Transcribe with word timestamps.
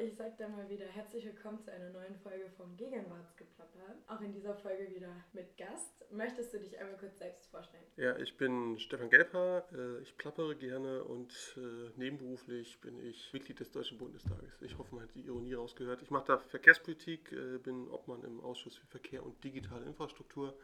ich 0.00 0.14
sag 0.14 0.36
da 0.38 0.48
mal 0.48 0.68
wieder 0.68 0.86
herzlich 0.86 1.24
willkommen 1.24 1.60
zu 1.60 1.72
einer 1.72 1.90
neuen 1.90 2.14
Folge 2.16 2.48
vom 2.56 2.76
Gegenwartsgeplapper. 2.76 3.96
Auch 4.06 4.20
in 4.20 4.32
dieser 4.32 4.54
Folge 4.54 4.88
wieder 4.94 5.12
mit 5.32 5.56
Gast. 5.56 6.04
Möchtest 6.12 6.54
du 6.54 6.60
dich 6.60 6.78
einmal 6.78 6.96
kurz 6.98 7.18
selbst 7.18 7.50
vorstellen? 7.50 7.82
Ja, 7.96 8.16
ich 8.16 8.36
bin 8.36 8.78
Stefan 8.78 9.10
Gelbhaar, 9.10 9.64
äh, 9.72 10.00
ich 10.02 10.16
plappere 10.16 10.54
gerne 10.54 11.02
und 11.02 11.32
äh, 11.56 11.90
nebenberuflich 11.96 12.80
bin 12.80 13.00
ich 13.00 13.32
Mitglied 13.32 13.58
des 13.58 13.72
Deutschen 13.72 13.98
Bundestages. 13.98 14.62
Ich 14.62 14.78
hoffe, 14.78 14.94
man 14.94 15.04
hat 15.04 15.14
die 15.16 15.22
Ironie 15.22 15.54
rausgehört. 15.54 16.00
Ich 16.02 16.10
mache 16.10 16.26
da 16.26 16.38
Verkehrspolitik, 16.38 17.32
äh, 17.32 17.58
bin 17.58 17.88
Obmann 17.88 18.22
im 18.22 18.40
Ausschuss 18.40 18.76
für 18.76 18.86
Verkehr 18.86 19.24
und 19.24 19.42
digitale 19.42 19.84
Infrastruktur. 19.84 20.56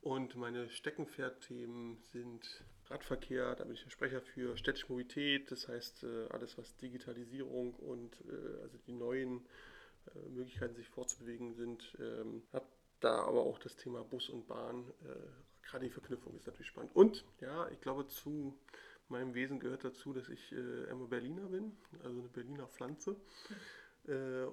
Und 0.00 0.36
meine 0.36 0.68
Steckenpferdthemen 0.68 1.96
sind 1.96 2.64
Radverkehr, 2.90 3.54
da 3.54 3.64
bin 3.64 3.74
ich 3.74 3.82
der 3.82 3.90
Sprecher 3.90 4.20
für 4.20 4.56
städtische 4.56 4.88
Mobilität, 4.88 5.50
das 5.50 5.68
heißt 5.68 6.04
alles, 6.30 6.58
was 6.58 6.76
Digitalisierung 6.76 7.74
und 7.74 8.16
also 8.62 8.78
die 8.86 8.92
neuen 8.92 9.46
Möglichkeiten, 10.30 10.74
sich 10.74 10.88
fortzubewegen 10.88 11.54
sind. 11.54 11.96
Ähm, 11.98 12.42
habe 12.52 12.66
da 13.00 13.22
aber 13.22 13.40
auch 13.40 13.58
das 13.58 13.76
Thema 13.76 14.04
Bus 14.04 14.28
und 14.28 14.46
Bahn, 14.46 14.92
gerade 15.62 15.86
die 15.86 15.90
Verknüpfung 15.90 16.36
ist 16.36 16.46
natürlich 16.46 16.68
spannend. 16.68 16.94
Und 16.94 17.24
ja, 17.40 17.68
ich 17.68 17.80
glaube, 17.80 18.06
zu 18.06 18.54
meinem 19.08 19.34
Wesen 19.34 19.60
gehört 19.60 19.84
dazu, 19.84 20.12
dass 20.12 20.28
ich 20.28 20.52
äh, 20.52 20.90
einmal 20.90 21.08
Berliner 21.08 21.46
bin, 21.46 21.76
also 22.02 22.20
eine 22.20 22.28
Berliner 22.28 22.66
Pflanze. 22.68 23.16
Äh, 24.06 24.46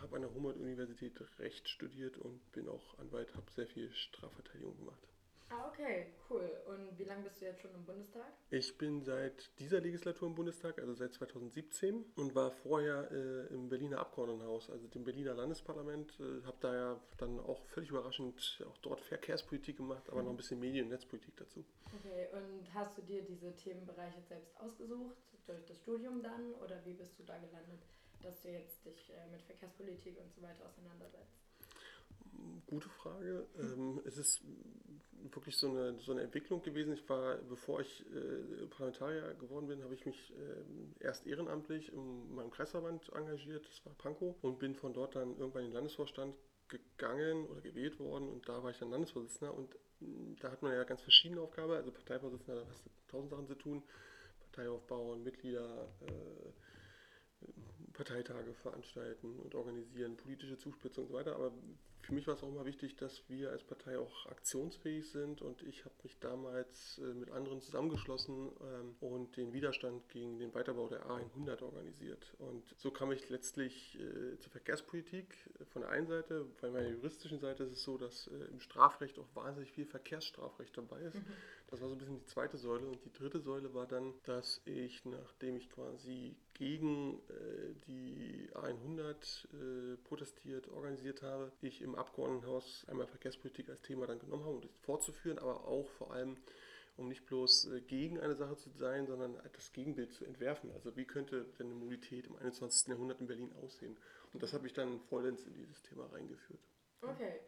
habe 0.00 0.16
an 0.16 0.22
der 0.22 0.34
Humboldt-Universität 0.34 1.18
Recht 1.38 1.68
studiert 1.68 2.18
und 2.18 2.52
bin 2.52 2.68
auch 2.68 2.98
Anwalt, 2.98 3.34
habe 3.34 3.50
sehr 3.50 3.66
viel 3.66 3.90
Strafverteidigung 3.92 4.76
gemacht. 4.76 5.08
Ah, 5.48 5.68
okay, 5.68 6.06
cool. 6.28 6.50
Und 6.66 6.98
wie 6.98 7.04
lange 7.04 7.22
bist 7.22 7.40
du 7.40 7.44
jetzt 7.44 7.60
schon 7.62 7.72
im 7.74 7.84
Bundestag? 7.84 8.26
Ich 8.50 8.76
bin 8.76 9.02
seit 9.02 9.58
dieser 9.60 9.80
Legislatur 9.80 10.28
im 10.28 10.34
Bundestag, 10.34 10.78
also 10.78 10.92
seit 10.94 11.14
2017 11.14 12.04
und 12.16 12.34
war 12.34 12.50
vorher 12.50 13.10
äh, 13.12 13.46
im 13.54 13.68
Berliner 13.68 14.00
Abgeordnetenhaus, 14.00 14.70
also 14.70 14.88
dem 14.88 15.04
Berliner 15.04 15.34
Landesparlament. 15.34 16.18
Äh, 16.18 16.44
habe 16.44 16.56
da 16.60 16.74
ja 16.74 17.00
dann 17.18 17.38
auch 17.38 17.64
völlig 17.66 17.90
überraschend 17.90 18.64
auch 18.68 18.76
dort 18.78 19.00
Verkehrspolitik 19.00 19.76
gemacht, 19.76 20.08
aber 20.08 20.18
mhm. 20.18 20.24
noch 20.24 20.32
ein 20.32 20.36
bisschen 20.36 20.58
Medien- 20.58 20.86
und 20.86 20.90
Netzpolitik 20.90 21.36
dazu. 21.36 21.64
Okay, 21.94 22.28
und 22.32 22.74
hast 22.74 22.98
du 22.98 23.02
dir 23.02 23.22
diese 23.22 23.54
Themenbereiche 23.54 24.22
selbst 24.22 24.56
ausgesucht, 24.58 25.16
durch 25.46 25.64
das 25.64 25.76
Studium 25.76 26.22
dann, 26.22 26.54
oder 26.54 26.84
wie 26.84 26.94
bist 26.94 27.16
du 27.18 27.22
da 27.22 27.38
gelandet, 27.38 27.86
dass 28.20 28.42
du 28.42 28.50
jetzt 28.50 28.84
dich 28.84 29.12
äh, 29.12 29.30
mit 29.30 29.42
Verkehrspolitik 29.42 30.18
und 30.18 30.32
so 30.34 30.42
weiter 30.42 30.66
auseinandersetzt? 30.66 31.45
Gute 32.66 32.88
Frage. 32.88 33.46
Ähm, 33.58 34.00
es 34.04 34.18
ist 34.18 34.42
wirklich 35.32 35.56
so 35.56 35.70
eine, 35.70 35.98
so 36.00 36.12
eine 36.12 36.22
Entwicklung 36.22 36.62
gewesen. 36.62 36.94
Ich 36.94 37.08
war, 37.08 37.36
bevor 37.36 37.80
ich 37.80 38.04
äh, 38.06 38.66
Parlamentarier 38.66 39.34
geworden 39.34 39.68
bin, 39.68 39.82
habe 39.82 39.94
ich 39.94 40.04
mich 40.04 40.32
äh, 40.32 41.04
erst 41.04 41.26
ehrenamtlich 41.26 41.92
in 41.92 42.34
meinem 42.34 42.50
Kreisverband 42.50 43.12
engagiert, 43.12 43.66
das 43.66 43.84
war 43.84 43.94
Pankow, 43.94 44.34
und 44.42 44.58
bin 44.58 44.74
von 44.74 44.92
dort 44.92 45.14
dann 45.14 45.36
irgendwann 45.38 45.62
in 45.62 45.68
den 45.68 45.74
Landesvorstand 45.74 46.34
gegangen 46.68 47.46
oder 47.46 47.60
gewählt 47.60 47.98
worden 48.00 48.28
und 48.28 48.48
da 48.48 48.62
war 48.62 48.70
ich 48.70 48.78
dann 48.78 48.90
Landesvorsitzender 48.90 49.54
und 49.54 49.74
äh, 50.00 50.36
da 50.40 50.50
hat 50.50 50.62
man 50.62 50.72
ja 50.72 50.84
ganz 50.84 51.02
verschiedene 51.02 51.40
Aufgaben. 51.40 51.72
Also 51.72 51.92
Parteivorsitzender, 51.92 52.62
da 52.62 52.68
hast 52.68 52.84
du 52.84 52.90
tausend 53.08 53.30
Sachen 53.30 53.46
zu 53.46 53.54
tun. 53.54 53.82
Partei 54.40 54.68
aufbauen, 54.68 55.22
Mitglieder, 55.22 55.88
äh, 56.00 57.46
Parteitage 57.92 58.52
veranstalten 58.54 59.38
und 59.38 59.54
organisieren, 59.54 60.16
politische 60.16 60.58
Zuspitzung 60.58 61.04
und 61.04 61.10
so 61.10 61.14
weiter. 61.14 61.34
Aber 61.36 61.52
für 62.06 62.14
mich 62.14 62.26
war 62.28 62.34
es 62.34 62.42
auch 62.44 62.48
immer 62.48 62.64
wichtig, 62.64 62.94
dass 62.94 63.28
wir 63.28 63.50
als 63.50 63.64
Partei 63.64 63.98
auch 63.98 64.26
aktionsfähig 64.26 65.10
sind 65.10 65.42
und 65.42 65.62
ich 65.62 65.84
habe 65.84 65.94
mich 66.04 66.16
damals 66.20 66.98
äh, 66.98 67.14
mit 67.14 67.32
anderen 67.32 67.60
zusammengeschlossen 67.60 68.52
ähm, 68.62 68.94
und 69.00 69.36
den 69.36 69.52
Widerstand 69.52 70.08
gegen 70.08 70.38
den 70.38 70.54
Weiterbau 70.54 70.86
der 70.88 71.04
A100 71.06 71.62
organisiert. 71.62 72.32
Und 72.38 72.62
so 72.76 72.92
kam 72.92 73.10
ich 73.10 73.28
letztlich 73.28 73.98
äh, 73.98 74.38
zur 74.38 74.52
Verkehrspolitik 74.52 75.34
von 75.72 75.82
der 75.82 75.90
einen 75.90 76.06
Seite. 76.06 76.46
Bei 76.60 76.70
meiner 76.70 76.90
juristischen 76.90 77.40
Seite 77.40 77.64
ist 77.64 77.72
es 77.72 77.82
so, 77.82 77.98
dass 77.98 78.28
äh, 78.28 78.52
im 78.52 78.60
Strafrecht 78.60 79.18
auch 79.18 79.26
wahnsinnig 79.34 79.72
viel 79.72 79.86
Verkehrsstrafrecht 79.86 80.76
dabei 80.76 81.00
ist. 81.00 81.16
Mhm. 81.16 81.24
Das 81.68 81.80
war 81.80 81.88
so 81.88 81.96
ein 81.96 81.98
bisschen 81.98 82.20
die 82.20 82.26
zweite 82.26 82.56
Säule. 82.56 82.86
Und 82.86 83.04
die 83.04 83.12
dritte 83.12 83.40
Säule 83.40 83.74
war 83.74 83.86
dann, 83.86 84.14
dass 84.22 84.62
ich, 84.64 85.04
nachdem 85.04 85.56
ich 85.56 85.68
quasi 85.68 86.36
gegen 86.54 87.18
äh, 87.28 87.74
die 87.86 88.48
A100 88.54 89.94
äh, 89.94 89.96
protestiert, 90.04 90.68
organisiert 90.68 91.22
habe, 91.22 91.52
ich 91.60 91.82
im 91.82 91.95
Abgeordnetenhaus 91.96 92.86
einmal 92.88 93.06
Verkehrspolitik 93.06 93.68
als 93.68 93.82
Thema 93.82 94.06
dann 94.06 94.18
genommen 94.18 94.44
habe, 94.44 94.54
um 94.54 94.60
das 94.60 94.70
fortzuführen, 94.82 95.38
aber 95.38 95.66
auch 95.66 95.88
vor 95.98 96.12
allem 96.12 96.36
um 96.96 97.08
nicht 97.08 97.26
bloß 97.26 97.72
äh, 97.72 97.80
gegen 97.82 98.20
eine 98.20 98.34
Sache 98.34 98.56
zu 98.56 98.70
sein, 98.70 99.06
sondern 99.06 99.36
das 99.52 99.72
Gegenbild 99.72 100.12
zu 100.12 100.24
entwerfen. 100.24 100.70
Also 100.72 100.96
wie 100.96 101.04
könnte 101.04 101.46
denn 101.58 101.66
eine 101.66 101.74
Mobilität 101.74 102.26
im 102.26 102.36
21. 102.36 102.88
Jahrhundert 102.88 103.20
in 103.20 103.26
Berlin 103.26 103.52
aussehen? 103.62 103.96
Und 104.32 104.42
das 104.42 104.52
habe 104.52 104.66
ich 104.66 104.72
dann 104.72 105.00
vollends 105.08 105.44
in 105.44 105.54
dieses 105.54 105.82
Thema 105.82 106.06
reingeführt. 106.12 106.60
Okay. 107.02 107.40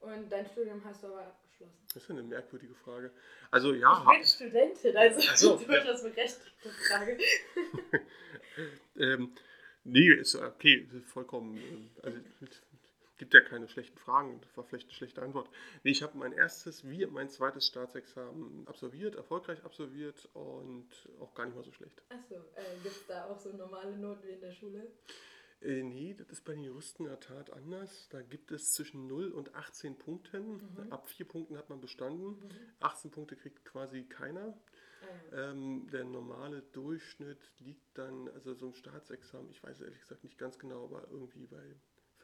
Und 0.00 0.30
dein 0.30 0.46
Studium 0.46 0.82
hast 0.84 1.02
du 1.02 1.08
aber 1.08 1.26
abgeschlossen? 1.26 1.78
Das 1.92 2.02
ist 2.02 2.10
eine 2.10 2.22
merkwürdige 2.22 2.74
Frage. 2.74 3.10
Also 3.50 3.72
ja. 3.72 4.04
Ich 4.12 4.38
bin 4.38 4.50
Studentin, 4.50 4.96
also 4.96 5.20
so, 5.34 5.56
durchaus 5.66 6.02
ja. 6.02 6.08
berechtigte 6.08 6.68
Frage. 6.88 7.18
ähm, 8.98 9.34
nee, 9.84 10.12
ist 10.12 10.34
okay, 10.34 10.86
vollkommen. 11.06 11.56
Äh, 12.02 12.06
also 12.06 12.20
gibt 13.16 13.34
ja 13.34 13.40
keine 13.40 13.68
schlechten 13.68 13.98
Fragen, 13.98 14.40
das 14.40 14.56
war 14.56 14.64
vielleicht 14.64 14.86
eine 14.86 14.94
schlechte 14.94 15.22
Antwort. 15.22 15.48
Nee, 15.82 15.92
ich 15.92 16.02
habe 16.02 16.16
mein 16.18 16.32
erstes 16.32 16.88
wie 16.88 17.06
mein 17.06 17.28
zweites 17.28 17.66
Staatsexamen 17.66 18.66
absolviert, 18.66 19.14
erfolgreich 19.14 19.64
absolviert 19.64 20.28
und 20.34 20.88
auch 21.20 21.34
gar 21.34 21.46
nicht 21.46 21.54
mal 21.54 21.64
so 21.64 21.72
schlecht. 21.72 22.02
Achso, 22.08 22.36
äh, 22.54 22.74
gibt 22.82 22.96
es 22.96 23.06
da 23.06 23.26
auch 23.26 23.38
so 23.38 23.52
normale 23.52 23.96
Noten 23.96 24.26
wie 24.26 24.32
in 24.32 24.40
der 24.40 24.52
Schule? 24.52 24.90
Äh, 25.60 25.82
nee, 25.82 26.14
das 26.14 26.28
ist 26.28 26.44
bei 26.44 26.52
den 26.52 26.62
Juristen 26.62 27.04
in 27.04 27.08
der 27.08 27.20
Tat 27.20 27.50
anders. 27.50 28.08
Da 28.10 28.20
gibt 28.20 28.52
es 28.52 28.72
zwischen 28.72 29.06
0 29.06 29.32
und 29.32 29.54
18 29.54 29.96
Punkten. 29.96 30.56
Mhm. 30.56 30.92
Ab 30.92 31.08
4 31.08 31.26
Punkten 31.26 31.56
hat 31.56 31.70
man 31.70 31.80
bestanden. 31.80 32.40
Mhm. 32.40 32.50
18 32.80 33.10
Punkte 33.10 33.36
kriegt 33.36 33.64
quasi 33.64 34.04
keiner. 34.04 34.58
Ah, 35.32 35.50
ähm, 35.50 35.86
der 35.92 36.04
normale 36.04 36.62
Durchschnitt 36.62 37.52
liegt 37.58 37.96
dann, 37.98 38.28
also 38.28 38.54
so 38.54 38.68
ein 38.68 38.74
Staatsexamen, 38.74 39.50
ich 39.50 39.62
weiß 39.62 39.80
ehrlich 39.80 40.00
gesagt 40.00 40.24
nicht 40.24 40.38
ganz 40.38 40.58
genau, 40.58 40.84
aber 40.84 41.06
irgendwie 41.10 41.46
bei 41.46 41.62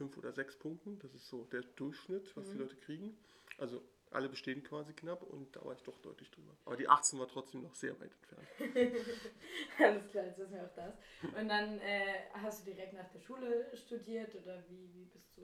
5 0.01 0.17
oder 0.17 0.33
6 0.33 0.57
Punkten. 0.57 0.99
Das 1.01 1.15
ist 1.15 1.29
so 1.29 1.45
der 1.45 1.61
Durchschnitt, 1.61 2.35
was 2.35 2.47
mhm. 2.47 2.53
die 2.53 2.59
Leute 2.59 2.77
kriegen. 2.77 3.19
Also 3.59 3.83
alle 4.11 4.31
bestehen 4.31 4.63
quasi 4.63 4.95
knapp 4.95 5.23
und 5.23 5.55
da 5.55 5.63
war 5.63 5.75
ich 5.75 5.83
doch 5.83 5.99
deutlich 5.99 6.31
drüber. 6.31 6.57
Aber 6.65 6.77
die 6.77 6.89
18 6.89 7.19
war 7.19 7.29
trotzdem 7.29 7.63
noch 7.63 7.75
sehr 7.75 7.93
weit 8.01 8.11
entfernt. 8.11 8.49
Alles 9.79 10.09
klar, 10.09 10.25
jetzt 10.25 10.39
wissen 10.39 10.55
wir 10.55 10.65
auch 10.65 10.75
das. 10.75 10.95
Und 11.39 11.49
dann 11.49 11.79
äh, 11.81 12.31
hast 12.33 12.67
du 12.67 12.73
direkt 12.73 12.95
nach 12.95 13.09
der 13.11 13.21
Schule 13.21 13.71
studiert 13.77 14.35
oder 14.35 14.65
wie, 14.71 14.91
wie 14.95 15.05
bist 15.05 15.37
du 15.37 15.43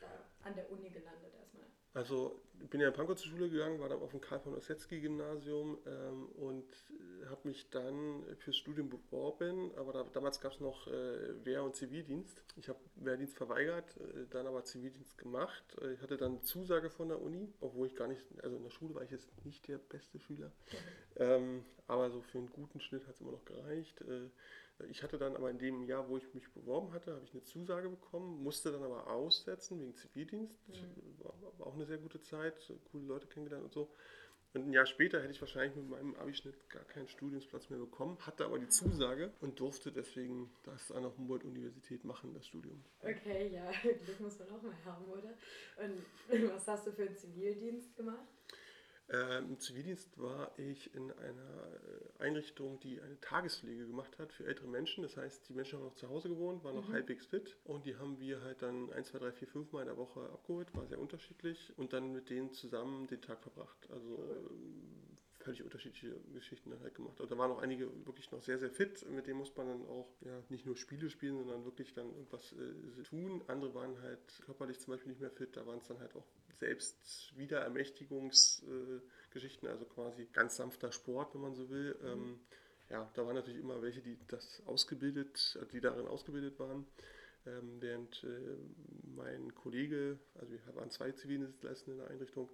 da 0.00 0.08
an 0.44 0.54
der 0.54 0.70
Uni 0.70 0.88
gelandet 0.88 1.34
erstmal? 1.34 1.66
Also 1.96 2.38
ich 2.62 2.68
bin 2.68 2.82
ja 2.82 2.88
in 2.88 2.92
Pankow 2.92 3.16
zur 3.16 3.30
Schule 3.30 3.48
gegangen, 3.48 3.80
war 3.80 3.88
dann 3.88 4.02
auf 4.02 4.10
dem 4.10 4.20
Karl 4.20 4.38
von 4.40 4.54
Ossetzky 4.54 5.00
Gymnasium 5.00 5.78
ähm, 5.86 6.26
und 6.36 6.64
äh, 6.90 7.26
habe 7.26 7.48
mich 7.48 7.70
dann 7.70 8.22
fürs 8.36 8.58
Studium 8.58 8.90
beworben, 8.90 9.70
aber 9.76 9.94
da, 9.94 10.04
damals 10.12 10.38
gab 10.42 10.52
es 10.52 10.60
noch 10.60 10.88
äh, 10.88 11.44
Wehr- 11.46 11.64
und 11.64 11.74
Zivildienst. 11.74 12.42
Ich 12.56 12.68
habe 12.68 12.78
Wehrdienst 12.96 13.34
verweigert, 13.34 13.96
äh, 13.96 14.26
dann 14.28 14.46
aber 14.46 14.62
Zivildienst 14.64 15.16
gemacht. 15.16 15.64
Äh, 15.80 15.94
ich 15.94 16.02
hatte 16.02 16.18
dann 16.18 16.32
eine 16.32 16.42
Zusage 16.42 16.90
von 16.90 17.08
der 17.08 17.22
Uni, 17.22 17.50
obwohl 17.60 17.86
ich 17.86 17.94
gar 17.94 18.08
nicht, 18.08 18.22
also 18.42 18.56
in 18.56 18.62
der 18.62 18.70
Schule 18.70 18.94
war 18.94 19.02
ich 19.02 19.10
jetzt 19.10 19.28
nicht 19.46 19.66
der 19.66 19.78
beste 19.78 20.18
Schüler, 20.18 20.52
ähm, 21.16 21.64
aber 21.86 22.10
so 22.10 22.20
für 22.20 22.36
einen 22.36 22.52
guten 22.52 22.78
Schnitt 22.78 23.06
hat 23.06 23.14
es 23.14 23.22
immer 23.22 23.32
noch 23.32 23.46
gereicht. 23.46 24.02
Äh, 24.02 24.28
ich 24.90 25.02
hatte 25.02 25.18
dann 25.18 25.36
aber 25.36 25.50
in 25.50 25.58
dem 25.58 25.82
Jahr, 25.84 26.08
wo 26.08 26.16
ich 26.16 26.34
mich 26.34 26.50
beworben 26.52 26.92
hatte, 26.92 27.14
habe 27.14 27.24
ich 27.24 27.32
eine 27.32 27.42
Zusage 27.42 27.88
bekommen, 27.88 28.42
musste 28.42 28.72
dann 28.72 28.82
aber 28.82 29.08
aussetzen 29.10 29.80
wegen 29.80 29.94
Zivildienst. 29.94 30.58
Mhm. 30.68 31.24
War, 31.24 31.66
auch 31.66 31.74
eine 31.74 31.86
sehr 31.86 31.98
gute 31.98 32.20
Zeit, 32.20 32.54
coole 32.90 33.06
Leute 33.06 33.26
kennengelernt 33.26 33.64
und 33.64 33.72
so. 33.72 33.90
Und 34.56 34.68
ein 34.68 34.72
Jahr 34.72 34.86
später 34.86 35.20
hätte 35.20 35.32
ich 35.32 35.40
wahrscheinlich 35.40 35.76
mit 35.76 35.90
meinem 35.90 36.14
Abischnitt 36.14 36.54
gar 36.70 36.84
keinen 36.84 37.08
Studiumsplatz 37.08 37.68
mehr 37.68 37.78
bekommen, 37.78 38.16
hatte 38.20 38.46
aber 38.46 38.58
die 38.58 38.68
Zusage 38.68 39.30
und 39.40 39.60
durfte 39.60 39.92
deswegen 39.92 40.50
das 40.64 40.90
an 40.92 41.02
der 41.02 41.14
Humboldt-Universität 41.14 42.04
machen, 42.04 42.32
das 42.32 42.46
Studium. 42.46 42.82
Okay, 43.02 43.50
ja, 43.52 43.70
Glück 43.82 44.20
muss 44.20 44.38
man 44.38 44.48
auch 44.48 44.62
mal 44.62 44.84
haben, 44.86 45.04
oder? 45.06 45.34
Und 45.76 46.50
was 46.54 46.66
hast 46.68 46.86
du 46.86 46.92
für 46.92 47.02
einen 47.02 47.16
Zivildienst 47.16 47.94
gemacht? 47.96 48.26
Äh, 49.08 49.38
Im 49.38 49.58
Zivildienst 49.60 50.18
war 50.18 50.50
ich 50.58 50.92
in 50.94 51.12
einer 51.12 51.66
äh, 52.18 52.22
Einrichtung, 52.22 52.80
die 52.80 53.00
eine 53.00 53.20
Tagespflege 53.20 53.86
gemacht 53.86 54.18
hat 54.18 54.32
für 54.32 54.46
ältere 54.46 54.66
Menschen. 54.66 55.02
Das 55.02 55.16
heißt, 55.16 55.48
die 55.48 55.54
Menschen 55.54 55.78
haben 55.78 55.86
noch 55.86 55.94
zu 55.94 56.08
Hause 56.08 56.28
gewohnt, 56.28 56.64
waren 56.64 56.74
noch 56.74 56.88
mhm. 56.88 56.94
halbwegs 56.94 57.26
fit 57.26 57.56
und 57.64 57.86
die 57.86 57.96
haben 57.96 58.18
wir 58.18 58.42
halt 58.42 58.62
dann 58.62 58.92
1, 58.92 59.08
2, 59.08 59.18
3, 59.18 59.32
4, 59.32 59.48
5 59.48 59.72
Mal 59.72 59.82
in 59.82 59.86
der 59.88 59.96
Woche 59.96 60.20
abgeholt, 60.32 60.74
war 60.74 60.86
sehr 60.86 60.98
unterschiedlich 60.98 61.72
und 61.76 61.92
dann 61.92 62.12
mit 62.12 62.30
denen 62.30 62.52
zusammen 62.52 63.06
den 63.06 63.22
Tag 63.22 63.42
verbracht. 63.42 63.88
Also 63.90 64.18
mhm 64.50 64.95
völlig 65.46 65.62
unterschiedliche 65.62 66.14
Geschichten 66.34 66.70
dann 66.70 66.80
halt 66.80 66.96
gemacht. 66.96 67.20
Also 67.20 67.32
da 67.32 67.38
waren 67.38 67.52
auch 67.52 67.62
einige 67.62 67.88
wirklich 68.04 68.32
noch 68.32 68.42
sehr, 68.42 68.58
sehr 68.58 68.70
fit. 68.70 69.08
Mit 69.08 69.26
denen 69.26 69.38
muss 69.38 69.56
man 69.56 69.68
dann 69.68 69.86
auch 69.86 70.08
ja, 70.22 70.42
nicht 70.48 70.66
nur 70.66 70.76
Spiele 70.76 71.08
spielen, 71.08 71.38
sondern 71.38 71.64
wirklich 71.64 71.94
dann 71.94 72.08
irgendwas 72.08 72.52
äh, 72.52 73.02
tun. 73.04 73.42
Andere 73.46 73.72
waren 73.74 74.02
halt 74.02 74.42
körperlich 74.44 74.80
zum 74.80 74.92
Beispiel 74.92 75.10
nicht 75.10 75.20
mehr 75.20 75.30
fit. 75.30 75.56
Da 75.56 75.64
waren 75.64 75.78
es 75.78 75.86
dann 75.86 76.00
halt 76.00 76.16
auch 76.16 76.26
selbst 76.58 77.32
Wiederermächtigungsgeschichten, 77.36 79.68
äh, 79.68 79.70
also 79.70 79.84
quasi 79.84 80.26
ganz 80.32 80.56
sanfter 80.56 80.90
Sport, 80.90 81.32
wenn 81.34 81.42
man 81.42 81.54
so 81.54 81.70
will. 81.70 81.96
Mhm. 82.02 82.06
Ähm, 82.06 82.40
ja, 82.90 83.08
da 83.14 83.24
waren 83.24 83.36
natürlich 83.36 83.60
immer 83.60 83.80
welche, 83.82 84.00
die 84.00 84.18
das 84.26 84.64
ausgebildet, 84.66 85.60
die 85.72 85.80
darin 85.80 86.08
ausgebildet 86.08 86.58
waren. 86.58 86.86
ähm, 87.46 87.80
während 87.80 88.24
äh, 88.24 88.56
mein 89.14 89.54
Kollege, 89.54 90.18
also 90.34 90.52
wir 90.52 90.60
waren 90.74 90.90
zwei 90.90 91.12
Zivildienstleister 91.12 91.92
in 91.92 91.98
der 91.98 92.08
Einrichtung, 92.08 92.48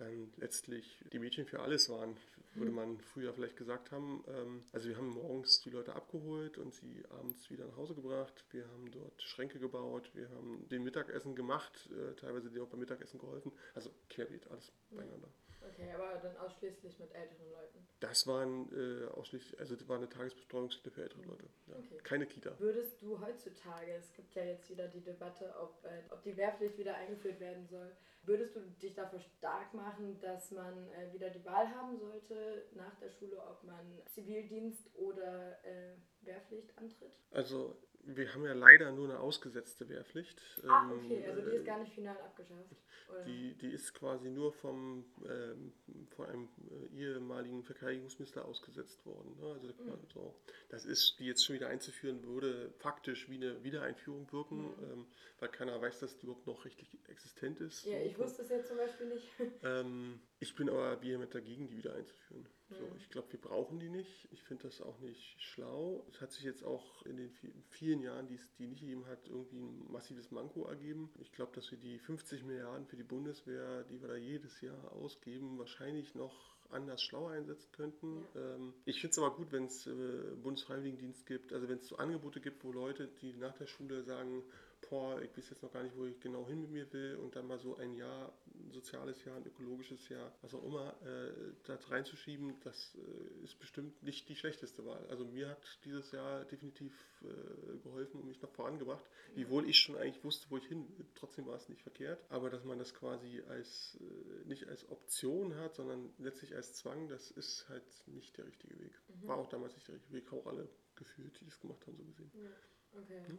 dann 0.00 0.32
letztlich 0.36 1.04
die 1.12 1.18
Mädchen 1.18 1.46
für 1.46 1.60
alles 1.60 1.88
waren, 1.88 2.16
würde 2.54 2.72
man 2.72 2.98
früher 3.00 3.32
vielleicht 3.32 3.56
gesagt 3.56 3.90
haben. 3.92 4.24
Ähm, 4.28 4.62
also 4.72 4.88
wir 4.88 4.96
haben 4.96 5.08
morgens 5.08 5.60
die 5.60 5.70
Leute 5.70 5.94
abgeholt 5.94 6.58
und 6.58 6.74
sie 6.74 7.04
abends 7.10 7.50
wieder 7.50 7.66
nach 7.66 7.76
Hause 7.76 7.94
gebracht. 7.94 8.44
Wir 8.50 8.66
haben 8.68 8.90
dort 8.90 9.22
Schränke 9.22 9.58
gebaut, 9.58 10.10
wir 10.14 10.28
haben 10.30 10.68
den 10.68 10.82
Mittagessen 10.82 11.34
gemacht, 11.34 11.88
äh, 11.92 12.14
teilweise 12.14 12.50
dir 12.50 12.62
auch 12.62 12.68
beim 12.68 12.80
Mittagessen 12.80 13.18
geholfen. 13.18 13.52
Also 13.74 13.90
querbeet, 14.08 14.50
alles 14.50 14.72
beieinander. 14.90 15.28
Okay, 15.72 15.92
aber 15.94 16.18
dann 16.22 16.36
ausschließlich 16.38 16.98
mit 16.98 17.14
älteren 17.14 17.50
Leuten. 17.50 17.86
Das 18.00 18.26
waren 18.26 18.70
äh, 18.72 19.06
ausschließlich, 19.08 19.58
also 19.58 19.74
das 19.76 19.88
war 19.88 19.96
eine 19.96 20.08
Tagesbetreuungsstätte 20.08 20.90
für 20.90 21.02
ältere 21.02 21.22
Leute. 21.22 21.44
Ja. 21.66 21.76
Okay. 21.76 21.98
Keine 22.02 22.26
Kita. 22.26 22.58
Würdest 22.58 23.00
du 23.02 23.20
heutzutage, 23.20 23.92
es 23.94 24.12
gibt 24.12 24.34
ja 24.34 24.44
jetzt 24.44 24.70
wieder 24.70 24.88
die 24.88 25.00
Debatte, 25.00 25.54
ob, 25.60 25.84
äh, 25.84 26.02
ob 26.12 26.22
die 26.22 26.36
Wehrpflicht 26.36 26.78
wieder 26.78 26.94
eingeführt 26.94 27.40
werden 27.40 27.66
soll, 27.66 27.90
würdest 28.22 28.54
du 28.56 28.60
dich 28.82 28.94
dafür 28.94 29.20
stark 29.20 29.74
machen, 29.74 30.18
dass 30.20 30.50
man 30.50 30.88
äh, 30.92 31.12
wieder 31.12 31.30
die 31.30 31.44
Wahl 31.44 31.68
haben 31.74 31.96
sollte 31.98 32.66
nach 32.74 32.94
der 32.96 33.10
Schule, 33.10 33.38
ob 33.38 33.64
man 33.64 34.00
Zivildienst 34.06 34.94
oder 34.94 35.64
äh, 35.64 35.94
Wehrpflicht 36.20 36.76
antritt? 36.78 37.16
Also 37.30 37.76
wir 38.16 38.32
haben 38.34 38.44
ja 38.44 38.52
leider 38.54 38.90
nur 38.92 39.08
eine 39.08 39.20
ausgesetzte 39.20 39.88
Wehrpflicht. 39.88 40.40
Ah, 40.66 40.90
Ähm, 40.90 41.02
okay, 41.02 41.24
also 41.26 41.42
die 41.42 41.56
ist 41.56 41.62
äh, 41.62 41.64
gar 41.64 41.78
nicht 41.78 41.92
final 41.92 42.16
abgeschafft. 42.18 42.76
Oder? 43.08 43.24
Die, 43.24 43.54
die 43.54 43.68
ist 43.70 43.94
quasi 43.94 44.30
nur 44.30 44.52
vom, 44.52 45.04
ähm, 45.26 45.72
von 46.16 46.26
einem 46.26 46.48
äh, 46.70 46.96
ehemaligen 46.96 47.62
Verteidigungsminister 47.62 48.44
ausgesetzt 48.44 49.04
worden. 49.06 49.36
Ne? 49.38 49.46
Also 49.52 49.96
Mhm. 49.96 50.08
so, 50.12 50.34
das 50.68 50.84
ist, 50.84 51.18
die 51.18 51.26
jetzt 51.26 51.44
schon 51.44 51.56
wieder 51.56 51.68
einzuführen, 51.68 52.22
würde 52.24 52.72
faktisch 52.78 53.28
wie 53.30 53.36
eine 53.36 53.62
Wiedereinführung 53.64 54.30
wirken, 54.32 54.62
Mhm. 54.62 54.74
ähm, 54.92 55.06
weil 55.40 55.48
keiner 55.50 55.80
weiß, 55.80 56.00
dass 56.00 56.18
die 56.18 56.26
überhaupt 56.26 56.46
noch 56.46 56.64
richtig 56.64 56.98
existent 57.08 57.60
ist. 57.60 57.84
ja, 57.86 57.98
So. 57.98 58.04
ich 58.06 58.18
wusste 58.18 58.42
es 58.42 58.48
jetzt 58.50 58.68
zum 58.68 58.76
Beispiel 58.78 59.06
nicht. 59.06 59.28
Ähm, 59.62 60.20
ich 60.40 60.54
bin 60.54 60.68
aber 60.68 61.02
vehement 61.02 61.34
dagegen, 61.34 61.66
die 61.68 61.76
wieder 61.76 61.94
einzuführen. 61.94 62.46
So, 62.70 62.84
Mhm. 62.84 62.96
ich 62.98 63.08
glaube, 63.08 63.32
wir 63.32 63.40
brauchen 63.40 63.78
die 63.80 63.88
nicht. 63.88 64.28
Ich 64.30 64.42
finde 64.44 64.64
das 64.64 64.80
auch 64.82 64.98
nicht 65.00 65.40
schlau. 65.40 66.06
Es 66.10 66.20
hat 66.20 66.32
sich 66.32 66.44
jetzt 66.44 66.62
auch 66.64 67.02
in 67.06 67.16
den 67.16 67.30
vi- 67.32 67.52
vielen 67.70 68.02
Jahren, 68.02 68.28
die 68.28 68.34
es 68.34 68.54
die 68.56 68.66
nicht 68.66 68.80
gegeben 68.80 69.06
hat, 69.06 69.26
irgendwie 69.26 69.58
ein 69.58 69.90
massives 69.90 70.30
Manko 70.30 70.66
ergeben. 70.66 71.10
Ich 71.20 71.32
glaube, 71.32 71.52
dass 71.54 71.70
wir 71.70 71.78
die 71.78 71.98
50 71.98 72.44
Milliarden 72.44 72.86
für 72.86 72.96
die 72.96 73.04
Bundeswehr, 73.04 73.84
die 73.84 74.00
wir 74.00 74.08
da 74.08 74.16
jedes 74.16 74.60
Jahr 74.60 74.92
ausgeben, 74.92 75.58
wahrscheinlich 75.58 76.14
noch 76.14 76.56
anders 76.70 77.00
schlauer 77.02 77.30
einsetzen 77.30 77.72
könnten. 77.72 78.26
Ähm, 78.36 78.74
ich 78.84 79.00
finde 79.00 79.12
es 79.12 79.18
aber 79.18 79.34
gut, 79.34 79.50
wenn 79.52 79.64
es 79.64 79.86
äh, 79.86 80.36
Bundesfreiwilligendienst 80.42 81.24
gibt, 81.24 81.52
also 81.54 81.66
wenn 81.68 81.78
es 81.78 81.88
so 81.88 81.96
Angebote 81.96 82.40
gibt, 82.42 82.62
wo 82.64 82.72
Leute, 82.72 83.08
die 83.22 83.32
nach 83.32 83.54
der 83.56 83.66
Schule 83.66 84.02
sagen, 84.04 84.42
boah, 84.88 85.20
ich 85.22 85.36
weiß 85.36 85.50
jetzt 85.50 85.62
noch 85.62 85.72
gar 85.72 85.82
nicht, 85.82 85.96
wo 85.96 86.06
ich 86.06 86.18
genau 86.20 86.46
hin 86.46 86.60
mit 86.60 86.70
mir 86.70 86.92
will 86.92 87.16
und 87.16 87.36
dann 87.36 87.46
mal 87.46 87.58
so 87.58 87.76
ein 87.76 87.94
Jahr, 87.94 88.32
ein 88.46 88.70
soziales 88.72 89.24
Jahr, 89.24 89.36
ein 89.36 89.46
ökologisches 89.46 90.08
Jahr, 90.08 90.32
was 90.42 90.54
auch 90.54 90.64
immer, 90.64 90.94
äh, 91.02 91.52
da 91.64 91.78
reinzuschieben, 91.88 92.58
das 92.60 92.96
äh, 92.96 93.44
ist 93.44 93.58
bestimmt 93.58 94.02
nicht 94.02 94.28
die 94.28 94.36
schlechteste 94.36 94.84
Wahl. 94.84 95.06
Also 95.08 95.24
mir 95.24 95.50
hat 95.50 95.78
dieses 95.84 96.10
Jahr 96.12 96.44
definitiv 96.44 96.92
äh, 97.22 97.78
geholfen 97.78 98.20
und 98.20 98.26
mich 98.26 98.40
noch 98.40 98.50
vorangebracht, 98.50 99.04
wiewohl 99.34 99.68
ich 99.68 99.78
schon 99.78 99.96
eigentlich 99.96 100.24
wusste, 100.24 100.50
wo 100.50 100.56
ich 100.56 100.66
hin 100.66 100.86
will. 100.96 101.06
Trotzdem 101.14 101.46
war 101.46 101.56
es 101.56 101.68
nicht 101.68 101.82
verkehrt, 101.82 102.24
aber 102.30 102.50
dass 102.50 102.64
man 102.64 102.78
das 102.78 102.94
quasi 102.94 103.42
als 103.48 103.98
äh, 104.00 104.48
nicht 104.48 104.68
als 104.68 104.88
Option 104.90 105.54
hat, 105.56 105.74
sondern 105.74 106.12
letztlich 106.18 106.54
als 106.54 106.74
Zwang, 106.74 107.08
das 107.08 107.30
ist 107.30 107.68
halt 107.68 107.84
nicht 108.06 108.36
der 108.38 108.46
richtige 108.46 108.78
Weg. 108.78 108.92
War 109.22 109.36
auch 109.36 109.48
damals 109.48 109.74
nicht 109.74 109.86
der 109.88 109.96
richtige 109.96 110.14
Weg, 110.14 110.32
auch 110.32 110.46
alle 110.46 110.68
gefühlt, 110.94 111.38
die 111.40 111.44
das 111.44 111.60
gemacht 111.60 111.86
haben, 111.86 111.96
so 111.96 112.04
gesehen. 112.04 112.30
Ja, 112.34 113.00
okay. 113.00 113.22
Hm? 113.26 113.38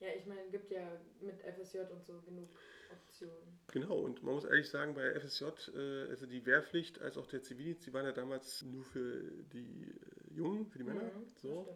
Ja, 0.00 0.08
ich 0.16 0.26
meine, 0.26 0.42
es 0.42 0.50
gibt 0.50 0.70
ja 0.70 1.00
mit 1.20 1.40
FSJ 1.40 1.78
und 1.90 2.04
so 2.04 2.20
genug 2.20 2.50
Optionen. 2.92 3.58
Genau, 3.68 3.98
und 3.98 4.22
man 4.22 4.34
muss 4.34 4.44
ehrlich 4.44 4.68
sagen, 4.68 4.94
bei 4.94 5.18
FSJ, 5.18 5.44
äh, 5.74 6.08
also 6.10 6.26
die 6.26 6.44
Wehrpflicht 6.44 7.00
als 7.00 7.16
auch 7.16 7.26
der 7.26 7.42
Zivildienst, 7.42 7.86
die 7.86 7.92
waren 7.94 8.04
ja 8.04 8.12
damals 8.12 8.62
nur 8.62 8.84
für 8.84 9.22
die 9.52 9.90
äh, 9.90 10.34
Jungen, 10.34 10.66
für 10.66 10.78
die 10.78 10.84
Männer. 10.84 11.02
Mhm, 11.02 11.26
so. 11.36 11.66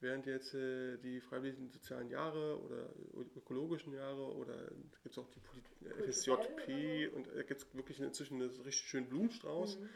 Während 0.00 0.26
jetzt 0.26 0.54
äh, 0.54 0.98
die 0.98 1.20
freiwilligen 1.20 1.68
sozialen 1.70 2.08
Jahre 2.10 2.60
oder 2.60 2.90
ökologischen 3.36 3.94
Jahre 3.94 4.34
oder 4.34 4.54
gibt 5.02 5.12
es 5.12 5.18
auch 5.18 5.28
die 5.30 5.40
Polit 5.40 5.64
äh, 5.82 6.12
FSJP 6.12 7.08
und 7.14 7.26
da 7.26 7.42
gibt 7.42 7.60
es 7.60 7.74
wirklich 7.74 8.00
inzwischen 8.00 8.40
einen 8.40 8.50
richtig 8.50 8.86
schönen 8.86 9.08
Blumenstrauß. 9.08 9.78
Mhm. 9.78 9.88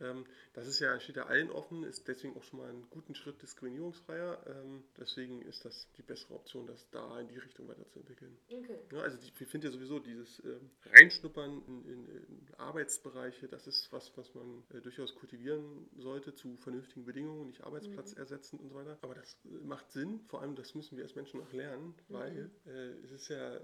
Ähm, 0.00 0.24
das 0.54 0.66
ist 0.66 0.80
ja, 0.80 0.98
steht 1.00 1.16
ja 1.16 1.26
allen 1.26 1.50
offen, 1.50 1.84
ist 1.84 2.06
deswegen 2.08 2.36
auch 2.36 2.42
schon 2.42 2.60
mal 2.60 2.68
einen 2.68 2.88
guten 2.90 3.14
Schritt 3.14 3.40
diskriminierungsfreier. 3.42 4.44
Ähm, 4.46 4.84
deswegen 4.96 5.42
ist 5.42 5.64
das 5.64 5.88
die 5.96 6.02
bessere 6.02 6.34
Option, 6.34 6.66
das 6.66 6.88
da 6.90 7.20
in 7.20 7.28
die 7.28 7.38
Richtung 7.38 7.68
weiterzuentwickeln. 7.68 8.36
Okay. 8.50 8.78
Ja, 8.92 9.00
also 9.00 9.18
ich 9.18 9.32
finde 9.32 9.68
ja 9.68 9.72
sowieso 9.72 9.98
dieses 9.98 10.42
ähm, 10.44 10.70
Reinschnuppern 10.86 11.62
in, 11.66 11.84
in, 11.84 12.08
in 12.08 12.54
Arbeitsbereiche, 12.56 13.48
das 13.48 13.66
ist 13.66 13.92
was, 13.92 14.16
was 14.16 14.34
man 14.34 14.64
äh, 14.70 14.80
durchaus 14.80 15.14
kultivieren 15.14 15.88
sollte 15.96 16.34
zu 16.34 16.56
vernünftigen 16.56 17.04
Bedingungen, 17.04 17.46
nicht 17.46 17.62
Arbeitsplatz 17.62 18.12
ersetzen 18.12 18.58
und 18.58 18.68
so 18.68 18.74
weiter. 18.74 18.98
Aber 19.02 19.14
das 19.14 19.36
äh, 19.44 19.48
macht 19.64 19.90
Sinn, 19.90 20.20
vor 20.26 20.42
allem 20.42 20.54
das 20.54 20.74
müssen 20.74 20.96
wir 20.96 21.04
als 21.04 21.14
Menschen 21.14 21.40
auch 21.40 21.52
lernen, 21.52 21.94
weil 22.08 22.50
äh, 22.66 22.70
es 23.04 23.12
ist 23.12 23.28
ja, 23.28 23.56
äh, 23.56 23.60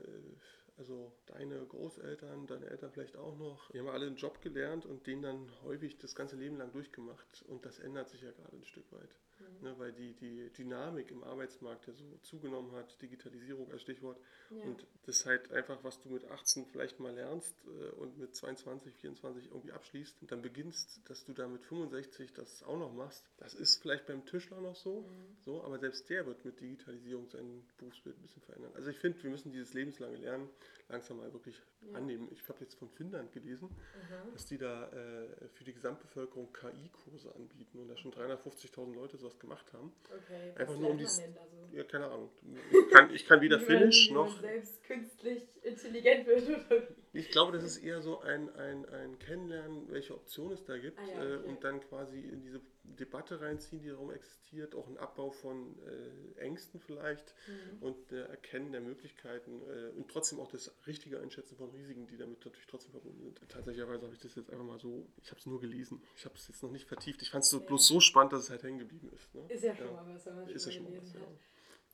also 0.76 1.12
deine 1.26 1.64
Großeltern, 1.66 2.46
deine 2.46 2.66
Eltern 2.66 2.90
vielleicht 2.90 3.16
auch 3.16 3.36
noch, 3.36 3.70
die 3.70 3.78
haben 3.78 3.88
alle 3.88 4.06
einen 4.06 4.16
Job 4.16 4.40
gelernt 4.42 4.86
und 4.86 5.06
den 5.06 5.22
dann 5.22 5.50
häufig 5.62 5.98
das 5.98 6.14
ganze 6.14 6.36
Leben 6.36 6.56
lang 6.56 6.72
durchgemacht 6.72 7.42
und 7.48 7.64
das 7.64 7.78
ändert 7.78 8.08
sich 8.08 8.22
ja 8.22 8.30
gerade 8.32 8.56
ein 8.56 8.64
Stück 8.64 8.90
weit. 8.92 9.14
Ne, 9.60 9.74
weil 9.78 9.92
die, 9.92 10.12
die 10.14 10.50
Dynamik 10.50 11.10
im 11.10 11.24
Arbeitsmarkt 11.24 11.86
ja 11.86 11.92
so 11.94 12.04
zugenommen 12.22 12.72
hat, 12.72 13.00
Digitalisierung 13.02 13.70
als 13.72 13.82
Stichwort. 13.82 14.18
Ja. 14.50 14.62
Und 14.64 14.86
das 15.06 15.18
ist 15.18 15.26
halt 15.26 15.50
einfach, 15.52 15.82
was 15.82 16.00
du 16.00 16.08
mit 16.10 16.24
18 16.30 16.66
vielleicht 16.66 17.00
mal 17.00 17.12
lernst 17.14 17.54
äh, 17.66 17.90
und 17.96 18.18
mit 18.18 18.34
22, 18.34 18.94
24 18.94 19.46
irgendwie 19.46 19.72
abschließt 19.72 20.20
und 20.22 20.30
dann 20.32 20.42
beginnst, 20.42 21.00
dass 21.08 21.24
du 21.24 21.32
da 21.32 21.48
mit 21.48 21.64
65 21.64 22.32
das 22.34 22.62
auch 22.62 22.78
noch 22.78 22.92
machst. 22.92 23.24
Das 23.38 23.54
ist 23.54 23.80
vielleicht 23.82 24.06
beim 24.06 24.24
Tischler 24.26 24.60
noch 24.60 24.76
so, 24.76 25.00
Mhm. 25.02 25.36
so 25.44 25.62
aber 25.64 25.78
selbst 25.78 26.08
der 26.10 26.26
wird 26.26 26.44
mit 26.44 26.60
Digitalisierung 26.60 27.28
sein 27.28 27.66
Berufsbild 27.78 28.16
ein 28.18 28.22
bisschen 28.22 28.42
verändern. 28.42 28.72
Also 28.74 28.90
ich 28.90 28.98
finde, 28.98 29.22
wir 29.22 29.30
müssen 29.30 29.50
dieses 29.52 29.72
lebenslange 29.74 30.16
Lernen 30.16 30.48
langsam 30.88 31.16
mal 31.18 31.32
wirklich 31.32 31.60
Ja. 31.80 31.96
annehmen. 31.98 32.28
Ich 32.30 32.46
habe 32.48 32.60
jetzt 32.60 32.74
von 32.74 32.88
Finnland 32.90 33.32
gelesen, 33.32 33.68
Aha. 34.08 34.26
dass 34.32 34.46
die 34.46 34.58
da 34.58 34.88
äh, 34.90 35.48
für 35.54 35.64
die 35.64 35.72
Gesamtbevölkerung 35.74 36.52
KI-Kurse 36.52 37.34
anbieten 37.34 37.78
und 37.78 37.88
da 37.88 37.96
schon 37.96 38.12
350.000 38.12 38.94
Leute 38.94 39.16
sowas 39.18 39.33
gemacht 39.40 39.66
haben. 39.72 39.92
Okay. 40.08 40.50
Was 40.52 40.60
Einfach 40.60 40.74
nur 40.78 40.90
um 40.90 40.96
lernt 40.96 41.00
dieses- 41.00 41.18
man 41.20 41.26
denn 41.26 41.34
da 41.34 41.46
so? 41.70 41.76
Ja, 41.76 41.84
keine 41.84 42.06
Ahnung. 42.10 42.30
Ich 42.70 42.90
kann, 42.92 43.14
ich 43.14 43.26
kann 43.26 43.40
weder 43.40 43.58
man 43.60 43.66
noch. 44.12 44.40
selbst 44.40 44.82
künstlich 44.84 45.42
intelligent 45.62 46.26
wird 46.26 46.42
oder 46.48 46.82
wie? 46.88 47.03
Ich 47.14 47.30
glaube, 47.30 47.52
das 47.52 47.62
ist 47.62 47.76
eher 47.78 48.02
so 48.02 48.20
ein, 48.20 48.52
ein, 48.56 48.84
ein 48.86 49.18
Kennenlernen, 49.20 49.88
welche 49.90 50.14
Optionen 50.14 50.52
es 50.52 50.64
da 50.64 50.76
gibt 50.76 50.98
Ah 50.98 51.06
ja, 51.14 51.22
äh, 51.22 51.36
okay. 51.36 51.48
und 51.48 51.64
dann 51.64 51.80
quasi 51.80 52.18
in 52.20 52.40
diese 52.40 52.60
Debatte 52.82 53.40
reinziehen, 53.40 53.80
die 53.80 53.88
darum 53.88 54.10
existiert, 54.10 54.74
auch 54.74 54.88
ein 54.88 54.98
Abbau 54.98 55.30
von 55.30 55.76
äh, 55.86 56.40
Ängsten 56.40 56.80
vielleicht 56.80 57.34
Mhm. 57.46 57.82
und 57.82 58.12
äh, 58.12 58.22
Erkennen 58.24 58.72
der 58.72 58.80
Möglichkeiten 58.80 59.62
äh, 59.62 59.90
und 59.96 60.10
trotzdem 60.10 60.40
auch 60.40 60.48
das 60.50 60.72
richtige 60.86 61.20
Einschätzen 61.20 61.56
von 61.56 61.70
Risiken, 61.70 62.06
die 62.08 62.16
damit 62.16 62.44
natürlich 62.44 62.66
trotzdem 62.66 62.90
verbunden 62.92 63.22
sind. 63.22 63.40
Tatsächlicherweise 63.48 64.02
habe 64.04 64.14
ich 64.14 64.20
das 64.20 64.34
jetzt 64.34 64.50
einfach 64.50 64.64
mal 64.64 64.78
so, 64.80 65.06
ich 65.22 65.30
habe 65.30 65.38
es 65.38 65.46
nur 65.46 65.60
gelesen, 65.60 66.02
ich 66.16 66.24
habe 66.24 66.34
es 66.34 66.48
jetzt 66.48 66.62
noch 66.62 66.70
nicht 66.72 66.86
vertieft. 66.86 67.22
Ich 67.22 67.30
fand 67.30 67.44
es 67.44 67.50
so, 67.50 67.58
Ja. 67.60 67.66
bloß 67.66 67.86
so 67.86 68.00
spannend, 68.00 68.32
dass 68.32 68.42
es 68.44 68.50
halt 68.50 68.62
hängen 68.64 68.78
geblieben 68.80 69.10
ist. 69.14 69.34
Ne? 69.34 69.44
Ist 69.48 69.62
ja 69.62 69.74
schon 69.74 69.86
Ja. 69.86 69.92
mal 69.92 70.14
was, 70.14 70.26
wenn 70.26 70.34
man 70.34 70.48
schon 70.48 70.72
schon 70.72 70.84
was, 70.84 70.92
gelesen 70.92 71.20
hat. 71.20 71.28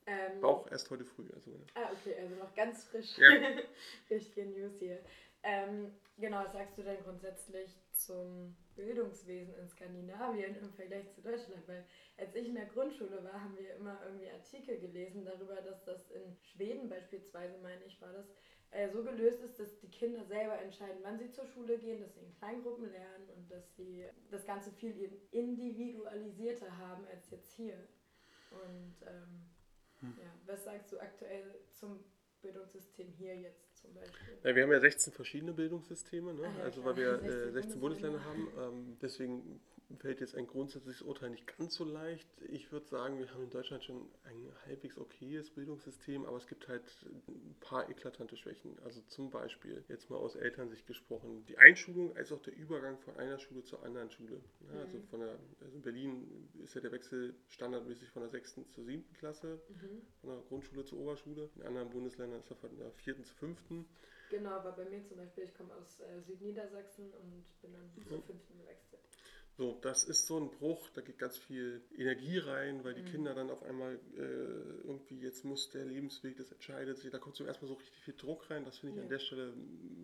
Ähm, 0.06 0.42
War 0.42 0.50
auch 0.50 0.70
erst 0.70 0.90
heute 0.90 1.04
früh. 1.04 1.28
Also, 1.34 1.50
Ah, 1.74 1.90
okay, 1.92 2.14
also 2.20 2.34
noch 2.36 2.54
ganz 2.54 2.84
frisch. 2.84 3.18
Ja. 3.18 3.28
Richtige 4.10 4.46
News 4.46 4.78
hier. 4.78 4.98
Ähm, 5.42 5.92
genau, 6.18 6.44
was 6.44 6.52
sagst 6.52 6.76
du 6.76 6.82
denn 6.82 7.02
grundsätzlich 7.02 7.70
zum 7.92 8.54
Bildungswesen 8.76 9.54
in 9.54 9.68
Skandinavien 9.68 10.56
im 10.56 10.72
Vergleich 10.72 11.10
zu 11.12 11.22
Deutschland? 11.22 11.66
Weil 11.66 11.84
als 12.18 12.34
ich 12.34 12.48
in 12.48 12.54
der 12.54 12.66
Grundschule 12.66 13.22
war, 13.24 13.42
haben 13.42 13.56
wir 13.56 13.74
immer 13.76 14.00
irgendwie 14.04 14.30
Artikel 14.30 14.78
gelesen 14.78 15.24
darüber, 15.24 15.56
dass 15.62 15.84
das 15.84 16.10
in 16.10 16.36
Schweden 16.42 16.88
beispielsweise, 16.88 17.56
meine 17.58 17.84
ich, 17.84 18.00
war 18.00 18.12
das, 18.12 18.26
äh, 18.72 18.88
so 18.90 19.02
gelöst 19.02 19.42
ist, 19.42 19.58
dass 19.58 19.78
die 19.80 19.90
Kinder 19.90 20.24
selber 20.24 20.60
entscheiden, 20.60 20.98
wann 21.02 21.18
sie 21.18 21.30
zur 21.30 21.46
Schule 21.46 21.78
gehen, 21.78 22.00
dass 22.00 22.14
sie 22.14 22.20
in 22.20 22.34
Kleingruppen 22.34 22.90
lernen 22.90 23.28
und 23.36 23.50
dass 23.50 23.74
sie 23.76 24.04
das 24.30 24.46
Ganze 24.46 24.70
viel 24.72 25.20
individualisierter 25.32 26.76
haben 26.78 27.04
als 27.08 27.30
jetzt 27.30 27.52
hier. 27.52 27.74
Und 28.50 28.94
ähm, 29.06 29.49
Hm. 30.00 30.14
ja, 30.18 30.32
was 30.46 30.64
sagst 30.64 30.92
du 30.92 30.98
aktuell 30.98 31.54
zum 31.70 32.02
Bildungssystem 32.42 33.08
hier 33.12 33.36
jetzt 33.36 33.76
zum 33.76 33.94
Beispiel? 33.94 34.38
Ja, 34.42 34.54
wir 34.54 34.62
haben 34.62 34.72
ja 34.72 34.80
16 34.80 35.12
verschiedene 35.12 35.52
Bildungssysteme, 35.52 36.34
ne? 36.34 36.46
Ah 36.46 36.58
ja, 36.58 36.64
also 36.64 36.82
klar. 36.82 36.96
weil 36.96 37.02
wir 37.02 37.18
16 37.20 37.48
äh, 37.48 37.52
16 37.52 37.80
Bundesländer 37.80 38.24
haben. 38.24 38.48
Ähm, 38.58 38.98
deswegen 39.00 39.60
fällt 39.98 40.20
jetzt 40.20 40.34
ein 40.34 40.46
grundsätzliches 40.46 41.02
Urteil 41.02 41.30
nicht 41.30 41.46
ganz 41.58 41.74
so 41.74 41.84
leicht. 41.84 42.28
Ich 42.48 42.70
würde 42.72 42.86
sagen, 42.86 43.18
wir 43.18 43.32
haben 43.32 43.44
in 43.44 43.50
Deutschland 43.50 43.82
schon 43.84 44.08
ein 44.24 44.52
halbwegs 44.66 44.98
okayes 44.98 45.50
Bildungssystem, 45.50 46.24
aber 46.24 46.36
es 46.36 46.46
gibt 46.46 46.68
halt 46.68 46.84
ein 47.28 47.56
paar 47.60 47.88
eklatante 47.88 48.36
Schwächen. 48.36 48.78
Also 48.84 49.00
zum 49.02 49.30
Beispiel, 49.30 49.84
jetzt 49.88 50.08
mal 50.10 50.16
aus 50.16 50.36
Elternsicht 50.36 50.86
gesprochen, 50.86 51.44
die 51.46 51.58
Einschulung 51.58 52.16
als 52.16 52.32
auch 52.32 52.40
der 52.40 52.56
Übergang 52.56 52.98
von 52.98 53.16
einer 53.16 53.38
Schule 53.38 53.62
zur 53.64 53.84
anderen 53.84 54.10
Schule. 54.10 54.40
Ja, 54.72 54.80
also, 54.80 54.98
mhm. 54.98 55.04
von 55.04 55.20
der, 55.20 55.38
also 55.60 55.76
in 55.76 55.82
Berlin 55.82 56.48
ist 56.62 56.74
ja 56.74 56.80
der 56.80 56.92
Wechsel 56.92 57.34
standardmäßig 57.48 58.10
von 58.10 58.22
der 58.22 58.30
6. 58.30 58.60
zur 58.70 58.84
7. 58.84 59.04
Klasse, 59.14 59.60
mhm. 59.68 60.02
von 60.20 60.30
der 60.30 60.40
Grundschule 60.48 60.84
zur 60.84 60.98
Oberschule. 60.98 61.50
In 61.56 61.62
anderen 61.62 61.90
Bundesländern 61.90 62.40
ist 62.40 62.50
er 62.50 62.56
von 62.56 62.76
der 62.76 62.90
4. 62.92 63.22
zur 63.22 63.36
5. 63.36 63.58
Genau, 64.30 64.50
aber 64.50 64.72
bei 64.72 64.84
mir 64.84 65.04
zum 65.04 65.16
Beispiel, 65.16 65.44
ich 65.44 65.54
komme 65.54 65.74
aus 65.74 65.98
äh, 66.00 66.22
Südniedersachsen 66.22 67.12
und 67.12 67.44
bin 67.60 67.72
dann 67.72 67.90
zur 67.90 68.18
mhm. 68.18 68.22
5. 68.22 68.40
gewechselt. 68.58 69.00
So, 69.56 69.78
das 69.82 70.04
ist 70.04 70.26
so 70.26 70.38
ein 70.38 70.50
Bruch, 70.50 70.88
da 70.94 71.02
geht 71.02 71.18
ganz 71.18 71.36
viel 71.36 71.82
Energie 71.96 72.38
rein, 72.38 72.82
weil 72.82 72.94
die 72.94 73.02
mhm. 73.02 73.06
Kinder 73.06 73.34
dann 73.34 73.50
auf 73.50 73.62
einmal 73.62 74.00
äh, 74.16 74.20
irgendwie, 74.86 75.20
jetzt 75.20 75.44
muss 75.44 75.70
der 75.70 75.84
Lebensweg, 75.84 76.36
das 76.38 76.50
entscheidet 76.50 76.98
sich, 76.98 77.10
da 77.10 77.18
kommt 77.18 77.36
zum 77.36 77.46
ersten 77.46 77.66
Mal 77.66 77.68
so 77.68 77.74
richtig 77.74 78.00
viel 78.00 78.14
Druck 78.14 78.48
rein, 78.48 78.64
das 78.64 78.78
finde 78.78 78.92
ich 78.92 78.96
ja. 78.96 79.02
an 79.02 79.08
der 79.10 79.18
Stelle 79.18 79.52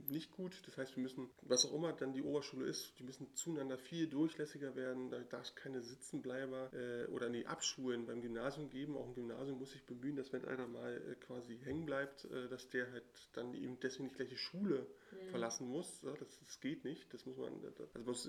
nicht 0.08 0.30
gut. 0.32 0.60
Das 0.66 0.76
heißt, 0.76 0.96
wir 0.96 1.02
müssen, 1.02 1.30
was 1.42 1.64
auch 1.64 1.72
immer 1.72 1.92
dann 1.92 2.12
die 2.12 2.22
Oberschule 2.22 2.66
ist, 2.66 2.92
die 2.98 3.04
müssen 3.04 3.34
zueinander 3.34 3.78
viel 3.78 4.06
durchlässiger 4.08 4.76
werden, 4.76 5.10
da 5.10 5.18
darf 5.20 5.44
es 5.44 5.54
keine 5.54 5.80
Sitzenbleiber 5.80 6.70
äh, 6.74 7.06
oder 7.06 7.28
nee, 7.28 7.46
Abschulen 7.46 8.06
beim 8.06 8.20
Gymnasium 8.20 8.68
geben. 8.68 8.96
Auch 8.96 9.06
ein 9.06 9.14
Gymnasium 9.14 9.58
muss 9.58 9.72
sich 9.72 9.84
bemühen, 9.84 10.16
dass 10.16 10.32
wenn 10.32 10.44
einer 10.44 10.66
mal 10.66 10.96
äh, 10.96 11.14
quasi 11.14 11.58
hängen 11.64 11.86
bleibt, 11.86 12.24
äh, 12.26 12.48
dass 12.48 12.68
der 12.68 12.90
halt 12.92 13.04
dann 13.32 13.54
eben 13.54 13.78
deswegen 13.80 14.04
nicht 14.04 14.16
gleich 14.16 14.28
die 14.28 14.36
Schule 14.36 14.86
mhm. 15.12 15.30
verlassen 15.30 15.68
muss. 15.68 16.02
Ja, 16.02 16.12
das, 16.12 16.38
das, 16.40 16.60
geht 16.60 16.84
nicht, 16.84 17.12
das 17.14 17.24
muss 17.26 17.36
man, 17.36 17.52
also 17.64 17.98
muss, 18.04 18.28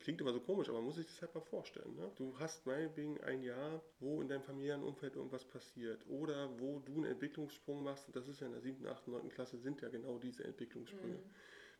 klingt 0.00 0.20
immer 0.20 0.32
so 0.32 0.40
komisch, 0.40 0.68
aber 0.68 0.78
man 0.78 0.86
muss 0.86 0.96
sich 0.96 1.06
das 1.06 1.20
halt 1.22 1.34
mal 1.34 1.40
vorstellen. 1.40 1.94
Ne? 1.94 2.10
Du 2.16 2.38
hast 2.38 2.66
meinetwegen 2.66 3.20
ein 3.22 3.42
Jahr, 3.42 3.82
wo 4.00 4.20
in 4.20 4.28
deinem 4.28 4.42
familiären 4.42 4.82
Umfeld 4.82 5.16
irgendwas 5.16 5.44
passiert 5.44 6.06
oder 6.08 6.58
wo 6.58 6.78
du 6.80 6.96
einen 6.96 7.04
Entwicklungssprung 7.04 7.82
machst, 7.82 8.06
und 8.06 8.16
das 8.16 8.28
ist 8.28 8.40
ja 8.40 8.46
in 8.46 8.52
der 8.52 8.62
7., 8.62 8.86
8., 8.86 9.08
9. 9.08 9.28
Klasse, 9.28 9.58
sind 9.58 9.80
ja 9.80 9.88
genau 9.88 10.18
diese 10.18 10.44
Entwicklungssprünge. 10.44 11.14
Mhm 11.16 11.34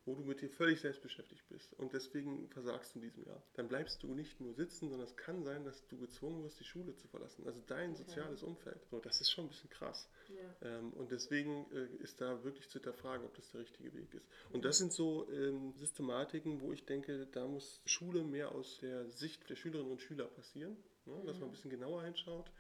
wo 0.04 0.14
du 0.14 0.22
mit 0.24 0.40
dir 0.40 0.48
völlig 0.48 0.80
selbst 0.80 1.02
beschäftigt 1.02 1.44
bist 1.48 1.74
und 1.74 1.92
deswegen 1.92 2.48
versagst 2.48 2.94
du 2.94 2.98
in 2.98 3.02
diesem 3.02 3.24
Jahr, 3.24 3.42
dann 3.54 3.68
bleibst 3.68 4.02
du 4.02 4.14
nicht 4.14 4.40
nur 4.40 4.54
sitzen, 4.54 4.88
sondern 4.88 5.06
es 5.06 5.16
kann 5.16 5.44
sein, 5.44 5.64
dass 5.64 5.86
du 5.88 5.98
gezwungen 5.98 6.42
wirst, 6.44 6.60
die 6.60 6.64
Schule 6.64 6.94
zu 6.96 7.08
verlassen. 7.08 7.46
Also 7.46 7.62
dein 7.66 7.90
okay. 7.90 8.04
soziales 8.04 8.42
Umfeld. 8.42 8.80
So, 8.90 8.98
das 9.00 9.20
ist 9.20 9.30
schon 9.30 9.46
ein 9.46 9.48
bisschen 9.48 9.70
krass. 9.70 10.08
Ja. 10.28 10.68
Ähm, 10.68 10.92
und 10.94 11.10
deswegen 11.10 11.66
äh, 11.72 12.02
ist 12.02 12.20
da 12.20 12.42
wirklich 12.44 12.68
zu 12.68 12.74
hinterfragen, 12.74 13.26
ob 13.26 13.34
das 13.34 13.50
der 13.50 13.60
richtige 13.60 13.92
Weg 13.94 14.14
ist. 14.14 14.26
Und 14.50 14.64
das 14.64 14.78
sind 14.78 14.92
so 14.92 15.28
ähm, 15.30 15.74
Systematiken, 15.74 16.60
wo 16.60 16.72
ich 16.72 16.84
denke, 16.84 17.26
da 17.32 17.46
muss 17.46 17.82
Schule 17.84 18.24
mehr 18.24 18.52
aus 18.52 18.78
der 18.78 19.08
Sicht 19.10 19.48
der 19.50 19.56
Schülerinnen 19.56 19.92
und 19.92 20.00
Schüler 20.00 20.26
passieren, 20.26 20.76
ne? 21.06 21.22
dass 21.26 21.38
man 21.38 21.48
ein 21.48 21.52
bisschen 21.52 21.70
genauer 21.70 22.02
hinschaut. 22.04 22.50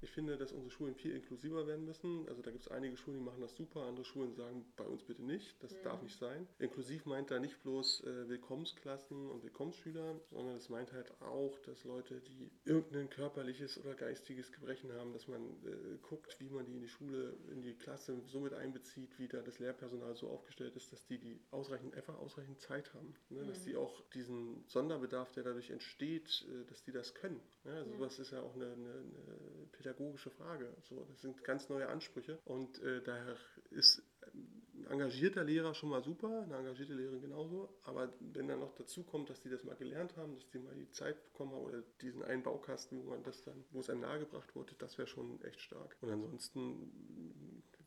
Ich 0.00 0.10
finde, 0.10 0.36
dass 0.36 0.52
unsere 0.52 0.70
Schulen 0.70 0.94
viel 0.94 1.14
inklusiver 1.14 1.66
werden 1.66 1.84
müssen. 1.84 2.28
Also 2.28 2.42
da 2.42 2.50
gibt 2.50 2.64
es 2.64 2.70
einige 2.70 2.96
Schulen, 2.96 3.18
die 3.18 3.24
machen 3.24 3.40
das 3.40 3.54
super, 3.54 3.82
andere 3.82 4.04
Schulen 4.04 4.34
sagen, 4.34 4.64
bei 4.76 4.84
uns 4.84 5.02
bitte 5.02 5.22
nicht, 5.22 5.62
das 5.62 5.72
mhm. 5.72 5.82
darf 5.82 6.02
nicht 6.02 6.18
sein. 6.18 6.46
Inklusiv 6.58 7.04
meint 7.06 7.30
da 7.30 7.38
nicht 7.38 7.60
bloß 7.62 8.04
äh, 8.04 8.28
Willkommensklassen 8.28 9.30
und 9.30 9.42
Willkommensschüler, 9.42 10.20
sondern 10.30 10.56
es 10.56 10.68
meint 10.68 10.92
halt 10.92 11.10
auch, 11.20 11.58
dass 11.60 11.84
Leute, 11.84 12.20
die 12.20 12.50
irgendein 12.64 13.10
körperliches 13.10 13.78
oder 13.78 13.94
geistiges 13.94 14.52
Gebrechen 14.52 14.92
haben, 14.92 15.12
dass 15.12 15.26
man 15.26 15.42
äh, 15.64 15.98
guckt, 16.02 16.38
wie 16.40 16.48
man 16.48 16.64
die 16.66 16.74
in 16.74 16.80
die 16.80 16.88
Schule, 16.88 17.36
in 17.50 17.62
die 17.62 17.74
Klasse 17.74 18.20
so 18.26 18.40
mit 18.40 18.54
einbezieht, 18.54 19.18
wie 19.18 19.28
da 19.28 19.42
das 19.42 19.58
Lehrpersonal 19.58 20.14
so 20.14 20.28
aufgestellt 20.28 20.76
ist, 20.76 20.92
dass 20.92 21.04
die, 21.06 21.18
die 21.18 21.40
ausreichend, 21.50 21.94
einfach 21.94 22.16
ausreichend 22.18 22.60
Zeit 22.60 22.92
haben. 22.94 23.14
Ne? 23.30 23.42
Mhm. 23.42 23.48
Dass 23.48 23.64
die 23.64 23.76
auch 23.76 24.00
diesen 24.10 24.64
Sonderbedarf, 24.68 25.32
der 25.32 25.42
dadurch 25.42 25.70
entsteht, 25.70 26.46
äh, 26.48 26.64
dass 26.68 26.82
die 26.84 26.92
das 26.92 27.14
können. 27.14 27.40
Ja, 27.64 27.72
also 27.72 27.90
ja. 27.90 27.96
sowas 27.96 28.18
ist 28.18 28.30
ja 28.30 28.42
auch 28.42 28.54
eine, 28.54 28.66
eine, 28.66 28.90
eine 28.92 29.70
pädagogische 29.88 30.30
Frage. 30.30 30.68
So, 30.82 31.04
das 31.08 31.20
sind 31.20 31.42
ganz 31.44 31.68
neue 31.68 31.88
Ansprüche 31.88 32.38
und 32.44 32.82
äh, 32.82 33.02
daher 33.02 33.36
ist 33.70 34.02
ein 34.22 34.86
engagierter 34.90 35.44
Lehrer 35.44 35.74
schon 35.74 35.88
mal 35.88 36.02
super, 36.02 36.42
eine 36.42 36.56
engagierte 36.56 36.94
Lehrerin 36.94 37.20
genauso, 37.20 37.68
aber 37.84 38.12
wenn 38.20 38.48
dann 38.48 38.60
noch 38.60 38.74
dazu 38.74 39.02
kommt, 39.02 39.30
dass 39.30 39.40
die 39.40 39.48
das 39.48 39.64
mal 39.64 39.76
gelernt 39.76 40.16
haben, 40.16 40.34
dass 40.34 40.48
die 40.50 40.58
mal 40.58 40.74
die 40.74 40.90
Zeit 40.90 41.22
bekommen 41.24 41.52
haben 41.52 41.64
oder 41.64 41.82
diesen 42.00 42.22
einen 42.22 42.42
Baukasten, 42.42 43.04
wo 43.04 43.10
man 43.10 43.22
das 43.22 43.42
dann, 43.44 43.64
wo 43.70 43.80
es 43.80 43.90
einem 43.90 44.02
nahegebracht 44.02 44.54
wurde, 44.54 44.74
das 44.78 44.98
wäre 44.98 45.08
schon 45.08 45.42
echt 45.42 45.60
stark. 45.60 45.96
Und 46.00 46.10
ansonsten 46.10 46.92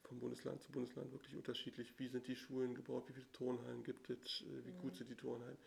vom 0.04 0.20
Bundesland 0.20 0.62
zu 0.62 0.72
Bundesland 0.74 1.10
wirklich 1.14 1.38
unterschiedlich. 1.38 1.98
Wie 1.98 2.10
sind 2.10 2.28
die 2.28 2.36
Schulen 2.36 2.76
gebaut? 2.76 3.08
Wie 3.08 3.14
viele 3.14 3.32
Turnhallen 3.32 3.82
gibt 3.84 4.10
es? 4.10 4.42
Äh, 4.42 4.66
wie 4.66 4.74
gut 4.74 4.92
mhm. 4.92 4.98
sind 4.98 5.10
die 5.10 5.16
Turnhallen? 5.16 5.58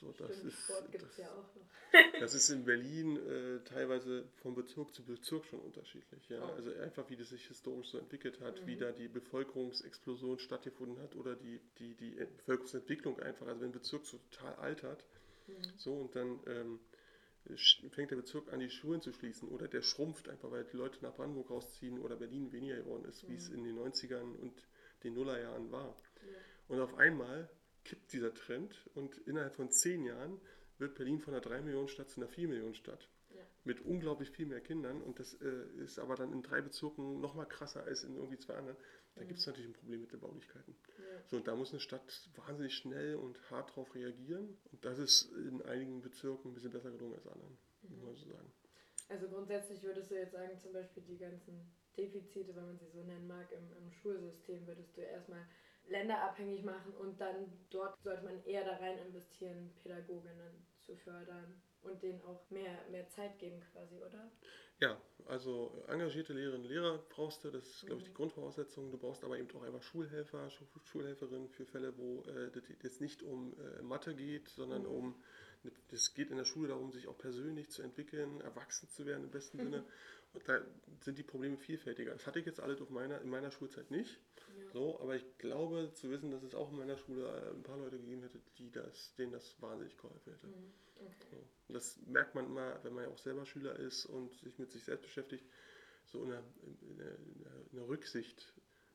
So, 0.00 0.12
das 0.12 0.36
Stimmt, 0.36 0.52
ist, 0.52 1.02
es 1.02 1.16
ja 1.16 1.44
das 2.20 2.34
ist 2.34 2.48
in 2.50 2.64
Berlin 2.64 3.16
äh, 3.16 3.60
teilweise 3.64 4.24
von 4.42 4.54
Bezirk 4.54 4.92
zu 4.92 5.04
Bezirk 5.04 5.44
schon 5.46 5.60
unterschiedlich. 5.60 6.28
Ja? 6.28 6.42
Oh. 6.42 6.52
Also 6.54 6.72
einfach, 6.74 7.08
wie 7.10 7.16
das 7.16 7.28
sich 7.28 7.46
historisch 7.46 7.88
so 7.88 7.98
entwickelt 7.98 8.40
hat, 8.40 8.60
mhm. 8.60 8.66
wie 8.66 8.76
da 8.76 8.90
die 8.90 9.08
Bevölkerungsexplosion 9.08 10.38
stattgefunden 10.38 11.00
hat 11.00 11.14
oder 11.14 11.36
die, 11.36 11.60
die, 11.78 11.94
die 11.94 12.10
Bevölkerungsentwicklung 12.10 13.20
einfach. 13.20 13.46
Also 13.46 13.60
wenn 13.60 13.68
ein 13.68 13.72
Bezirk 13.72 14.04
so 14.04 14.18
total 14.30 14.54
altert, 14.56 15.04
mhm. 15.46 15.54
so 15.76 15.92
und 15.94 16.16
dann 16.16 16.40
ähm, 16.46 16.80
fängt 17.90 18.10
der 18.10 18.16
Bezirk 18.16 18.52
an, 18.52 18.60
die 18.60 18.70
Schulen 18.70 19.00
zu 19.00 19.12
schließen 19.12 19.48
oder 19.48 19.68
der 19.68 19.82
schrumpft 19.82 20.28
einfach, 20.28 20.50
weil 20.50 20.64
die 20.64 20.76
Leute 20.76 20.98
nach 21.02 21.14
Brandenburg 21.14 21.50
rausziehen 21.50 22.00
oder 22.00 22.16
Berlin 22.16 22.50
weniger 22.52 22.76
geworden 22.76 23.04
ist, 23.04 23.22
mhm. 23.22 23.28
wie 23.28 23.36
es 23.36 23.48
mhm. 23.50 23.58
in 23.58 23.64
den 23.64 23.78
90ern 23.78 24.36
und 24.40 24.66
den 25.04 25.14
Nullerjahren 25.14 25.70
war. 25.70 25.96
Ja. 26.22 26.32
Und 26.68 26.80
auf 26.80 26.94
einmal 26.96 27.48
kippt 27.84 28.12
dieser 28.12 28.34
Trend 28.34 28.88
und 28.94 29.16
innerhalb 29.26 29.54
von 29.54 29.70
zehn 29.70 30.04
Jahren 30.04 30.40
wird 30.78 30.94
Berlin 30.94 31.20
von 31.20 31.34
einer 31.34 31.40
3 31.40 31.62
Millionen 31.62 31.88
Stadt 31.88 32.10
zu 32.10 32.20
einer 32.20 32.28
4 32.28 32.48
Millionen 32.48 32.74
Stadt. 32.74 33.08
Ja. 33.30 33.42
Mit 33.64 33.80
unglaublich 33.80 34.30
viel 34.30 34.46
mehr 34.46 34.60
Kindern 34.60 35.02
und 35.02 35.18
das 35.18 35.34
äh, 35.34 35.66
ist 35.82 35.98
aber 35.98 36.14
dann 36.14 36.32
in 36.32 36.42
drei 36.42 36.60
Bezirken 36.60 37.20
noch 37.20 37.34
mal 37.34 37.46
krasser 37.46 37.84
als 37.84 38.04
in 38.04 38.16
irgendwie 38.16 38.38
zwei 38.38 38.54
anderen. 38.54 38.76
Da 39.14 39.22
mhm. 39.22 39.28
gibt 39.28 39.40
es 39.40 39.46
natürlich 39.46 39.68
ein 39.68 39.74
Problem 39.74 40.00
mit 40.00 40.12
den 40.12 40.20
Baulichkeiten. 40.20 40.76
Ja. 40.98 41.22
So, 41.26 41.36
und 41.36 41.48
da 41.48 41.56
muss 41.56 41.70
eine 41.70 41.80
Stadt 41.80 42.30
wahnsinnig 42.36 42.74
schnell 42.74 43.16
und 43.16 43.38
hart 43.50 43.70
darauf 43.70 43.94
reagieren. 43.94 44.56
Und 44.72 44.84
das 44.84 44.98
ist 44.98 45.32
in 45.32 45.62
einigen 45.62 46.00
Bezirken 46.00 46.50
ein 46.50 46.54
bisschen 46.54 46.70
besser 46.70 46.90
gelungen 46.90 47.14
als 47.14 47.26
anderen, 47.26 47.56
mhm. 47.82 47.90
muss 47.90 48.04
man 48.04 48.14
so 48.16 48.30
sagen. 48.30 48.52
Also 49.08 49.28
grundsätzlich 49.28 49.82
würdest 49.82 50.10
du 50.10 50.14
jetzt 50.14 50.32
sagen, 50.32 50.58
zum 50.58 50.72
Beispiel 50.72 51.02
die 51.02 51.18
ganzen 51.18 51.70
Defizite, 51.96 52.54
wenn 52.56 52.66
man 52.66 52.78
sie 52.78 52.88
so 52.88 53.02
nennen 53.02 53.26
mag, 53.26 53.50
im, 53.52 53.72
im 53.76 53.90
Schulsystem, 53.92 54.66
würdest 54.66 54.96
du 54.96 55.02
erstmal 55.02 55.46
länderabhängig 55.88 56.64
machen 56.64 56.92
und 56.94 57.20
dann 57.20 57.52
dort 57.70 58.00
sollte 58.02 58.24
man 58.24 58.42
eher 58.44 58.64
da 58.64 58.76
rein 58.76 58.98
investieren, 58.98 59.70
Pädagoginnen 59.82 60.66
zu 60.80 60.96
fördern 60.96 61.60
und 61.82 62.02
denen 62.02 62.20
auch 62.22 62.48
mehr, 62.50 62.78
mehr 62.90 63.08
Zeit 63.08 63.38
geben 63.38 63.60
quasi, 63.72 63.96
oder? 63.96 64.30
Ja, 64.80 65.00
also 65.26 65.84
engagierte 65.86 66.32
Lehrerinnen 66.32 66.62
und 66.62 66.68
Lehrer 66.68 66.98
brauchst 67.08 67.44
du, 67.44 67.50
das 67.50 67.64
ist, 67.66 67.86
glaube 67.86 68.00
ich, 68.00 68.04
die 68.04 68.10
mhm. 68.10 68.16
Grundvoraussetzung. 68.16 68.90
Du 68.90 68.98
brauchst 68.98 69.22
aber 69.22 69.38
eben 69.38 69.48
auch 69.56 69.62
einfach 69.62 69.82
Schulhelfer, 69.82 70.50
Schulhelferinnen 70.84 71.48
für 71.48 71.64
Fälle, 71.64 71.96
wo 71.96 72.22
äh, 72.22 72.50
das 72.50 72.64
jetzt 72.82 73.00
nicht 73.00 73.22
um 73.22 73.54
äh, 73.58 73.82
Mathe 73.82 74.14
geht, 74.14 74.48
sondern 74.48 74.82
mhm. 74.82 74.88
um, 74.88 75.22
es 75.92 76.12
geht 76.12 76.30
in 76.30 76.36
der 76.36 76.44
Schule 76.44 76.68
darum, 76.68 76.90
sich 76.90 77.06
auch 77.06 77.16
persönlich 77.16 77.70
zu 77.70 77.82
entwickeln, 77.82 78.40
erwachsen 78.40 78.88
zu 78.88 79.06
werden 79.06 79.24
im 79.24 79.30
besten 79.30 79.58
Sinne. 79.58 79.84
Und 80.34 80.46
da 80.48 80.60
sind 81.00 81.16
die 81.16 81.22
Probleme 81.22 81.56
vielfältiger. 81.56 82.12
Das 82.12 82.26
hatte 82.26 82.40
ich 82.40 82.46
jetzt 82.46 82.60
alles 82.60 82.82
auf 82.82 82.90
meiner, 82.90 83.20
in 83.20 83.30
meiner 83.30 83.50
Schulzeit 83.50 83.90
nicht. 83.90 84.20
So, 84.74 84.98
aber 85.00 85.14
ich 85.14 85.38
glaube 85.38 85.92
zu 85.94 86.10
wissen, 86.10 86.32
dass 86.32 86.42
es 86.42 86.56
auch 86.56 86.72
in 86.72 86.78
meiner 86.78 86.96
Schule 86.96 87.28
äh, 87.28 87.50
ein 87.50 87.62
paar 87.62 87.78
Leute 87.78 87.96
gegeben 87.96 88.22
hätte, 88.22 88.40
die 88.58 88.72
das, 88.72 89.14
denen 89.14 89.30
das 89.30 89.54
wahnsinnig 89.62 89.96
geholfen 89.96 90.32
hätte. 90.32 90.48
Mhm. 90.48 90.72
Okay. 90.96 91.14
So. 91.30 91.36
Und 91.68 91.74
das 91.74 91.96
merkt 92.08 92.34
man 92.34 92.46
immer, 92.46 92.82
wenn 92.82 92.92
man 92.92 93.04
ja 93.04 93.10
auch 93.10 93.18
selber 93.18 93.46
Schüler 93.46 93.76
ist 93.76 94.04
und 94.06 94.34
sich 94.40 94.58
mit 94.58 94.72
sich 94.72 94.82
selbst 94.82 95.04
beschäftigt, 95.04 95.44
so 96.06 96.24
in 96.24 96.30
der, 96.30 96.42
in 96.90 96.98
der, 96.98 97.14
in 97.70 97.76
der 97.76 97.86
Rücksicht 97.86 98.52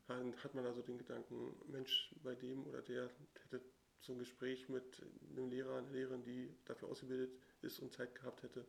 hat 0.09 0.53
man 0.53 0.65
also 0.65 0.81
den 0.81 0.97
Gedanken, 0.97 1.55
Mensch, 1.67 2.13
bei 2.23 2.35
dem 2.35 2.67
oder 2.67 2.81
der 2.81 3.09
hätte 3.43 3.61
so 4.01 4.11
ein 4.11 4.19
Gespräch 4.19 4.67
mit 4.67 5.01
einem 5.31 5.49
Lehrer, 5.49 5.77
einer 5.77 5.91
Lehrerin, 5.91 6.23
die 6.23 6.53
dafür 6.65 6.89
ausgebildet 6.89 7.31
ist 7.61 7.79
und 7.79 7.93
Zeit 7.93 8.15
gehabt 8.15 8.43
hätte, 8.43 8.65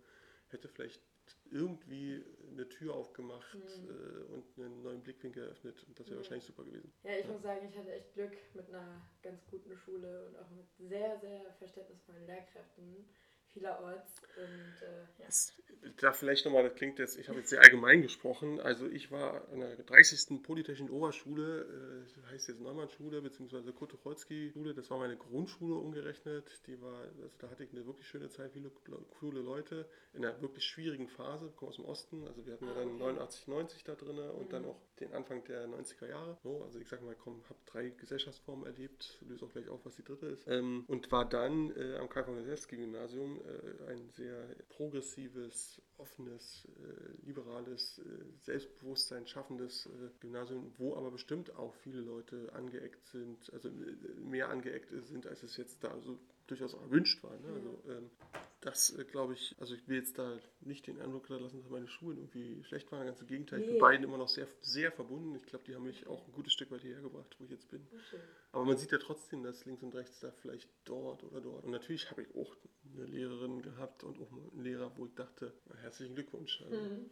hätte 0.49 0.69
vielleicht 0.69 1.03
irgendwie 1.51 2.25
eine 2.51 2.69
Tür 2.69 2.95
aufgemacht 2.95 3.55
mhm. 3.55 3.91
äh, 3.91 4.35
und 4.35 4.45
einen 4.59 4.83
neuen 4.83 5.03
Blickwinkel 5.03 5.45
eröffnet. 5.45 5.83
Und 5.85 5.99
das 5.99 6.07
wäre 6.07 6.17
mhm. 6.17 6.23
wahrscheinlich 6.23 6.45
super 6.45 6.65
gewesen. 6.65 6.93
Ja, 7.03 7.13
ich 7.13 7.27
ja. 7.27 7.33
muss 7.33 7.43
sagen, 7.43 7.69
ich 7.69 7.77
hatte 7.77 7.93
echt 7.93 8.13
Glück 8.15 8.37
mit 8.55 8.69
einer 8.69 9.01
ganz 9.23 9.45
guten 9.47 9.77
Schule 9.77 10.27
und 10.27 10.37
auch 10.37 10.51
mit 10.51 10.67
sehr, 10.79 11.19
sehr 11.21 11.53
verständnisvollen 11.59 12.27
Lehrkräften. 12.27 13.09
Vielerorts. 13.53 14.23
Und, 14.37 14.83
äh, 14.83 15.01
ja. 15.19 15.27
Das, 15.27 15.53
da 15.99 16.13
vielleicht 16.13 16.45
nochmal, 16.45 16.63
das 16.63 16.75
klingt 16.75 16.99
jetzt, 16.99 17.19
ich 17.19 17.29
habe 17.29 17.39
jetzt 17.39 17.51
sehr 17.51 17.61
allgemein 17.61 18.03
gesprochen. 18.03 18.61
Also 18.61 18.87
ich 18.87 19.11
war 19.11 19.49
an 19.51 19.61
der 19.61 19.77
30. 19.77 20.43
Polytechnischen 20.43 20.91
Oberschule, 20.91 22.07
äh, 22.07 22.31
heißt 22.33 22.49
jetzt 22.49 22.61
Neumann-Schule, 22.61 23.23
beziehungsweise 23.23 23.73
Kurt-Tucholsky-Schule. 23.73 24.75
Das 24.75 24.91
war 24.91 24.99
meine 24.99 25.17
Grundschule 25.17 25.75
umgerechnet. 25.75 26.61
Die 26.67 26.81
war, 26.81 27.01
also 27.01 27.31
da 27.39 27.51
hatte 27.51 27.65
ich 27.65 27.73
eine 27.73 27.87
wirklich 27.87 28.07
schöne 28.07 28.29
Zeit, 28.29 28.53
viele 28.53 28.71
coole 29.19 29.41
Leute 29.41 29.89
in 30.13 30.25
einer 30.25 30.41
wirklich 30.43 30.65
schwierigen 30.65 31.09
Phase, 31.09 31.47
ich 31.49 31.57
komme 31.57 31.71
aus 31.71 31.77
dem 31.77 31.85
Osten. 31.85 32.27
Also 32.27 32.45
wir 32.45 32.55
hatten 32.55 32.67
ja 32.67 32.75
dann 32.75 32.99
89, 32.99 33.47
90 33.49 33.85
da 33.85 33.95
drin 33.95 34.19
und 34.19 34.47
mhm. 34.47 34.51
dann 34.51 34.65
auch 34.67 34.81
den 34.99 35.13
Anfang 35.13 35.45
der 35.45 35.67
90er 35.69 36.09
Jahre. 36.09 36.37
So, 36.43 36.63
also 36.65 36.79
ich 36.79 36.89
sage 36.89 37.05
mal, 37.05 37.15
komm, 37.15 37.43
habe 37.49 37.59
drei 37.67 37.91
Gesellschaftsformen 37.91 38.67
erlebt, 38.67 39.19
löse 39.27 39.45
auch 39.45 39.53
gleich 39.53 39.69
auf, 39.69 39.85
was 39.85 39.97
die 39.97 40.05
dritte 40.05 40.27
ist. 40.27 40.47
Ähm, 40.49 40.85
und 40.89 41.11
war 41.11 41.29
dann 41.29 41.75
äh, 41.77 41.97
am 41.97 42.09
Karl 42.09 42.25
von 42.25 42.37
Gimnasium 42.69 43.40
äh, 43.40 43.40
ein 43.89 44.09
sehr 44.11 44.55
progressives, 44.69 45.81
offenes, 45.99 46.67
äh, 46.83 47.27
liberales, 47.27 47.99
äh, 47.99 48.39
Selbstbewusstsein 48.39 49.27
schaffendes 49.27 49.87
äh, 49.87 50.11
Gymnasium, 50.21 50.73
wo 50.79 50.97
aber 50.97 51.11
bestimmt 51.11 51.55
auch 51.57 51.75
viele 51.77 52.01
Leute 52.01 52.53
angeeckt 52.53 53.07
sind, 53.07 53.53
also 53.53 53.69
äh, 53.69 53.73
mehr 54.21 54.49
angeeckt 54.49 54.91
sind, 54.91 55.27
als 55.27 55.43
es 55.43 55.57
jetzt 55.57 55.83
da 55.85 56.01
so 56.01 56.19
durchaus 56.47 56.75
auch 56.75 56.83
erwünscht 56.83 57.23
war. 57.23 57.37
Ne? 57.39 57.49
Also 57.55 57.83
ähm, 57.89 58.11
das 58.61 58.91
äh, 58.99 59.05
glaube 59.05 59.35
ich, 59.35 59.55
also 59.59 59.75
ich 59.75 59.89
will 59.89 59.99
jetzt 59.99 60.19
da 60.19 60.39
nicht 60.61 60.87
den 60.87 61.01
Eindruck 61.01 61.29
lassen, 61.29 61.63
dass 61.63 61.71
meine 61.71 61.89
Schulen 61.89 62.19
irgendwie 62.19 62.63
schlecht 62.65 62.93
waren. 62.93 63.07
Ganz 63.07 63.21
im 63.21 63.27
Gegenteil, 63.27 63.61
nee. 63.61 63.65
ich 63.65 63.71
bin 63.73 63.81
beiden 63.81 64.05
immer 64.05 64.19
noch 64.19 64.29
sehr, 64.29 64.47
sehr 64.61 64.93
verbunden. 64.93 65.35
Ich 65.37 65.47
glaube, 65.47 65.65
die 65.67 65.75
haben 65.75 65.85
mich 65.85 66.07
auch 66.07 66.27
ein 66.27 66.33
gutes 66.33 66.53
Stück 66.53 66.71
weit 66.71 66.83
hierher 66.83 67.01
gebracht, 67.01 67.35
wo 67.39 67.45
ich 67.45 67.51
jetzt 67.51 67.69
bin. 67.71 67.87
Okay. 67.91 68.23
Aber 68.53 68.65
man 68.65 68.77
sieht 68.77 68.93
ja 68.93 68.99
trotzdem, 68.99 69.43
dass 69.43 69.65
links 69.65 69.83
und 69.83 69.95
rechts 69.95 70.21
da 70.21 70.31
vielleicht 70.43 70.69
dort 70.85 71.25
oder 71.25 71.41
dort. 71.41 71.65
Und 71.65 71.71
natürlich 71.71 72.11
habe 72.11 72.23
ich 72.23 72.29
auch 72.35 72.55
eine 72.95 73.07
Lehrerin 73.07 73.63
gehabt 73.63 74.05
und 74.05 74.21
auch 74.21 74.31
einen 74.31 74.63
Lehrer, 74.63 74.93
wo 74.97 75.07
ich 75.07 75.15
dachte, 75.15 75.53
herzlichen 75.81 76.15
Glückwunsch. 76.15 76.63
Also, 76.63 76.77
mhm. 76.77 77.11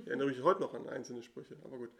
Ich 0.00 0.06
erinnere 0.06 0.28
mich 0.28 0.42
heute 0.42 0.60
noch 0.60 0.74
an 0.74 0.88
einzelne 0.88 1.22
Sprüche, 1.22 1.56
aber 1.64 1.76
gut. 1.76 1.90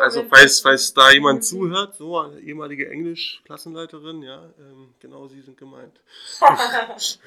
Also 0.00 0.24
falls, 0.24 0.60
falls 0.60 0.92
da 0.94 1.12
jemand 1.12 1.44
zuhört, 1.44 1.96
so 1.96 2.18
eine 2.18 2.40
ehemalige 2.40 2.88
Englisch-Klassenleiterin, 2.88 4.22
ja, 4.22 4.52
ähm, 4.58 4.94
genau 4.98 5.28
Sie 5.28 5.40
sind 5.42 5.56
gemeint. 5.56 6.00
Was 6.40 7.18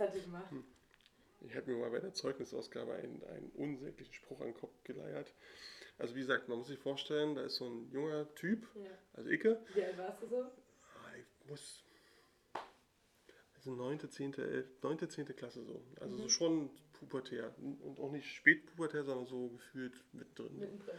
hat 0.00 0.15
die 0.16 0.22
gemacht? 0.22 0.52
Ich 1.40 1.54
habe 1.54 1.70
mir 1.70 1.78
mal 1.78 1.90
bei 1.90 2.00
der 2.00 2.12
Zeugnisausgabe 2.12 2.94
einen, 2.94 3.22
einen 3.24 3.50
unsäglichen 3.50 4.14
Spruch 4.14 4.40
an 4.40 4.48
den 4.48 4.56
Kopf 4.56 4.82
geleiert. 4.84 5.32
Also 5.98 6.14
wie 6.14 6.20
gesagt, 6.20 6.48
man 6.48 6.58
muss 6.58 6.66
sich 6.66 6.78
vorstellen, 6.78 7.34
da 7.34 7.42
ist 7.42 7.56
so 7.56 7.66
ein 7.66 7.90
junger 7.90 8.32
Typ, 8.34 8.66
ja. 8.74 8.90
also 9.14 9.30
Icke. 9.30 9.62
Wie 9.74 9.82
alt 9.82 9.96
warst 9.96 10.22
du 10.22 10.26
so? 10.26 10.36
Ah, 10.42 11.12
ich 11.18 11.48
muss, 11.48 11.84
also 13.54 13.74
9., 13.74 14.10
10., 14.10 14.34
11., 14.34 14.82
9., 14.82 15.08
10. 15.08 15.36
Klasse 15.36 15.64
so. 15.64 15.82
Also 16.00 16.14
mhm. 16.14 16.22
so 16.22 16.28
schon 16.28 16.70
pubertär. 16.92 17.54
Und 17.58 17.98
auch 17.98 18.10
nicht 18.10 18.26
spätpubertär, 18.26 19.04
sondern 19.04 19.26
so 19.26 19.48
gefühlt 19.48 20.04
mittendrin. 20.12 20.58
mittendrin. 20.58 20.98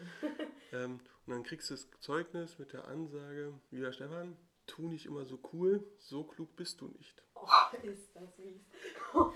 ähm, 0.72 1.00
und 1.26 1.34
dann 1.34 1.44
kriegst 1.44 1.70
du 1.70 1.76
das 1.76 1.90
Zeugnis 2.00 2.58
mit 2.58 2.74
der 2.74 2.88
Ansage, 2.88 3.54
lieber 3.72 3.94
Stefan, 3.94 4.36
tu 4.68 4.88
nicht 4.88 5.06
immer 5.06 5.26
so 5.26 5.40
cool, 5.54 5.84
so 5.98 6.24
klug 6.24 6.56
bist 6.56 6.82
du 6.82 6.88
nicht. 6.90 7.24
Oh, 7.36 7.48
ist 7.84 8.16
das 8.16 8.38
mies. 8.38 8.62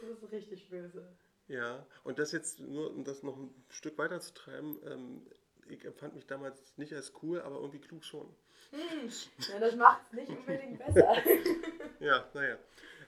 das 0.00 0.22
ist 0.22 0.32
richtig 0.32 0.68
böse. 0.68 1.06
Ja, 1.48 1.86
und 2.02 2.18
das 2.18 2.32
jetzt 2.32 2.60
nur, 2.60 2.90
um 2.90 3.04
das 3.04 3.22
noch 3.22 3.36
ein 3.36 3.54
Stück 3.68 3.98
weiter 3.98 4.20
zu 4.20 4.34
treiben, 4.34 4.78
ähm, 4.84 5.26
ich 5.68 5.84
empfand 5.84 6.14
mich 6.14 6.26
damals 6.26 6.76
nicht 6.76 6.92
als 6.92 7.12
cool, 7.22 7.40
aber 7.40 7.56
irgendwie 7.56 7.80
klug 7.80 8.04
schon. 8.04 8.34
Hm, 8.70 9.08
ja, 9.48 9.60
das 9.60 9.76
macht 9.76 10.02
es 10.06 10.12
nicht 10.12 10.30
unbedingt 10.30 10.78
besser. 10.78 11.16
ja, 12.00 12.28
naja. 12.34 12.58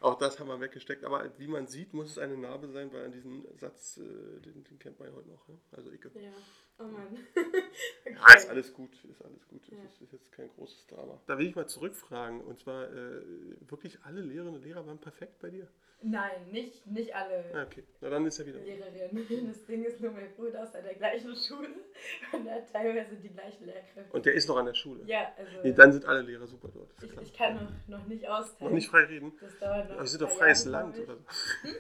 Auch 0.01 0.17
das 0.17 0.39
haben 0.39 0.49
wir 0.49 0.61
weggesteckt. 0.61 1.05
Aber 1.05 1.31
wie 1.39 1.49
man 1.49 1.67
sieht, 1.67 1.93
muss 1.93 2.11
es 2.11 2.19
eine 2.19 2.37
Narbe 2.37 2.69
sein, 2.69 2.93
weil 2.93 3.07
an 3.07 3.13
diesem 3.13 3.47
Satz, 3.57 3.99
äh, 3.99 4.41
den, 4.41 4.63
den, 4.65 4.79
kennt 4.79 4.99
man 4.99 5.09
ja 5.09 5.15
heute 5.15 5.29
noch. 5.29 5.49
Ne? 5.49 5.59
Also 5.73 5.91
Icke. 5.91 6.11
Ja. 6.15 6.31
Oh 6.79 6.85
Mann. 6.85 7.19
okay. 7.35 8.15
Ja, 8.15 8.35
ist 8.35 8.49
alles 8.49 8.73
gut. 8.73 8.91
Ist 9.05 9.23
alles 9.25 9.49
gut. 9.49 9.63
Ja. 9.69 9.79
Ist, 9.85 10.01
ist, 10.01 10.13
jetzt 10.13 10.33
kein 10.33 10.49
großes 10.51 10.87
Drama. 10.87 11.21
Da 11.27 11.39
will 11.39 11.47
ich 11.47 11.57
mal 11.57 11.67
zurückfragen. 11.67 12.41
Und 12.41 12.61
zwar, 12.61 12.85
äh, 12.85 13.23
wirklich 13.69 13.99
alle 14.05 14.21
Lehrerinnen 14.21 14.55
und 14.55 14.65
Lehrer 14.65 14.87
waren 14.87 14.99
perfekt 14.99 15.41
bei 15.41 15.51
dir? 15.51 15.69
Nein, 16.01 16.51
nicht, 16.53 16.87
nicht 16.87 17.13
alle 17.13 17.45
ah, 17.53 17.65
okay. 17.65 17.83
Na, 18.01 18.09
dann 18.09 18.25
ist 18.25 18.39
er 18.39 18.47
wieder. 18.47 18.61
Lehrerinnen. 18.61 19.49
Das 19.49 19.67
Ding 19.67 19.85
ist 19.85 20.01
nur, 20.01 20.13
mein 20.13 20.33
Bruder 20.37 20.63
aus 20.63 20.71
der 20.71 20.83
gleichen 20.95 21.35
Schule 21.35 21.69
und 22.33 22.47
er 22.47 22.57
hat 22.57 22.73
teilweise 22.73 23.17
die 23.17 23.31
gleichen 23.31 23.67
Lehrkräfte. 23.67 24.13
Und 24.13 24.25
der 24.25 24.35
ist 24.35 24.49
noch 24.49 24.57
an 24.59 24.67
der 24.67 24.75
Schule? 24.75 25.03
Ja, 25.07 25.33
also. 25.37 25.51
Nee, 25.65 25.73
dann 25.73 25.93
sind 25.93 26.05
alle 26.05 26.23
Lehrer 26.23 26.47
super 26.47 26.69
dort. 26.73 26.93
Ich, 27.03 27.21
ich, 27.21 27.35
kann 27.35 27.57
noch, 27.57 27.99
noch 27.99 28.07
nicht 28.07 28.29
austeilen. 28.29 28.71
Noch 28.71 28.77
nicht 28.77 28.89
frei 28.89 29.05
reden? 29.05 29.33
Das 29.41 29.59
dauert 29.59 29.89
noch. 29.89 29.95
Aber 29.95 30.03
wir 30.03 30.09
sind 30.09 30.23
doch 30.23 30.31
freies 30.31 30.65
Jahre, 30.65 30.85
Land, 30.85 30.99
oder? 31.01 31.15
Hm? 31.15 31.75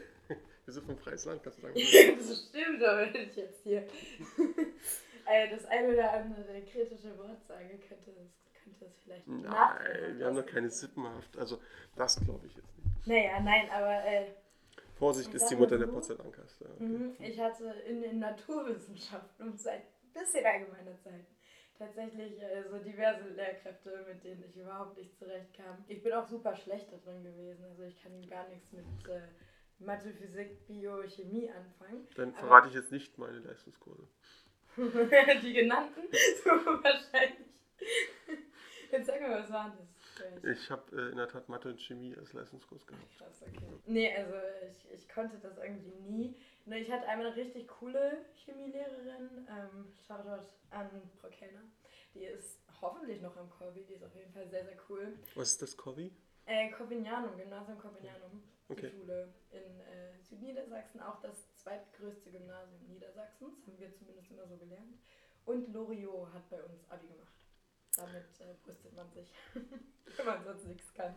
Wir 0.68 0.74
sind 0.74 0.84
vom 0.84 0.98
freies 0.98 1.24
Land, 1.24 1.42
kannst 1.42 1.56
du 1.56 1.62
sagen. 1.62 1.74
das 2.18 2.46
stimmt, 2.50 2.82
aber 2.82 2.98
wenn 2.98 3.22
ich 3.22 3.34
jetzt 3.36 3.62
hier 3.62 3.78
äh, 5.26 5.48
das 5.48 5.64
eine 5.64 5.94
oder 5.94 6.12
andere 6.12 6.60
kritische 6.60 7.16
Wort 7.16 7.42
sage, 7.48 7.78
könnte 7.88 8.12
das, 8.12 8.28
könnte 8.62 8.84
das 8.84 8.92
vielleicht. 9.02 9.26
Nein, 9.26 10.18
wir 10.18 10.26
haben 10.26 10.36
doch 10.36 10.44
keine 10.44 10.68
Sippenhaft. 10.68 11.38
Also, 11.38 11.58
das 11.96 12.20
glaube 12.22 12.46
ich 12.46 12.54
jetzt 12.54 12.76
nicht. 12.84 13.06
Naja, 13.06 13.40
nein, 13.40 13.70
aber. 13.70 14.04
Äh, 14.04 14.26
Vorsicht 14.98 15.32
ist 15.32 15.46
die 15.46 15.56
Mutter 15.56 15.78
der 15.78 15.86
Porzellankaste. 15.86 16.66
Okay. 16.74 16.84
Mhm, 16.84 17.16
ich 17.18 17.40
hatte 17.40 17.64
in 17.88 18.02
den 18.02 18.18
Naturwissenschaften 18.18 19.48
und 19.48 19.58
seit 19.58 19.84
bisschen 20.12 20.44
allgemeiner 20.44 21.00
Zeit 21.02 21.24
tatsächlich 21.78 22.42
äh, 22.42 22.64
so 22.68 22.76
diverse 22.76 23.26
Lehrkräfte, 23.30 24.04
mit 24.06 24.22
denen 24.22 24.44
ich 24.46 24.56
überhaupt 24.56 24.98
nicht 24.98 25.16
zurechtkam. 25.16 25.82
Ich 25.88 26.02
bin 26.02 26.12
auch 26.12 26.26
super 26.26 26.54
schlecht 26.54 26.92
da 26.92 26.98
drin 26.98 27.24
gewesen, 27.24 27.64
also 27.64 27.84
ich 27.84 27.96
kann 28.02 28.12
gar 28.28 28.46
nichts 28.48 28.70
mit 28.72 28.84
äh, 29.08 29.22
Mathe, 29.78 30.12
Physik, 30.12 30.66
Bio, 30.66 31.02
Chemie 31.08 31.50
anfangen. 31.50 32.06
Dann 32.16 32.32
verrate 32.34 32.68
ich 32.68 32.74
jetzt 32.74 32.90
nicht 32.90 33.16
meine 33.18 33.38
Leistungskurse. 33.38 34.08
die 35.42 35.52
genannten? 35.52 36.02
so 36.44 36.50
wahrscheinlich. 36.50 37.48
Jetzt 38.90 39.06
sag 39.06 39.20
mal, 39.20 39.42
was 39.42 39.50
war 39.50 39.76
das? 39.76 39.88
Ich 40.44 40.70
habe 40.70 40.96
äh, 40.96 41.10
in 41.10 41.16
der 41.16 41.28
Tat 41.28 41.48
Mathe 41.48 41.68
und 41.68 41.80
Chemie 41.80 42.16
als 42.16 42.32
Leistungskurs 42.32 42.86
gehabt. 42.86 43.18
Krass, 43.18 43.42
okay. 43.42 43.66
Nee, 43.86 44.14
also 44.16 44.34
ich, 44.68 44.90
ich 44.92 45.08
konnte 45.08 45.38
das 45.38 45.58
irgendwie 45.58 45.94
nie. 46.08 46.34
Nur 46.64 46.76
ich 46.76 46.90
hatte 46.90 47.06
einmal 47.06 47.28
eine 47.28 47.36
richtig 47.36 47.68
coole 47.68 48.24
Chemielehrerin. 48.44 49.46
Ähm, 49.48 49.92
Shoutout 50.06 50.48
an 50.70 50.90
Frau 51.20 51.28
Kellner. 51.28 51.62
Die 52.14 52.24
ist 52.24 52.60
hoffentlich 52.80 53.20
noch 53.20 53.36
am 53.36 53.48
Corvi. 53.50 53.84
Die 53.84 53.94
ist 53.94 54.04
auf 54.04 54.14
jeden 54.14 54.32
Fall 54.32 54.48
sehr, 54.48 54.64
sehr 54.64 54.76
cool. 54.88 55.18
Was 55.34 55.52
ist 55.52 55.62
das 55.62 55.76
Corvi? 55.76 56.12
Äh, 56.46 56.70
Corvinianum, 56.70 57.36
Gymnasium 57.36 57.78
Corvinianum. 57.78 58.42
Okay. 58.68 58.90
Die 58.90 58.96
Schule 58.96 59.34
in 59.50 59.80
äh, 59.80 60.18
Südniedersachsen. 60.22 61.00
Auch 61.00 61.20
das 61.20 61.54
zweitgrößte 61.56 62.30
Gymnasium 62.30 62.86
Niedersachsens. 62.86 63.66
Haben 63.66 63.78
wir 63.78 63.94
zumindest 63.94 64.30
immer 64.30 64.46
so 64.46 64.56
gelernt. 64.56 64.98
Und 65.44 65.72
Loriot 65.72 66.32
hat 66.32 66.48
bei 66.50 66.62
uns 66.62 66.88
Abi 66.90 67.06
gemacht. 67.06 67.34
Damit 67.96 68.40
äh, 68.40 68.54
brüstet 68.62 68.94
man 68.94 69.10
sich, 69.10 69.32
wenn 70.16 70.26
man 70.26 70.44
sonst 70.44 70.66
nichts 70.66 70.92
kann. 70.92 71.14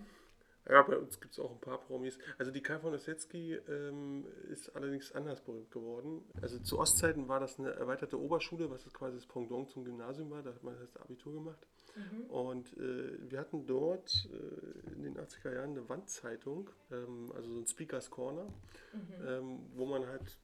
Ja, 0.70 0.82
bei 0.84 0.98
uns 0.98 1.20
gibt 1.20 1.34
es 1.34 1.40
auch 1.40 1.52
ein 1.52 1.60
paar 1.60 1.80
Promis. 1.80 2.18
Also 2.38 2.52
die 2.52 2.62
Kai 2.62 2.80
von 2.80 2.94
Ossetsky 2.94 3.56
ähm, 3.68 4.26
ist 4.50 4.76
allerdings 4.76 5.12
anders 5.12 5.42
berühmt 5.42 5.72
geworden. 5.72 6.24
Also 6.42 6.60
zu 6.60 6.80
Ostzeiten 6.80 7.28
war 7.28 7.40
das 7.40 7.60
eine 7.60 7.72
erweiterte 7.72 8.20
Oberschule, 8.20 8.70
was 8.70 8.86
quasi 8.94 9.18
das 9.18 9.26
Pendant 9.26 9.70
zum 9.70 9.84
Gymnasium 9.84 10.30
war. 10.30 10.44
Da 10.44 10.54
hat 10.54 10.64
man 10.64 10.76
das 10.80 10.96
Abitur 10.98 11.34
gemacht. 11.34 11.68
Mhm. 11.96 12.26
Und 12.28 12.78
äh, 12.78 13.30
wir 13.30 13.40
hatten 13.40 13.66
dort 13.66 14.30
äh, 14.32 14.94
in 14.94 15.04
den 15.04 15.18
80er 15.18 15.54
Jahren 15.54 15.72
eine 15.72 15.90
Wandzeitung, 15.90 16.70
ähm, 16.92 17.32
also 17.36 17.52
so 17.54 17.60
ein 17.60 17.68
Speakers 17.68 18.10
Corner, 18.10 18.46
mhm. 18.94 19.28
ähm, 19.28 19.60
wo 19.74 19.86
man 19.86 20.06
halt 20.08 20.38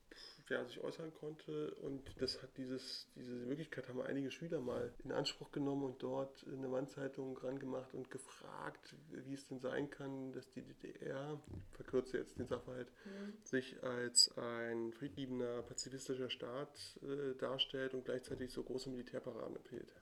ja, 0.50 0.64
sich 0.66 0.84
äußern 0.84 1.14
konnte. 1.14 1.74
Und 1.76 2.04
das 2.20 2.42
hat 2.42 2.50
dieses, 2.58 3.08
diese 3.16 3.34
Möglichkeit 3.34 3.88
haben 3.88 4.02
einige 4.02 4.32
Schüler 4.32 4.60
mal 4.60 4.94
in 5.04 5.12
Anspruch 5.12 5.52
genommen 5.52 5.84
und 5.84 6.04
dort 6.04 6.46
eine 6.48 6.72
Wandzeitung 6.72 7.38
rangemacht 7.38 7.94
und 7.94 8.10
gefragt, 8.12 8.96
wie 9.10 9.34
es 9.34 9.48
denn 9.48 9.60
sein 9.60 9.90
kann, 9.90 10.32
dass 10.32 10.50
die 10.50 10.62
DDR, 10.62 11.40
ich 11.70 11.76
verkürze 11.76 12.18
jetzt 12.18 12.40
den 12.40 12.48
Sachverhalt, 12.48 12.92
mhm. 13.06 13.34
sich 13.44 13.82
als 13.84 14.36
ein 14.38 14.94
friedliebender, 14.94 15.64
pazifistischer 15.64 16.30
Staat 16.30 17.00
äh, 17.02 17.36
darstellt 17.36 17.94
und 17.94 18.06
gleichzeitig 18.06 18.52
so 18.52 18.64
große 18.64 18.90
Militärparaden 18.90 19.58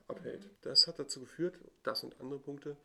abhält. 0.08 0.46
Mhm. 0.46 0.50
Das 0.62 0.88
hat 0.88 1.00
dazu 1.00 1.20
geführt, 1.20 1.60
das 1.84 2.04
und 2.04 2.20
andere 2.20 2.40
Punkte, 2.40 2.78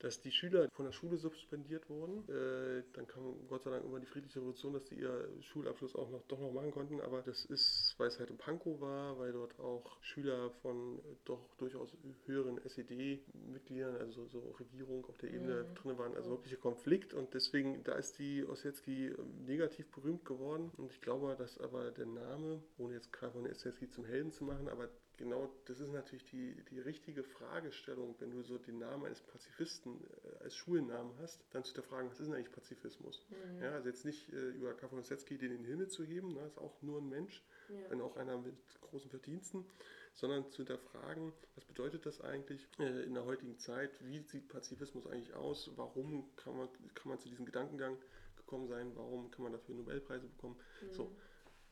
dass 0.00 0.20
die 0.20 0.32
Schüler 0.32 0.68
von 0.72 0.86
der 0.86 0.92
Schule 0.92 1.18
suspendiert 1.18 1.88
wurden. 1.88 2.26
Äh, 2.28 2.82
dann 2.94 3.06
kam 3.06 3.46
Gott 3.48 3.62
sei 3.62 3.70
Dank 3.70 3.84
immer 3.84 4.00
die 4.00 4.06
friedliche 4.06 4.38
Revolution, 4.38 4.72
dass 4.72 4.86
sie 4.86 4.96
ihr 4.96 5.28
Schulabschluss 5.42 5.94
auch 5.94 6.10
noch 6.10 6.22
doch 6.22 6.40
noch 6.40 6.52
machen 6.52 6.70
konnten. 6.70 7.00
Aber 7.00 7.20
das 7.22 7.44
ist, 7.44 7.94
weil 7.98 8.08
es 8.08 8.18
halt 8.18 8.30
in 8.30 8.38
Pankow 8.38 8.80
war, 8.80 9.18
weil 9.18 9.32
dort 9.32 9.58
auch 9.60 10.02
Schüler 10.02 10.50
von 10.62 11.00
doch 11.24 11.54
durchaus 11.58 11.94
höheren 12.24 12.58
SED-Mitgliedern, 12.64 13.96
also 13.96 14.26
so 14.26 14.40
Regierung 14.58 15.04
auf 15.06 15.18
der 15.18 15.32
Ebene 15.32 15.64
mhm. 15.64 15.74
drin 15.74 15.98
waren, 15.98 16.14
also 16.14 16.30
wirklicher 16.30 16.56
Konflikt. 16.56 17.12
Und 17.12 17.34
deswegen, 17.34 17.84
da 17.84 17.92
ist 17.92 18.18
die 18.18 18.44
Ossietzky 18.44 19.08
ähm, 19.08 19.44
negativ 19.44 19.90
berühmt 19.90 20.24
geworden. 20.24 20.70
Und 20.78 20.92
ich 20.92 21.00
glaube, 21.02 21.36
dass 21.36 21.58
aber 21.58 21.90
der 21.90 22.06
Name, 22.06 22.62
ohne 22.78 22.94
jetzt 22.94 23.12
Karl 23.12 23.32
von 23.32 23.46
Ossietzky 23.46 23.90
zum 23.90 24.06
Helden 24.06 24.32
zu 24.32 24.44
machen, 24.44 24.68
aber 24.68 24.88
genau 25.20 25.50
das 25.66 25.78
ist 25.80 25.92
natürlich 25.92 26.24
die, 26.24 26.56
die 26.70 26.80
richtige 26.80 27.22
Fragestellung, 27.22 28.16
wenn 28.18 28.30
du 28.30 28.42
so 28.42 28.56
den 28.56 28.78
Namen 28.78 29.04
eines 29.04 29.20
Pazifisten 29.20 30.00
äh, 30.02 30.44
als 30.44 30.56
Schulnamen 30.56 31.12
hast, 31.18 31.44
dann 31.50 31.62
zu 31.62 31.74
der 31.74 31.84
Frage, 31.84 32.10
was 32.10 32.18
ist 32.18 32.26
denn 32.26 32.34
eigentlich 32.34 32.50
Pazifismus? 32.50 33.26
Mhm. 33.28 33.62
Ja, 33.62 33.72
also 33.72 33.88
jetzt 33.88 34.04
nicht 34.06 34.32
äh, 34.32 34.50
über 34.52 34.72
Kafanosetzky 34.74 35.36
den 35.36 35.52
in 35.52 35.58
den 35.58 35.66
Himmel 35.66 35.88
zu 35.88 36.04
heben, 36.04 36.32
ne, 36.32 36.44
ist 36.46 36.58
auch 36.58 36.80
nur 36.80 37.00
ein 37.00 37.08
Mensch, 37.08 37.44
ja. 37.68 37.90
wenn 37.90 38.00
auch 38.00 38.16
einer 38.16 38.38
mit 38.38 38.56
großen 38.80 39.10
Verdiensten, 39.10 39.66
sondern 40.14 40.50
zu 40.50 40.58
hinterfragen, 40.58 41.32
was 41.54 41.66
bedeutet 41.66 42.06
das 42.06 42.22
eigentlich 42.22 42.66
äh, 42.78 43.04
in 43.04 43.12
der 43.12 43.26
heutigen 43.26 43.58
Zeit, 43.58 43.90
wie 44.06 44.20
sieht 44.20 44.48
Pazifismus 44.48 45.06
eigentlich 45.06 45.34
aus, 45.34 45.70
warum 45.76 46.34
kann 46.36 46.56
man, 46.56 46.68
kann 46.94 47.10
man 47.10 47.18
zu 47.18 47.28
diesem 47.28 47.44
Gedankengang 47.44 47.98
gekommen 48.36 48.68
sein, 48.68 48.90
warum 48.96 49.30
kann 49.30 49.42
man 49.42 49.52
dafür 49.52 49.74
Nobelpreise 49.74 50.26
bekommen, 50.26 50.56
mhm. 50.80 50.92
so. 50.92 51.12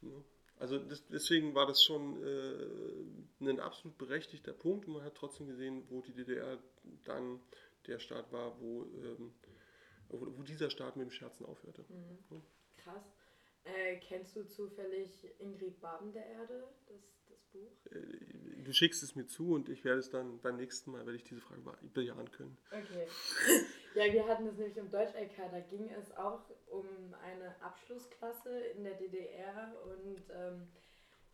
Ne? 0.02 0.22
Also 0.58 0.78
das, 0.78 1.06
deswegen 1.06 1.54
war 1.54 1.66
das 1.66 1.82
schon 1.84 2.22
äh, 2.24 3.44
ein 3.44 3.60
absolut 3.60 3.96
berechtigter 3.96 4.52
Punkt 4.52 4.86
und 4.86 4.94
man 4.94 5.04
hat 5.04 5.14
trotzdem 5.14 5.46
gesehen, 5.46 5.84
wo 5.88 6.00
die 6.00 6.12
DDR 6.12 6.58
dann 7.04 7.40
der 7.86 7.98
Staat 7.98 8.32
war, 8.32 8.60
wo, 8.60 8.84
ähm, 8.84 9.34
wo, 10.08 10.26
wo, 10.36 10.42
dieser 10.42 10.70
Staat 10.70 10.96
mit 10.96 11.06
dem 11.06 11.10
Scherzen 11.12 11.46
aufhörte. 11.46 11.84
Mhm. 11.88 12.42
Krass. 12.76 13.04
Äh, 13.64 13.98
kennst 13.98 14.34
du 14.34 14.44
zufällig 14.46 15.28
Ingrid 15.38 15.80
Baben 15.80 16.12
der 16.12 16.26
Erde, 16.26 16.68
das, 16.86 17.00
das 17.00 17.17
Buch? 17.52 17.92
Äh, 17.92 18.62
du 18.64 18.72
schickst 18.72 19.02
es 19.02 19.14
mir 19.14 19.26
zu 19.26 19.54
und 19.54 19.68
ich 19.68 19.84
werde 19.84 20.00
es 20.00 20.10
dann 20.10 20.40
beim 20.40 20.56
nächsten 20.56 20.90
Mal, 20.90 21.04
werde 21.06 21.16
ich 21.16 21.24
diese 21.24 21.40
Frage 21.40 21.62
bejahen 21.94 22.30
können. 22.30 22.56
Okay. 22.70 23.06
ja, 23.94 24.12
wir 24.12 24.26
hatten 24.26 24.46
es 24.46 24.56
nämlich 24.56 24.76
im 24.76 24.90
Deutsch-LK, 24.90 25.50
da 25.50 25.60
ging 25.60 25.90
es 25.90 26.16
auch 26.16 26.42
um 26.66 26.86
eine 27.22 27.54
Abschlussklasse 27.62 28.58
in 28.76 28.84
der 28.84 28.94
DDR 28.94 29.74
und 29.84 30.22
ähm, 30.30 30.68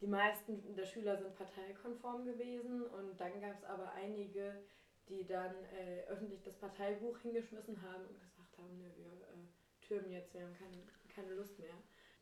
die 0.01 0.07
meisten 0.07 0.75
der 0.77 0.87
Schüler 0.87 1.17
sind 1.17 1.35
parteikonform 1.35 2.25
gewesen 2.25 2.83
und 2.83 3.19
dann 3.19 3.41
gab 3.41 3.55
es 3.55 3.65
aber 3.65 3.93
einige, 3.93 4.63
die 5.09 5.27
dann 5.27 5.55
äh, 5.77 6.05
öffentlich 6.09 6.43
das 6.43 6.57
Parteibuch 6.57 7.19
hingeschmissen 7.19 7.81
haben 7.83 8.05
und 8.07 8.21
gesagt 8.21 8.59
haben, 8.59 8.79
nö, 8.79 8.85
wir 8.97 9.13
äh, 9.13 9.87
türmen 9.87 10.11
jetzt, 10.11 10.33
wir 10.35 10.43
haben 10.43 10.55
keine, 10.55 10.83
keine 11.15 11.35
Lust 11.35 11.59
mehr. 11.59 11.75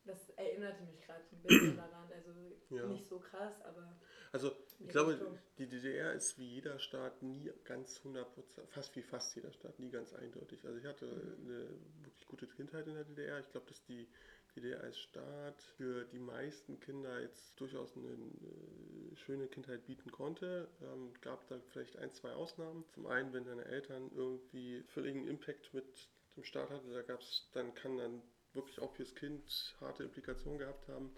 Das 0.05 0.31
erinnerte 0.31 0.83
mich 0.83 1.01
gerade 1.01 1.23
ein 1.31 1.43
bisschen 1.43 1.77
daran, 1.77 2.11
also 2.13 2.33
ja. 2.71 2.87
nicht 2.87 3.07
so 3.07 3.19
krass, 3.21 3.61
aber. 3.63 4.01
Also 4.33 4.53
ich 4.81 4.89
glaube, 4.89 5.13
Richtung. 5.13 5.39
die 5.59 5.69
DDR 5.69 6.13
ist 6.13 6.39
wie 6.39 6.49
jeder 6.49 6.79
Staat 6.79 7.23
nie 7.23 7.53
ganz 7.65 8.01
100%, 8.01 8.25
fast 8.69 8.97
wie 8.97 9.03
fast 9.03 9.37
jeder 9.37 9.53
Staat, 9.53 9.79
nie 9.79 9.91
ganz 9.91 10.13
eindeutig. 10.15 10.65
Also 10.65 10.79
ich 10.79 10.87
hatte 10.87 11.07
mhm. 11.07 11.45
eine 11.45 11.69
wirklich 12.03 12.27
gute 12.27 12.47
Kindheit 12.49 12.87
in 12.87 12.95
der 12.95 13.05
DDR. 13.05 13.39
Ich 13.41 13.51
glaube, 13.51 13.67
dass 13.67 13.85
die 13.85 14.09
DDR 14.57 14.83
als 14.83 14.99
Staat 14.99 15.63
für 15.77 16.05
die 16.05 16.19
meisten 16.19 16.79
Kinder 16.81 17.21
jetzt 17.21 17.59
durchaus 17.59 17.97
eine, 17.97 18.09
eine 18.09 19.17
schöne 19.17 19.47
Kindheit 19.49 19.87
bieten 19.87 20.11
konnte. 20.11 20.69
Ähm, 20.83 21.13
gab 21.21 21.47
da 21.49 21.59
vielleicht 21.71 21.97
ein, 21.97 22.13
zwei 22.13 22.33
Ausnahmen. 22.33 22.85
Zum 22.93 23.07
einen, 23.07 23.33
wenn 23.33 23.45
deine 23.45 23.65
Eltern 23.65 24.11
irgendwie 24.15 24.83
völligen 24.89 25.27
Impact 25.27 25.73
mit 25.73 26.09
dem 26.37 26.45
Staat 26.45 26.71
hatten, 26.71 26.91
da 26.91 27.03
gab 27.03 27.21
es, 27.21 27.49
dann 27.53 27.75
kann 27.75 27.97
dann 27.97 28.23
wirklich 28.55 28.81
auch 28.81 28.93
fürs 28.93 29.15
Kind 29.15 29.77
harte 29.81 30.05
Implikationen 30.05 30.59
gehabt 30.59 30.89
haben. 30.89 31.07
Mhm. 31.07 31.13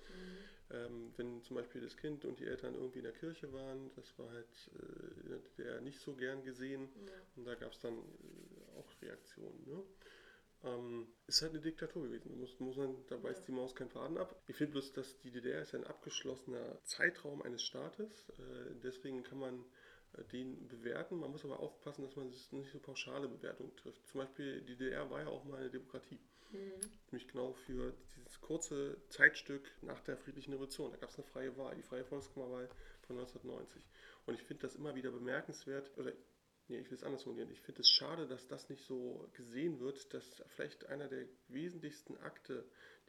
Ähm, 0.71 1.13
wenn 1.17 1.43
zum 1.43 1.57
Beispiel 1.57 1.81
das 1.83 1.97
Kind 1.97 2.25
und 2.25 2.41
die 2.41 2.47
Eltern 2.47 2.75
irgendwie 2.75 2.99
in 2.99 3.05
der 3.05 3.13
Kirche 3.13 3.53
waren, 3.53 3.91
das 3.97 4.19
war 4.19 4.31
halt 4.31 4.71
äh, 4.75 5.63
der 5.63 5.81
nicht 5.83 6.01
so 6.01 6.15
gern 6.15 6.43
gesehen 6.43 6.89
ja. 7.07 7.13
und 7.37 7.45
da 7.45 7.55
gab 7.55 7.73
es 7.73 7.81
dann 7.81 7.95
äh, 7.95 8.79
auch 8.79 9.03
Reaktionen. 9.03 9.63
Ne? 9.67 9.83
Ähm, 10.65 11.07
ist 11.27 11.43
halt 11.43 11.53
eine 11.53 11.61
Diktatur 11.61 12.05
gewesen. 12.05 12.39
Muss, 12.41 12.59
muss 12.59 12.77
man, 12.77 12.97
da 13.09 13.17
beißt 13.17 13.41
ja. 13.41 13.47
die 13.47 13.53
Maus 13.53 13.75
keinen 13.75 13.91
Faden 13.91 14.17
ab. 14.17 14.35
Ich 14.47 14.57
finde 14.57 14.73
bloß, 14.73 14.95
dass 14.95 15.19
die 15.19 15.31
DDR 15.31 15.61
ist 15.61 15.75
ein 15.75 15.85
abgeschlossener 15.85 16.83
Zeitraum 16.85 17.43
eines 17.43 17.63
Staates. 17.63 18.31
Äh, 18.31 18.75
deswegen 18.83 19.23
kann 19.23 19.39
man 19.39 19.65
äh, 20.15 20.25
den 20.33 20.67
bewerten. 20.69 21.19
Man 21.19 21.31
muss 21.31 21.45
aber 21.45 21.61
aufpassen, 21.61 22.03
dass 22.03 22.17
man 22.17 22.29
nicht 22.29 22.73
so 22.73 22.79
pauschale 22.79 23.29
Bewertungen 23.29 23.77
trifft. 23.77 24.07
Zum 24.07 24.21
Beispiel 24.21 24.63
die 24.63 24.77
DDR 24.77 25.11
war 25.11 25.21
ja 25.21 25.29
auch 25.29 25.45
mal 25.45 25.61
eine 25.61 25.71
Demokratie. 25.71 26.19
Mhm. 26.55 26.91
Nämlich 27.11 27.29
genau 27.29 27.53
für 27.53 27.95
dieses 28.17 28.41
kurze 28.41 28.97
Zeitstück 29.09 29.71
nach 29.83 30.01
der 30.01 30.17
friedlichen 30.17 30.53
Revolution. 30.53 30.91
Da 30.91 30.97
gab 30.97 31.11
es 31.11 31.17
eine 31.17 31.27
freie 31.27 31.57
Wahl, 31.57 31.75
die 31.75 31.83
freie 31.83 32.05
Volkskammerwahl 32.05 32.69
von 33.03 33.19
1990. 33.19 33.85
Und 34.27 34.35
ich 34.35 34.43
finde 34.43 34.63
das 34.63 34.77
immer 34.77 34.95
wieder 34.95 35.11
bemerkenswert, 35.11 35.91
oder 35.99 36.13
nee, 36.69 36.79
ich 36.79 36.91
will 36.91 36.97
es 36.97 37.05
anders 37.05 37.23
formulieren, 37.23 37.51
ich 37.51 37.61
finde 37.61 37.83
es 37.83 37.91
schade, 37.91 38.27
dass 38.27 38.47
das 38.47 38.69
nicht 38.69 38.85
so 38.85 39.29
gesehen 39.35 39.81
wird, 39.81 40.13
dass 40.15 40.43
vielleicht 40.49 40.87
einer 40.87 41.09
der 41.09 41.27
wesentlichsten 41.49 42.17
Akte 42.19 42.65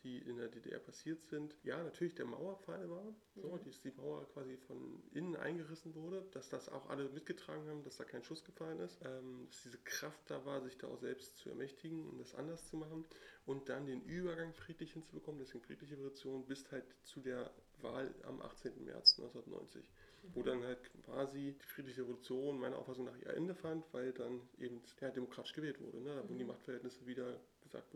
die 0.06 0.20
in 0.20 0.38
der 0.38 0.48
DDR 0.48 0.80
passiert 0.80 1.26
sind, 1.26 1.56
ja, 1.64 1.84
natürlich 1.84 2.14
der 2.16 2.26
Mauerfall 2.26 2.90
war, 2.90 3.14
so, 3.36 3.50
mhm. 3.50 3.64
dass 3.66 3.82
die 3.82 3.92
Mauer 3.92 4.26
quasi 4.32 4.56
von 4.56 5.04
innen 5.12 5.36
eingerissen 5.36 5.96
wurde, 5.96 6.24
dass 6.32 6.50
das 6.50 6.70
auch 6.70 6.90
alle 6.90 7.10
mitgetragen 7.10 7.68
haben, 7.68 7.84
dass 7.84 7.98
da 7.98 8.04
kein 8.04 8.24
Schuss 8.24 8.44
gefallen 8.44 8.80
ist, 8.80 9.00
ähm, 9.04 9.48
dass 9.48 9.64
diese 9.64 9.80
Kraft 9.80 10.22
da 10.30 10.46
war, 10.46 10.62
sich 10.62 10.78
da 10.78 10.88
auch 10.88 11.00
selbst 11.00 11.38
zu 11.38 11.50
ermächtigen 11.50 12.08
und 12.08 12.20
das 12.20 12.36
anders 12.36 12.70
zu 12.70 12.78
machen 12.78 13.04
und 13.46 13.68
dann 13.68 13.88
den 13.88 14.04
Übergang 14.04 14.54
friedlich 14.54 14.94
hinzubekommen, 14.94 15.40
deswegen 15.40 15.64
friedliche 15.64 15.96
Revolution, 15.96 16.46
bis 16.46 16.72
halt 16.72 16.86
zu 17.04 17.20
der 17.20 17.52
Wahl 17.82 18.14
am 18.24 18.42
18. 18.42 18.86
März 18.86 19.20
1990 19.20 19.90
wo 20.34 20.42
dann 20.42 20.64
halt 20.64 20.80
quasi 21.04 21.56
die 21.60 21.66
friedliche 21.66 22.02
Revolution 22.02 22.60
meiner 22.60 22.78
Auffassung 22.78 23.06
nach 23.06 23.18
ihr 23.18 23.34
Ende 23.36 23.54
fand, 23.54 23.86
weil 23.94 24.12
dann 24.12 24.42
eben 24.58 24.82
ja, 25.00 25.12
demokratisch 25.12 25.54
gewählt 25.54 25.80
wurde. 25.80 26.02
Ne? 26.02 26.16
Da 26.16 26.24
wurden 26.24 26.38
die 26.38 26.44
mhm. 26.44 26.50
Machtverhältnisse 26.50 27.06
wieder 27.06 27.40
gesagt, 27.62 27.96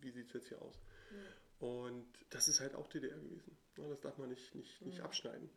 wie 0.00 0.10
sieht 0.10 0.28
es 0.28 0.32
jetzt 0.32 0.48
hier 0.48 0.62
aus. 0.62 0.80
Ja. 1.10 1.45
Und 1.58 2.06
das 2.30 2.48
ist 2.48 2.60
halt 2.60 2.74
auch 2.74 2.86
DDR 2.88 3.18
gewesen. 3.18 3.56
Das 3.76 4.00
darf 4.00 4.18
man 4.18 4.28
nicht, 4.28 4.54
nicht, 4.54 4.82
nicht 4.82 4.98
mhm. 4.98 5.04
abschneiden. 5.04 5.50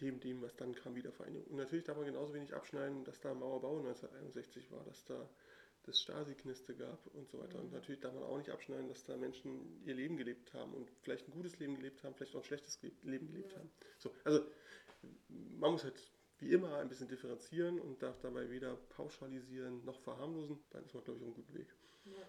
Neben 0.00 0.20
dem, 0.20 0.42
was 0.42 0.54
dann 0.56 0.74
kam, 0.74 0.94
Wiedervereinigung. 0.94 1.44
Und 1.44 1.56
natürlich 1.56 1.84
darf 1.84 1.96
man 1.96 2.06
genauso 2.06 2.32
wenig 2.34 2.54
abschneiden, 2.54 3.04
dass 3.04 3.20
da 3.20 3.34
Mauerbau 3.34 3.78
1961 3.78 4.70
war, 4.70 4.84
dass 4.84 5.04
da 5.06 5.28
das 5.84 6.00
Stasi-Kniste 6.00 6.74
gab 6.76 7.06
und 7.14 7.28
so 7.30 7.38
weiter. 7.38 7.58
Mhm. 7.58 7.64
Und 7.64 7.72
natürlich 7.72 8.00
darf 8.00 8.14
man 8.14 8.22
auch 8.22 8.38
nicht 8.38 8.50
abschneiden, 8.50 8.88
dass 8.88 9.04
da 9.04 9.16
Menschen 9.16 9.82
ihr 9.84 9.94
Leben 9.94 10.16
gelebt 10.16 10.52
haben 10.54 10.74
und 10.74 10.88
vielleicht 11.02 11.26
ein 11.28 11.32
gutes 11.32 11.58
Leben 11.58 11.76
gelebt 11.76 12.04
haben, 12.04 12.14
vielleicht 12.14 12.34
auch 12.34 12.40
ein 12.40 12.44
schlechtes 12.44 12.80
Leben 13.02 13.26
gelebt 13.28 13.52
ja. 13.52 13.58
haben. 13.58 13.70
So, 13.98 14.14
also 14.24 14.44
man 15.30 15.72
muss 15.72 15.84
halt 15.84 16.00
wie 16.38 16.52
immer 16.52 16.76
ein 16.76 16.88
bisschen 16.88 17.08
differenzieren 17.08 17.80
und 17.80 18.02
darf 18.02 18.18
dabei 18.20 18.48
weder 18.50 18.76
pauschalisieren 18.90 19.84
noch 19.84 19.98
verharmlosen. 20.00 20.58
Dann 20.70 20.84
ist 20.84 20.94
man, 20.94 21.02
glaube 21.04 21.18
ich, 21.18 21.22
auf 21.22 21.28
einem 21.28 21.34
guten 21.34 21.54
Weg. 21.54 21.74
Ja. 22.04 22.28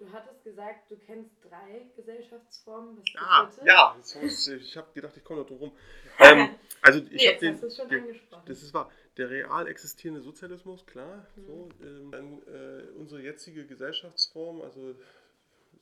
Du 0.00 0.10
hattest 0.10 0.42
gesagt, 0.42 0.90
du 0.90 0.96
kennst 0.96 1.30
drei 1.44 1.86
Gesellschaftsformen. 1.94 2.96
Was 2.96 3.04
ah, 3.16 3.50
ja, 3.66 3.96
ich 4.22 4.76
habe 4.78 4.90
gedacht, 4.94 5.14
ich 5.14 5.22
komme 5.22 5.40
noch 5.40 5.46
drum 5.46 5.58
rum. 5.58 5.72
ähm, 6.18 6.54
also 6.80 7.00
ich 7.00 7.22
nee, 7.22 7.28
habe 7.28 7.38
den, 7.38 7.60
das 7.60 7.76
schon 7.76 7.88
der, 7.90 7.98
angesprochen. 7.98 8.42
Das 8.46 8.62
ist 8.62 8.72
wahr. 8.72 8.90
Der 9.18 9.28
real 9.28 9.68
existierende 9.68 10.22
Sozialismus, 10.22 10.86
klar. 10.86 11.26
Mhm. 11.36 11.44
So, 11.44 11.68
ähm, 11.82 12.10
dann 12.10 12.42
äh, 12.46 12.90
unsere 12.96 13.20
jetzige 13.20 13.66
Gesellschaftsform, 13.66 14.62
also 14.62 14.94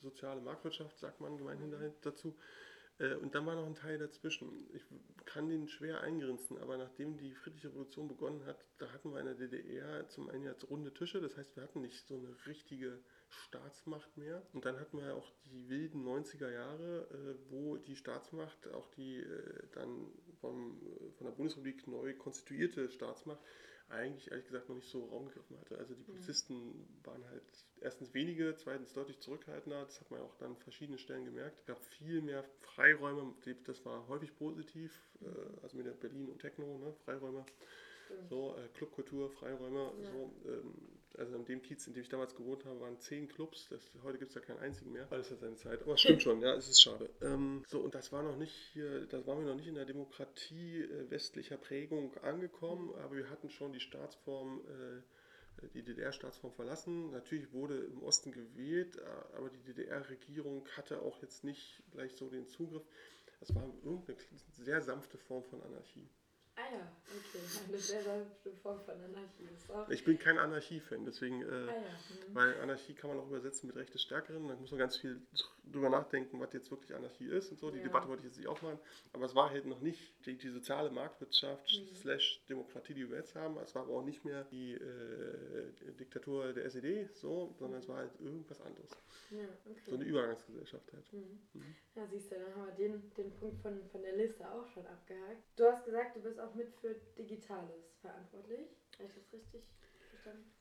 soziale 0.01 0.41
Marktwirtschaft, 0.41 0.99
sagt 0.99 1.21
man 1.21 1.37
gemeinhin 1.37 1.69
mhm. 1.69 1.93
dazu. 2.01 2.35
Äh, 2.97 3.13
und 3.13 3.33
dann 3.33 3.45
war 3.45 3.55
noch 3.55 3.67
ein 3.67 3.75
Teil 3.75 3.99
dazwischen. 3.99 4.69
Ich 4.73 4.83
kann 5.23 5.47
den 5.47 5.69
schwer 5.69 6.01
eingrenzen, 6.01 6.57
aber 6.57 6.77
nachdem 6.77 7.17
die 7.17 7.33
friedliche 7.35 7.69
Revolution 7.69 8.09
begonnen 8.09 8.45
hat, 8.45 8.65
da 8.79 8.91
hatten 8.91 9.13
wir 9.13 9.21
in 9.21 9.27
der 9.27 9.35
DDR 9.35 10.09
zum 10.09 10.29
einen 10.29 10.43
jetzt 10.43 10.69
runde 10.69 10.93
Tische, 10.93 11.21
das 11.21 11.37
heißt, 11.37 11.55
wir 11.55 11.63
hatten 11.63 11.79
nicht 11.79 12.05
so 12.05 12.15
eine 12.15 12.35
richtige 12.47 12.99
Staatsmacht 13.29 14.17
mehr. 14.17 14.41
Und 14.53 14.65
dann 14.65 14.79
hatten 14.79 14.97
wir 14.97 15.15
auch 15.15 15.31
die 15.45 15.69
wilden 15.69 16.05
90er 16.05 16.51
Jahre, 16.51 17.07
äh, 17.11 17.51
wo 17.51 17.77
die 17.77 17.95
Staatsmacht, 17.95 18.67
auch 18.73 18.87
die 18.91 19.17
äh, 19.17 19.67
dann 19.73 20.11
vom, 20.41 20.81
äh, 20.81 21.11
von 21.11 21.27
der 21.27 21.33
Bundesrepublik 21.33 21.87
neu 21.87 22.13
konstituierte 22.15 22.89
Staatsmacht, 22.89 23.39
eigentlich 23.89 24.29
ehrlich 24.29 24.45
gesagt 24.45 24.69
noch 24.69 24.75
nicht 24.75 24.89
so 24.89 25.05
Raum 25.05 25.27
gegriffen 25.27 25.57
hatte. 25.59 25.77
Also 25.77 25.93
die 25.93 26.01
mhm. 26.01 26.05
Polizisten 26.05 26.55
mhm. 26.55 26.87
waren 27.03 27.27
halt 27.29 27.43
erstens 27.81 28.13
wenige, 28.13 28.55
zweitens 28.55 28.93
deutlich 28.93 29.19
zurückhaltender. 29.19 29.85
Das 29.85 29.99
hat 29.99 30.11
man 30.11 30.21
auch 30.21 30.35
dann 30.35 30.51
an 30.51 30.57
verschiedenen 30.57 30.99
Stellen 30.99 31.25
gemerkt. 31.25 31.59
Es 31.59 31.65
gab 31.65 31.83
viel 31.83 32.21
mehr 32.21 32.43
Freiräume, 32.59 33.33
das 33.65 33.85
war 33.85 34.07
häufig 34.07 34.35
positiv, 34.35 34.91
äh, 35.21 35.63
also 35.63 35.77
mit 35.77 35.85
der 35.85 35.93
Berlin 35.93 36.29
und 36.29 36.39
Techno, 36.39 36.77
ne, 36.77 36.93
Freiräume. 37.05 37.45
So, 38.27 38.55
Clubkultur, 38.73 39.29
Freiräume, 39.29 39.93
ja. 40.01 40.11
so, 40.11 40.33
ähm, 40.47 40.98
also 41.17 41.35
in 41.35 41.45
dem 41.45 41.61
Kiez, 41.61 41.87
in 41.87 41.93
dem 41.93 42.03
ich 42.03 42.09
damals 42.09 42.35
gewohnt 42.35 42.65
habe, 42.65 42.79
waren 42.79 42.97
zehn 42.99 43.27
Clubs. 43.27 43.67
Das, 43.69 43.81
heute 44.03 44.17
gibt 44.17 44.29
es 44.29 44.35
da 44.35 44.41
keinen 44.41 44.59
einzigen 44.59 44.91
mehr. 44.91 45.07
Alles 45.11 45.31
hat 45.31 45.39
seine 45.39 45.55
Zeit. 45.55 45.81
Aber 45.81 45.97
stimmt 45.97 46.21
schon, 46.21 46.41
ja, 46.41 46.53
es 46.55 46.69
ist 46.69 46.81
schade. 46.81 47.09
Ähm, 47.21 47.63
so, 47.67 47.79
und 47.79 47.95
das 47.95 48.11
war 48.11 48.23
noch 48.23 48.37
nicht 48.37 48.53
hier, 48.73 49.05
das 49.07 49.25
waren 49.25 49.39
wir 49.39 49.47
noch 49.47 49.55
nicht 49.55 49.67
in 49.67 49.75
der 49.75 49.85
Demokratie 49.85 50.81
äh, 50.81 51.09
westlicher 51.09 51.57
Prägung 51.57 52.15
angekommen, 52.17 52.93
aber 52.95 53.15
wir 53.15 53.29
hatten 53.29 53.49
schon 53.49 53.73
die 53.73 53.79
Staatsform, 53.79 54.61
äh, 54.67 55.67
die 55.73 55.83
DDR-Staatsform 55.83 56.53
verlassen. 56.53 57.11
Natürlich 57.11 57.51
wurde 57.51 57.77
im 57.77 58.03
Osten 58.03 58.31
gewählt, 58.31 58.97
äh, 58.97 59.35
aber 59.37 59.49
die 59.49 59.63
DDR-Regierung 59.63 60.67
hatte 60.77 61.01
auch 61.01 61.21
jetzt 61.21 61.43
nicht 61.43 61.83
gleich 61.91 62.15
so 62.15 62.29
den 62.29 62.47
Zugriff. 62.47 62.83
Das 63.39 63.55
war 63.55 63.63
irgendeine 63.83 64.17
sehr 64.51 64.81
sanfte 64.81 65.17
Form 65.17 65.43
von 65.45 65.61
Anarchie. 65.61 66.09
Ah 66.61 66.75
ja, 66.75 66.91
okay. 67.07 67.39
Eine 67.69 67.77
sehr 67.77 68.01
Form 68.61 68.81
von 68.81 68.93
Anarchie 68.95 69.47
ist 69.55 69.71
auch. 69.71 69.87
Ich 69.89 70.03
bin 70.03 70.19
kein 70.19 70.37
Anarchie-Fan, 70.37 71.05
deswegen, 71.05 71.41
äh, 71.43 71.45
Ah 71.45 71.67
ja. 71.67 71.73
hm. 71.73 72.35
weil 72.35 72.59
Anarchie 72.61 72.93
kann 72.93 73.11
man 73.11 73.19
auch 73.19 73.27
übersetzen 73.27 73.67
mit 73.67 73.77
Recht 73.77 73.93
des 73.93 74.01
Stärkeren. 74.01 74.45
Da 74.47 74.55
muss 74.55 74.71
man 74.71 74.79
ganz 74.79 74.97
viel 74.97 75.21
drüber 75.63 75.89
nachdenken, 75.89 76.37
was 76.41 76.51
jetzt 76.51 76.69
wirklich 76.69 76.93
Anarchie 76.93 77.27
ist 77.29 77.51
und 77.51 77.59
so. 77.59 77.71
Die 77.71 77.77
Ja. 77.77 77.83
Debatte 77.83 78.09
wollte 78.09 78.21
ich 78.23 78.29
jetzt 78.29 78.37
nicht 78.37 78.47
aufmachen. 78.47 78.79
Aber 79.13 79.25
es 79.25 79.35
war 79.35 79.51
halt 79.51 79.65
noch 79.65 79.79
nicht 79.79 80.13
die, 80.25 80.37
die 80.37 80.49
soziale 80.49 80.89
Marktwirtschaft 80.89 81.71
Mhm. 81.79 81.95
slash 81.95 82.43
Demokratie, 82.49 82.93
die 82.93 83.09
wir 83.09 83.17
jetzt 83.17 83.35
haben. 83.35 83.57
Es 83.59 83.73
war 83.75 83.83
aber 83.83 83.93
auch 83.93 84.03
nicht 84.03 84.25
mehr 84.25 84.43
die 84.45 84.73
äh, 84.73 85.71
Diktatur 85.99 86.51
der 86.53 86.65
SED, 86.65 87.09
so, 87.15 87.53
sondern 87.57 87.79
es 87.79 87.87
war 87.87 87.97
halt 87.97 88.11
irgendwas 88.19 88.59
anderes. 88.61 88.89
Ja, 89.29 89.45
So 89.85 89.91
eine 89.93 89.99
okay. 90.01 90.09
Übergangsgesellschaft 90.09 90.91
halt. 90.91 91.13
Mhm. 91.13 91.39
Mhm. 91.53 91.75
Ja, 91.95 92.07
siehst 92.07 92.31
du, 92.31 92.35
dann 92.35 92.55
haben 92.55 92.65
wir 92.67 92.73
den, 92.73 93.11
den 93.15 93.31
Punkt 93.39 93.61
von, 93.61 93.79
von 93.91 94.01
der 94.01 94.15
Liste 94.15 94.49
auch 94.49 94.67
schon 94.73 94.85
abgehakt. 94.87 95.43
Du 95.55 95.65
hast 95.65 95.85
gesagt, 95.85 96.15
du 96.15 96.21
bist 96.21 96.39
auch 96.39 96.48
mit 96.55 96.73
für 96.81 96.95
Digitales 97.17 97.95
verantwortlich. 98.01 98.67
Habe 98.97 99.07
ich 99.07 99.13
das 99.13 99.33
richtig 99.33 99.63
verstanden? 100.09 100.51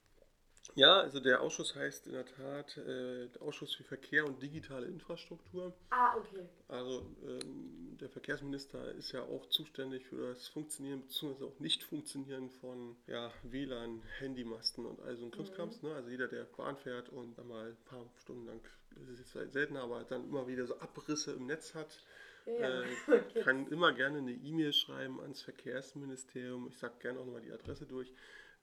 Ja, 0.74 1.00
also 1.00 1.20
der 1.20 1.40
Ausschuss 1.40 1.74
heißt 1.74 2.06
in 2.06 2.12
der 2.12 2.26
Tat 2.26 2.76
äh, 2.76 3.28
der 3.28 3.42
Ausschuss 3.42 3.74
für 3.74 3.84
Verkehr 3.84 4.26
und 4.26 4.42
digitale 4.42 4.86
Infrastruktur. 4.86 5.74
Ah, 5.90 6.16
okay. 6.16 6.46
Also 6.68 7.06
ähm, 7.26 7.96
der 8.00 8.08
Verkehrsminister 8.08 8.92
ist 8.92 9.12
ja 9.12 9.22
auch 9.22 9.46
zuständig 9.46 10.06
für 10.06 10.34
das 10.34 10.46
Funktionieren 10.48 11.02
bzw. 11.02 11.44
auch 11.44 11.58
Nicht-Funktionieren 11.58 12.50
von 12.50 12.96
ja, 13.06 13.32
WLAN, 13.42 14.02
Handymasten 14.18 14.86
und 14.86 15.00
all 15.00 15.16
so 15.16 15.24
ein 15.24 15.30
Krimskrams. 15.30 15.82
Ne? 15.82 15.94
Also 15.94 16.10
jeder, 16.10 16.28
der 16.28 16.44
Bahn 16.44 16.76
fährt 16.76 17.08
und 17.08 17.36
dann 17.38 17.48
mal 17.48 17.70
ein 17.70 17.84
paar 17.86 18.04
Stunden 18.20 18.46
lang, 18.46 18.60
das 18.90 19.08
ist 19.08 19.34
jetzt 19.34 19.52
seltener, 19.52 19.82
aber 19.82 20.04
dann 20.04 20.24
immer 20.24 20.46
wieder 20.46 20.66
so 20.66 20.78
Abrisse 20.78 21.32
im 21.32 21.46
Netz 21.46 21.74
hat, 21.74 22.00
Ja, 22.48 22.82
ja. 22.82 23.14
äh, 23.14 23.40
kann 23.42 23.66
immer 23.68 23.92
gerne 23.92 24.18
eine 24.18 24.32
E-Mail 24.32 24.72
schreiben 24.72 25.20
ans 25.20 25.42
Verkehrsministerium. 25.42 26.68
Ich 26.68 26.78
sage 26.78 26.94
gerne 27.00 27.20
auch 27.20 27.26
nochmal 27.26 27.42
die 27.42 27.52
Adresse 27.52 27.86
durch. 27.86 28.12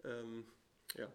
Ähm, 0.04 0.46
ja, 0.96 1.12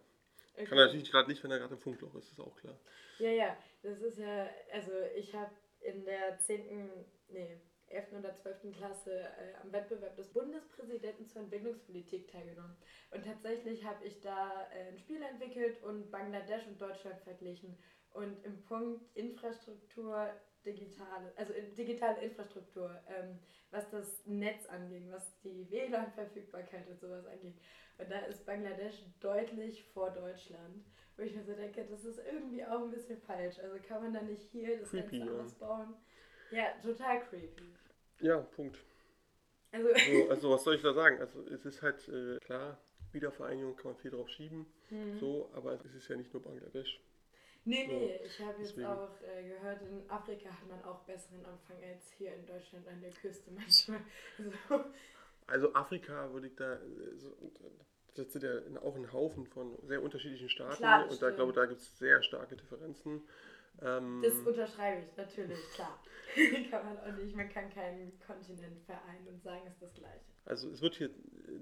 okay. 0.53 0.65
kann 0.65 0.77
er 0.77 0.85
natürlich 0.85 1.11
gerade 1.11 1.29
nicht, 1.29 1.43
wenn 1.43 1.51
er 1.51 1.59
gerade 1.59 1.73
im 1.73 1.79
Funkloch 1.79 2.15
ist, 2.15 2.31
ist 2.31 2.39
auch 2.39 2.55
klar. 2.55 2.79
Ja, 3.19 3.29
ja, 3.29 3.57
das 3.83 4.01
ist 4.01 4.17
ja, 4.17 4.49
also 4.71 4.91
ich 5.15 5.33
habe 5.33 5.51
in 5.81 6.05
der 6.05 6.39
10., 6.39 6.89
nee, 7.29 7.61
11. 7.87 8.13
oder 8.19 8.33
12. 8.33 8.71
Klasse 8.71 9.11
äh, 9.11 9.53
am 9.61 9.71
Wettbewerb 9.71 10.15
des 10.15 10.31
Bundespräsidenten 10.31 11.27
zur 11.27 11.41
Entwicklungspolitik 11.41 12.29
teilgenommen. 12.29 12.77
Und 13.11 13.25
tatsächlich 13.25 13.83
habe 13.83 14.05
ich 14.05 14.21
da 14.21 14.67
äh, 14.73 14.87
ein 14.87 14.97
Spiel 14.97 15.21
entwickelt 15.21 15.83
und 15.83 16.09
Bangladesch 16.09 16.65
und 16.67 16.81
Deutschland 16.81 17.19
verglichen. 17.21 17.77
Und 18.11 18.43
im 18.45 18.63
Punkt 18.63 19.03
Infrastruktur, 19.15 20.29
digitale, 20.65 21.31
also 21.35 21.53
digitale 21.77 22.21
Infrastruktur, 22.21 23.01
ähm, 23.07 23.39
was 23.71 23.89
das 23.89 24.25
Netz 24.25 24.65
anging, 24.67 25.11
was 25.11 25.39
die 25.43 25.69
WLAN-Verfügbarkeit 25.69 26.87
und 26.87 26.99
sowas 26.99 27.25
angeht. 27.25 27.55
Und 27.97 28.11
da 28.11 28.19
ist 28.19 28.45
Bangladesch 28.45 29.03
deutlich 29.19 29.83
vor 29.93 30.11
Deutschland. 30.11 30.85
Wo 31.17 31.23
ich 31.23 31.35
mir 31.35 31.43
so 31.43 31.53
denke, 31.53 31.85
das 31.85 32.03
ist 32.05 32.19
irgendwie 32.19 32.65
auch 32.65 32.81
ein 32.81 32.91
bisschen 32.91 33.19
falsch. 33.21 33.59
Also 33.59 33.77
kann 33.87 34.01
man 34.01 34.13
da 34.13 34.21
nicht 34.21 34.43
hier 34.51 34.79
das 34.79 34.89
Creepy, 34.89 35.19
Ganze 35.19 35.35
ja. 35.35 35.41
ausbauen? 35.41 35.93
Ja, 36.51 36.65
total 36.81 37.21
creepy. 37.21 37.73
Ja, 38.19 38.37
Punkt. 38.37 38.77
Also, 39.71 39.87
So, 39.87 39.93
also 40.29 40.49
was 40.51 40.63
soll 40.63 40.75
ich 40.75 40.81
da 40.81 40.93
sagen? 40.93 41.19
Also 41.19 41.41
es 41.47 41.65
ist 41.65 41.81
halt 41.81 42.07
äh, 42.09 42.37
klar, 42.39 42.77
Wiedervereinigung 43.11 43.75
kann 43.75 43.91
man 43.91 44.01
viel 44.01 44.11
drauf 44.11 44.29
schieben, 44.29 44.65
hm. 44.89 45.17
so, 45.17 45.49
aber 45.53 45.73
es 45.85 45.95
ist 45.95 46.07
ja 46.07 46.15
nicht 46.15 46.33
nur 46.33 46.41
Bangladesch. 46.41 46.99
Nee, 47.65 47.85
so, 47.85 47.91
nee, 47.91 48.19
ich 48.25 48.39
habe 48.39 48.61
jetzt 48.61 48.77
deswegen. 48.77 48.87
auch 48.87 49.21
äh, 49.21 49.43
gehört, 49.47 49.81
in 49.83 50.09
Afrika 50.09 50.49
hat 50.49 50.67
man 50.67 50.83
auch 50.83 51.01
besseren 51.03 51.43
Empfang 51.45 51.77
als 51.83 52.11
hier 52.17 52.33
in 52.35 52.45
Deutschland 52.45 52.87
an 52.87 53.01
der 53.01 53.11
Küste 53.11 53.51
manchmal. 53.55 54.01
So. 54.37 54.83
Also 55.47 55.73
Afrika 55.73 56.31
würde 56.33 56.47
ich 56.47 56.55
da, 56.55 56.75
äh, 56.75 57.15
so, 57.17 57.35
das 58.15 58.31
sind 58.33 58.43
ja 58.43 58.51
auch 58.81 58.95
ein 58.95 59.11
Haufen 59.13 59.45
von 59.47 59.77
sehr 59.83 60.01
unterschiedlichen 60.01 60.49
Staaten 60.49 60.77
Klar, 60.77 61.09
und 61.09 61.21
da 61.21 61.31
stimmt. 61.31 61.35
glaube 61.35 61.51
ich, 61.51 61.55
da 61.55 61.65
gibt 61.65 61.81
es 61.81 61.97
sehr 61.97 62.21
starke 62.23 62.55
Differenzen. 62.55 63.23
Ähm, 63.81 64.21
Das 64.23 64.33
unterschreibe 64.39 65.01
ich, 65.03 65.17
natürlich, 65.17 65.59
klar. 65.73 66.01
kann 66.69 66.85
man 66.85 66.97
auch 66.99 67.17
nicht, 67.17 67.35
man 67.35 67.49
kann 67.49 67.69
keinen 67.69 68.17
Kontinent 68.25 68.79
vereinen 68.85 69.27
und 69.27 69.41
sagen, 69.43 69.63
es 69.67 69.73
ist 69.73 69.81
das 69.81 69.93
Gleiche. 69.93 70.25
Also 70.45 70.69
es 70.69 70.81
wird 70.81 70.95
hier 70.95 71.09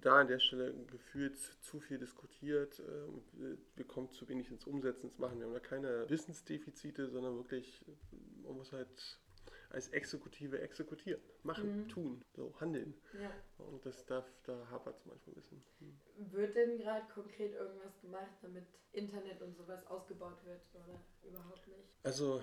da 0.01 0.19
an 0.21 0.27
der 0.27 0.39
Stelle 0.39 0.73
gefühlt 0.91 1.37
zu 1.37 1.79
viel 1.79 1.97
diskutiert 1.97 2.79
äh, 2.79 2.83
wir- 3.33 3.57
wir 3.75 3.85
kommen 3.85 4.09
zu 4.11 4.27
wenig 4.29 4.49
ins 4.51 4.65
Umsetzen, 4.65 5.07
ins 5.09 5.17
Machen. 5.17 5.39
Wir 5.39 5.47
haben 5.47 5.53
da 5.53 5.59
keine 5.59 6.09
Wissensdefizite, 6.09 7.09
sondern 7.09 7.35
wirklich, 7.35 7.81
äh, 7.87 8.45
man 8.47 8.55
muss 8.57 8.71
halt 8.71 9.19
als 9.69 9.89
Exekutive 9.89 10.59
exekutieren, 10.59 11.21
machen, 11.43 11.83
Mhm. 11.83 11.89
tun, 11.89 12.25
so 12.35 12.53
handeln. 12.59 12.93
Ja. 13.13 13.31
Und 13.65 13.85
das 13.85 14.05
darf, 14.05 14.25
da 14.45 14.67
hapert 14.71 14.97
es 14.97 15.05
manchmal 15.05 15.33
ein 15.33 15.35
bisschen. 15.35 15.63
Hm. 15.79 16.31
Wird 16.31 16.55
denn 16.55 16.77
gerade 16.79 17.05
konkret 17.13 17.53
irgendwas 17.53 17.99
gemacht, 18.01 18.31
damit 18.41 18.65
Internet 18.93 19.41
und 19.41 19.55
sowas 19.55 19.85
ausgebaut 19.87 20.43
wird 20.45 20.61
oder 20.73 20.99
überhaupt 21.23 21.67
nicht? 21.67 21.87
Also, 22.03 22.41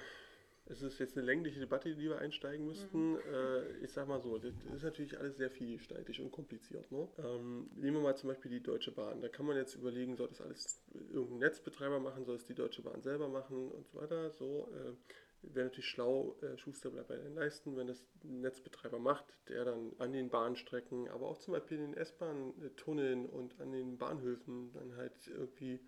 es 0.68 0.82
ist 0.82 0.98
jetzt 0.98 1.16
eine 1.16 1.24
längliche 1.26 1.60
Debatte, 1.60 1.88
in 1.90 1.98
die 1.98 2.08
wir 2.08 2.18
einsteigen 2.18 2.66
müssten. 2.66 3.16
Äh, 3.20 3.76
ich 3.78 3.92
sag 3.92 4.08
mal 4.08 4.20
so, 4.20 4.38
das 4.38 4.52
ist 4.74 4.82
natürlich 4.82 5.18
alles 5.18 5.36
sehr 5.36 5.50
vielgestaltig 5.50 6.20
und 6.20 6.32
kompliziert. 6.32 6.90
Ne? 6.90 7.08
Ähm, 7.18 7.70
nehmen 7.76 7.98
wir 7.98 8.02
mal 8.02 8.16
zum 8.16 8.28
Beispiel 8.28 8.50
die 8.50 8.62
Deutsche 8.62 8.90
Bahn. 8.92 9.20
Da 9.20 9.28
kann 9.28 9.46
man 9.46 9.56
jetzt 9.56 9.74
überlegen, 9.76 10.16
soll 10.16 10.28
das 10.28 10.40
alles 10.40 10.82
irgendein 11.12 11.38
Netzbetreiber 11.38 12.00
machen, 12.00 12.24
soll 12.24 12.36
es 12.36 12.44
die 12.46 12.54
Deutsche 12.54 12.82
Bahn 12.82 13.00
selber 13.02 13.28
machen 13.28 13.70
und 13.70 13.86
so 13.86 13.98
weiter. 14.00 14.30
So, 14.32 14.68
äh, 14.74 14.92
Wäre 15.42 15.66
natürlich 15.66 15.88
schlau, 15.88 16.36
äh, 16.42 16.56
Schuster 16.58 16.90
bleibt 16.90 17.08
bei 17.08 17.16
den 17.16 17.34
Leisten, 17.34 17.76
wenn 17.76 17.86
das 17.86 18.04
ein 18.24 18.40
Netzbetreiber 18.40 18.98
macht, 18.98 19.26
der 19.48 19.64
dann 19.64 19.92
an 19.98 20.12
den 20.12 20.28
Bahnstrecken, 20.28 21.08
aber 21.08 21.28
auch 21.28 21.38
zum 21.38 21.54
Beispiel 21.54 21.78
in 21.78 21.92
den 21.92 21.94
S-Bahn-Tunneln 21.94 23.26
und 23.26 23.60
an 23.60 23.72
den 23.72 23.96
Bahnhöfen 23.98 24.72
dann 24.72 24.96
halt 24.96 25.26
irgendwie 25.28 25.80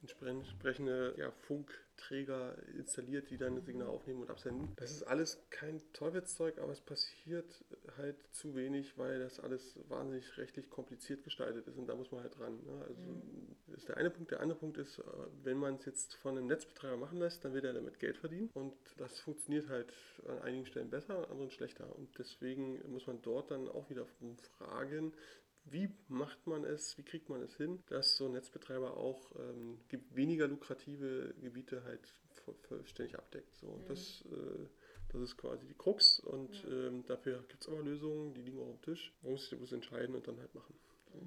entsprechende 0.00 1.14
ja, 1.18 1.30
Funkträger 1.30 2.56
installiert, 2.76 3.30
die 3.30 3.36
dann 3.36 3.56
das 3.56 3.66
Signal 3.66 3.88
aufnehmen 3.88 4.22
und 4.22 4.30
absenden. 4.30 4.72
Das 4.76 4.92
ist 4.92 5.02
alles 5.02 5.42
kein 5.50 5.80
Teufelszeug, 5.92 6.58
aber 6.58 6.72
es 6.72 6.80
passiert 6.80 7.64
halt 7.96 8.16
zu 8.30 8.54
wenig, 8.54 8.96
weil 8.96 9.18
das 9.18 9.40
alles 9.40 9.78
wahnsinnig 9.88 10.38
rechtlich 10.38 10.70
kompliziert 10.70 11.24
gestaltet 11.24 11.66
ist 11.66 11.76
und 11.78 11.86
da 11.86 11.96
muss 11.96 12.12
man 12.12 12.22
halt 12.22 12.38
dran. 12.38 12.62
Ne? 12.64 12.84
Also 12.86 13.22
das 13.66 13.78
ist 13.78 13.88
der 13.88 13.96
eine 13.96 14.10
Punkt. 14.10 14.30
Der 14.30 14.40
andere 14.40 14.58
Punkt 14.58 14.78
ist, 14.78 14.98
äh, 14.98 15.02
wenn 15.42 15.58
man 15.58 15.74
es 15.74 15.84
jetzt 15.84 16.14
von 16.14 16.36
einem 16.36 16.46
Netzbetreiber 16.46 16.96
machen 16.96 17.18
lässt, 17.18 17.44
dann 17.44 17.54
will 17.54 17.64
er 17.64 17.72
damit 17.72 17.98
Geld 17.98 18.18
verdienen 18.18 18.50
und 18.54 18.74
das 18.98 19.18
funktioniert 19.18 19.68
halt 19.68 19.92
an 20.28 20.38
einigen 20.42 20.66
Stellen 20.66 20.90
besser, 20.90 21.18
an 21.18 21.24
anderen 21.24 21.50
schlechter 21.50 21.94
und 21.96 22.16
deswegen 22.18 22.80
muss 22.92 23.06
man 23.06 23.20
dort 23.22 23.50
dann 23.50 23.68
auch 23.68 23.90
wieder 23.90 24.06
fragen, 24.58 25.12
wie 25.70 25.90
macht 26.08 26.46
man 26.46 26.64
es, 26.64 26.96
wie 26.98 27.02
kriegt 27.02 27.28
man 27.28 27.42
es 27.42 27.56
hin, 27.56 27.82
dass 27.88 28.16
so 28.16 28.26
ein 28.26 28.32
Netzbetreiber 28.32 28.96
auch 28.96 29.30
ähm, 29.38 29.78
ge- 29.88 30.00
weniger 30.10 30.48
lukrative 30.48 31.34
Gebiete 31.40 31.82
halt 31.84 32.00
vo- 32.44 32.54
vollständig 32.68 33.16
abdeckt. 33.18 33.54
So, 33.56 33.66
und 33.68 33.82
Mhm. 33.84 33.88
das, 33.88 34.24
äh, 34.30 34.66
das 35.12 35.22
ist 35.22 35.36
quasi 35.36 35.66
die 35.66 35.74
Krux 35.74 36.20
und 36.20 36.62
Ja. 36.64 36.70
ähm, 36.88 37.04
dafür 37.06 37.42
gibt 37.48 37.62
es 37.62 37.68
aber 37.68 37.82
Lösungen, 37.82 38.34
die 38.34 38.42
liegen 38.42 38.58
auch 38.60 38.68
auf 38.68 38.80
dem 38.80 38.94
Tisch. 38.94 39.12
Man 39.22 39.32
muss 39.32 39.48
sich 39.48 39.58
bloß 39.58 39.72
entscheiden 39.72 40.14
und 40.14 40.26
dann 40.26 40.38
halt 40.38 40.54
machen. 40.54 40.74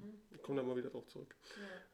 So. 0.00 0.06
Mhm. 0.06 0.20
Ich 0.34 0.42
komme 0.42 0.60
da 0.60 0.66
mal 0.66 0.76
wieder 0.76 0.90
drauf 0.90 1.06
zurück. 1.06 1.36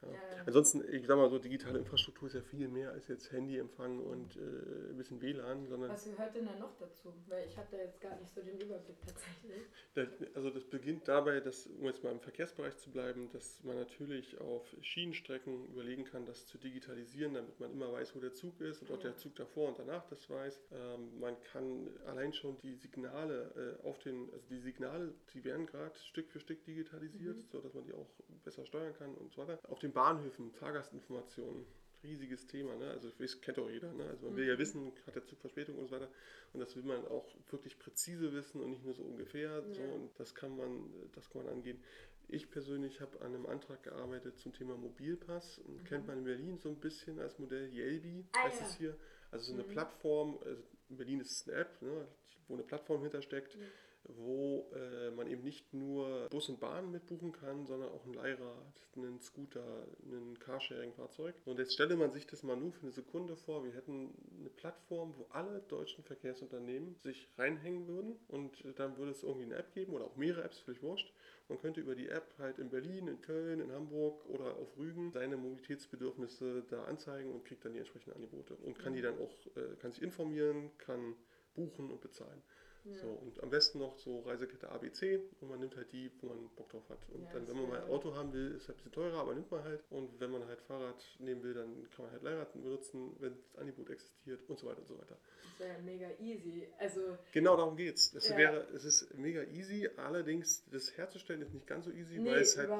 Ja. 0.02 0.08
Ja. 0.11 0.18
Ansonsten, 0.46 0.82
ich 0.94 1.06
sag 1.06 1.16
mal 1.16 1.28
so, 1.28 1.38
digitale 1.38 1.78
Infrastruktur 1.80 2.28
ist 2.28 2.34
ja 2.34 2.40
viel 2.40 2.68
mehr 2.68 2.92
als 2.92 3.08
jetzt 3.08 3.30
Handyempfang 3.32 3.98
und 4.00 4.37
äh, 4.37 4.90
ein 4.90 4.96
bisschen 4.96 5.20
WLAN, 5.20 5.66
sondern 5.66 5.90
Was 5.90 6.04
gehört 6.04 6.34
denn 6.34 6.46
da 6.46 6.56
noch 6.56 6.74
dazu? 6.78 7.12
Weil 7.26 7.46
ich 7.46 7.56
habe 7.58 7.66
da 7.72 7.76
jetzt 7.78 8.00
gar 8.00 8.16
nicht 8.18 8.32
so 8.32 8.40
den 8.40 8.58
Überblick 8.61 8.96
tatsächlich. 9.04 9.62
Das, 9.94 10.08
also 10.34 10.50
das 10.50 10.64
beginnt 10.64 11.08
dabei, 11.08 11.40
dass, 11.40 11.66
um 11.66 11.84
jetzt 11.84 12.02
mal 12.04 12.12
im 12.12 12.20
Verkehrsbereich 12.20 12.76
zu 12.78 12.90
bleiben, 12.90 13.28
dass 13.32 13.62
man 13.64 13.76
natürlich 13.76 14.40
auf 14.40 14.64
Schienenstrecken 14.80 15.66
überlegen 15.66 16.04
kann, 16.04 16.24
das 16.24 16.46
zu 16.46 16.56
digitalisieren, 16.58 17.34
damit 17.34 17.58
man 17.61 17.72
immer 17.72 17.92
weiß, 17.92 18.14
wo 18.14 18.20
der 18.20 18.32
Zug 18.32 18.61
ist 18.61 18.80
und 18.82 18.90
auch 18.92 18.96
Ja. 18.98 19.11
der 19.11 19.16
Zug 19.16 19.34
davor 19.37 19.68
und 19.68 19.78
danach 19.78 20.06
das 20.06 20.30
weiß. 20.30 20.62
Ähm, 20.72 21.18
man 21.20 21.37
kann 21.52 21.90
allein 22.06 22.32
schon 22.32 22.56
die 22.58 22.74
Signale 22.76 23.76
äh, 23.82 23.87
auf 23.87 23.98
den, 23.98 24.32
also 24.32 24.46
die 24.48 24.61
Signale, 24.61 25.12
die 25.34 25.44
werden 25.44 25.66
gerade 25.66 25.98
Stück 25.98 26.30
für 26.30 26.40
Stück 26.40 26.64
digitalisiert, 26.64 27.37
Mhm. 27.37 27.48
sodass 27.50 27.74
man 27.74 27.88
die 27.88 27.94
auch 27.94 28.09
besser 28.44 28.64
steuern 28.66 28.94
kann 28.94 29.14
und 29.14 29.33
so 29.33 29.42
weiter. 29.42 29.59
Auf 29.70 29.79
den 29.81 29.92
Bahnhöfen, 29.92 30.53
Fahrgastinformationen. 30.53 31.66
Riesiges 32.05 32.46
Thema, 32.46 32.77
ne? 32.77 32.90
Also 32.90 33.11
das 33.18 33.40
kennt 33.40 33.59
auch 33.59 33.68
jeder, 33.68 33.92
ne? 33.92 34.05
Also 34.09 34.27
man 34.27 34.37
will 34.37 34.46
ja 34.46 34.55
Mhm. 34.55 34.59
wissen, 34.61 34.92
hat 35.05 35.16
der 35.16 35.27
Zug 35.27 35.40
Verspätung 35.40 35.77
und 35.79 35.88
so 35.88 35.96
weiter. 35.96 36.09
Und 36.53 36.61
das 36.61 36.77
will 36.77 36.85
man 36.85 37.05
auch 37.09 37.27
wirklich 37.51 37.77
präzise 37.77 38.33
wissen 38.33 38.61
und 38.62 38.70
nicht 38.70 38.85
nur 38.85 38.94
so 38.94 39.03
ungefähr. 39.03 39.64
So, 39.72 39.81
Ja. 39.83 39.92
und 39.94 40.11
das 40.16 40.33
kann 40.33 40.57
man, 40.57 40.88
das 41.12 41.29
kann 41.29 41.42
man 41.42 41.53
angehen. 41.55 41.83
Ich 42.29 42.51
persönlich 42.53 43.01
habe 43.01 43.20
an 43.20 43.35
einem 43.35 43.46
Antrag 43.46 43.83
gearbeitet 43.83 44.38
zum 44.38 44.53
Thema 44.53 44.77
Mobilpass. 44.77 45.61
Mhm. 45.66 45.85
Kennt 45.85 46.07
man 46.07 46.18
in 46.18 46.24
Berlin 46.24 46.59
so 46.59 46.68
ein 46.68 46.79
bisschen 46.79 47.18
als 47.18 47.37
Modell 47.40 47.68
Yelby, 47.72 48.27
Ah, 48.33 48.44
heißt 48.44 48.61
ja. 48.61 48.66
es 48.68 48.77
hier. 48.77 48.96
Also 49.33 49.46
so 49.46 49.55
eine 49.55 49.64
Mhm. 49.64 49.68
Plattform, 49.72 50.38
also 50.44 50.62
in 50.90 50.96
Berlin 50.98 51.20
ist 51.20 51.33
es 51.33 51.48
eine 51.48 51.57
App, 51.62 51.83
ne, 51.83 52.07
wo 52.46 52.55
eine 52.55 52.62
Plattform 52.62 53.03
hintersteckt, 53.03 53.57
Mhm. 53.57 53.62
Wo 54.16 54.71
äh, 54.75 55.11
man 55.11 55.27
eben 55.27 55.42
nicht 55.42 55.73
nur 55.75 56.29
Bus 56.31 56.49
und 56.49 56.61
Bahn 56.61 56.90
mitbuchen 56.90 57.33
kann, 57.33 57.66
sondern 57.66 57.90
auch 57.90 58.05
ein 58.05 58.14
Leihrad, 58.14 58.88
einen 58.97 59.21
Scooter, 59.21 59.87
ein 60.03 60.38
Carsharing-Fahrzeug. 60.38 61.35
Und 61.44 61.59
jetzt 61.59 61.75
stelle 61.75 61.97
man 61.97 62.12
sich 62.12 62.27
das 62.27 62.42
mal 62.42 62.57
nur 62.57 62.73
für 62.73 62.83
eine 62.83 62.92
Sekunde 62.92 63.37
vor, 63.37 63.64
wir 63.64 63.73
hätten 63.73 64.14
eine 64.40 64.51
Plattform, 64.51 65.14
wo 65.16 65.27
alle 65.31 65.61
deutschen 65.68 66.05
Verkehrsunternehmen 66.05 66.97
sich 67.03 67.29
reinhängen 67.37 67.87
würden 67.87 68.16
und 68.29 68.64
äh, 68.64 68.73
dann 68.75 68.97
würde 68.97 69.12
es 69.12 69.23
irgendwie 69.23 69.47
eine 69.47 69.57
App 69.57 69.73
geben 69.75 69.92
oder 69.92 70.07
auch 70.07 70.16
mehrere 70.16 70.44
Apps, 70.44 70.59
völlig 70.61 70.83
wurscht. 70.83 71.12
Man 71.49 71.59
könnte 71.59 71.81
über 71.81 71.94
die 71.94 72.09
App 72.09 72.35
halt 72.38 72.59
in 72.59 72.68
Berlin, 72.68 73.09
in 73.09 73.21
Köln, 73.23 73.61
in 73.61 73.73
Hamburg 73.73 74.27
oder 74.27 74.57
auf 74.57 74.77
Rügen 74.77 75.11
seine 75.12 75.37
Mobilitätsbedürfnisse 75.37 76.64
da 76.68 76.85
anzeigen 76.85 77.33
und 77.33 77.44
kriegt 77.44 77.64
dann 77.64 77.73
die 77.73 77.79
entsprechenden 77.79 78.16
Angebote 78.16 78.55
und 78.57 78.79
kann 78.79 78.92
die 78.92 79.01
dann 79.01 79.18
auch, 79.18 79.47
äh, 79.57 79.77
kann 79.81 79.92
sich 79.92 80.03
informieren, 80.03 80.71
kann 80.79 81.14
buchen 81.55 81.90
und 81.90 82.01
bezahlen. 82.01 82.42
Ja. 82.88 82.98
So, 83.01 83.09
und 83.09 83.42
am 83.42 83.51
besten 83.51 83.79
noch 83.79 83.98
so 83.98 84.20
Reisekette 84.20 84.68
ABC 84.70 85.20
und 85.40 85.48
man 85.51 85.61
nimmt 85.61 85.77
halt 85.77 85.92
die, 85.92 86.11
wo 86.20 86.29
man 86.29 86.48
Bock 86.57 86.68
drauf 86.70 86.88
hat. 86.88 86.98
Und 87.12 87.22
Ja, 87.24 87.33
dann, 87.33 87.46
wenn 87.48 87.57
man 87.57 87.68
mal 87.68 87.83
ein 87.83 87.90
Auto 87.90 88.14
haben 88.14 88.33
will, 88.33 88.53
ist 88.57 88.68
halt 88.68 88.77
ein 88.79 88.85
bisschen 88.85 88.92
teurer, 88.92 89.18
aber 89.20 89.35
nimmt 89.35 89.51
man 89.51 89.62
halt. 89.64 89.83
Und 89.90 90.18
wenn 90.20 90.31
man 90.31 90.46
halt 90.46 90.61
Fahrrad 90.62 91.05
nehmen 91.18 91.42
will, 91.42 91.55
dann 91.55 91.88
kann 91.90 92.05
man 92.07 92.12
halt 92.12 92.22
Leihrad 92.22 92.53
benutzen, 92.53 93.14
wenn 93.20 93.35
das 93.37 93.57
Angebot 93.57 93.90
existiert 93.90 94.40
und 94.48 94.59
so 94.59 94.66
weiter 94.66 94.79
und 94.81 94.88
so 94.88 94.98
weiter. 94.98 95.18
Das 95.42 95.66
wäre 95.68 95.83
mega 95.83 96.09
easy. 96.20 96.68
Also, 96.79 97.18
Genau 97.33 97.57
darum 97.57 97.77
geht's. 97.77 98.14
Es 98.14 98.29
Ja. 98.29 98.37
wäre, 98.37 98.68
es 98.74 98.85
ist 98.85 99.14
mega 99.18 99.42
easy, 99.44 99.88
allerdings 99.96 100.64
das 100.70 100.96
herzustellen 100.96 101.42
ist 101.42 101.53
nicht 101.53 101.66
ganz 101.66 101.85
so 101.85 101.90
easy, 101.90 102.18
nee, 102.18 102.31
weil 102.31 102.40
es 102.40 102.57
halt 102.57 102.70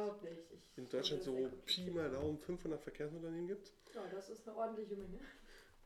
in 0.77 0.89
Deutschland 0.89 1.23
so 1.23 1.51
Pi 1.67 1.91
mal 1.91 2.11
Daumen 2.11 2.39
500 2.39 2.81
Verkehrsunternehmen 2.83 3.49
gibt. 3.49 3.73
Ja, 3.95 4.07
das 4.11 4.29
ist 4.31 4.47
eine 4.49 4.57
ordentliche 4.57 4.97
Menge. 4.97 5.19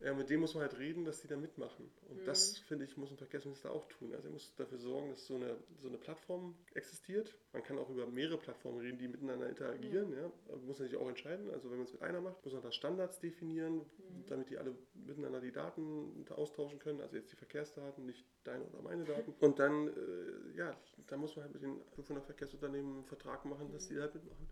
Ja, 0.04 0.12
mit 0.14 0.28
denen 0.30 0.40
muss 0.40 0.54
man 0.54 0.62
halt 0.62 0.78
reden, 0.78 1.04
dass 1.04 1.20
die 1.20 1.28
da 1.28 1.36
mitmachen. 1.36 1.88
Und 2.08 2.20
Mhm. 2.22 2.24
das, 2.24 2.58
finde 2.58 2.84
ich, 2.84 2.96
muss 2.96 3.10
ein 3.12 3.16
Verkehrsminister 3.16 3.70
auch 3.70 3.86
tun. 3.86 4.12
Also 4.14 4.28
er 4.28 4.32
muss 4.32 4.54
dafür 4.56 4.78
sorgen, 4.78 5.10
dass 5.10 5.26
so 5.26 5.36
eine, 5.36 5.56
so 5.80 5.86
eine 5.88 5.96
Plattform 5.96 6.56
existiert. 6.74 7.36
Man 7.52 7.62
kann 7.62 7.78
auch 7.78 7.88
über 7.88 8.06
mehrere 8.06 8.36
Plattformen 8.38 8.80
reden, 8.80 8.98
die 8.98 9.06
miteinander 9.06 9.48
interagieren. 9.48 10.12
Ja. 10.12 10.24
Aber 10.48 10.56
man 10.56 10.66
muss 10.66 10.80
natürlich 10.80 11.00
auch 11.00 11.08
entscheiden. 11.08 11.50
Also 11.50 11.70
wenn 11.70 11.76
man 11.78 11.86
es 11.86 11.92
mit 11.92 12.02
einer 12.02 12.20
macht, 12.20 12.44
muss 12.44 12.52
man 12.52 12.62
da 12.62 12.72
Standards 12.72 13.20
definieren, 13.20 13.76
Mhm. 13.78 14.26
damit 14.26 14.50
die 14.50 14.58
alle 14.58 14.74
miteinander 14.94 15.40
die 15.40 15.52
Daten 15.52 16.26
austauschen 16.30 16.78
können. 16.80 17.00
Also 17.00 17.16
jetzt 17.16 17.30
die 17.30 17.36
Verkehrsdaten, 17.36 18.04
nicht 18.04 18.26
deine 18.44 18.64
oder 18.64 18.82
meine 18.82 19.04
Daten. 19.04 19.32
Und 19.40 19.58
dann, 19.60 19.86
äh, 19.88 20.56
ja, 20.56 20.76
da 21.06 21.16
muss 21.16 21.36
man 21.36 21.44
halt 21.44 21.54
mit 21.54 21.62
den 21.62 21.80
500 21.94 22.24
Verkehrsunternehmen 22.26 22.92
einen 22.96 23.04
Vertrag 23.04 23.44
machen, 23.44 23.70
dass 23.70 23.86
die 23.88 23.94
da 23.94 24.02
halt 24.02 24.14
mitmachen. 24.14 24.48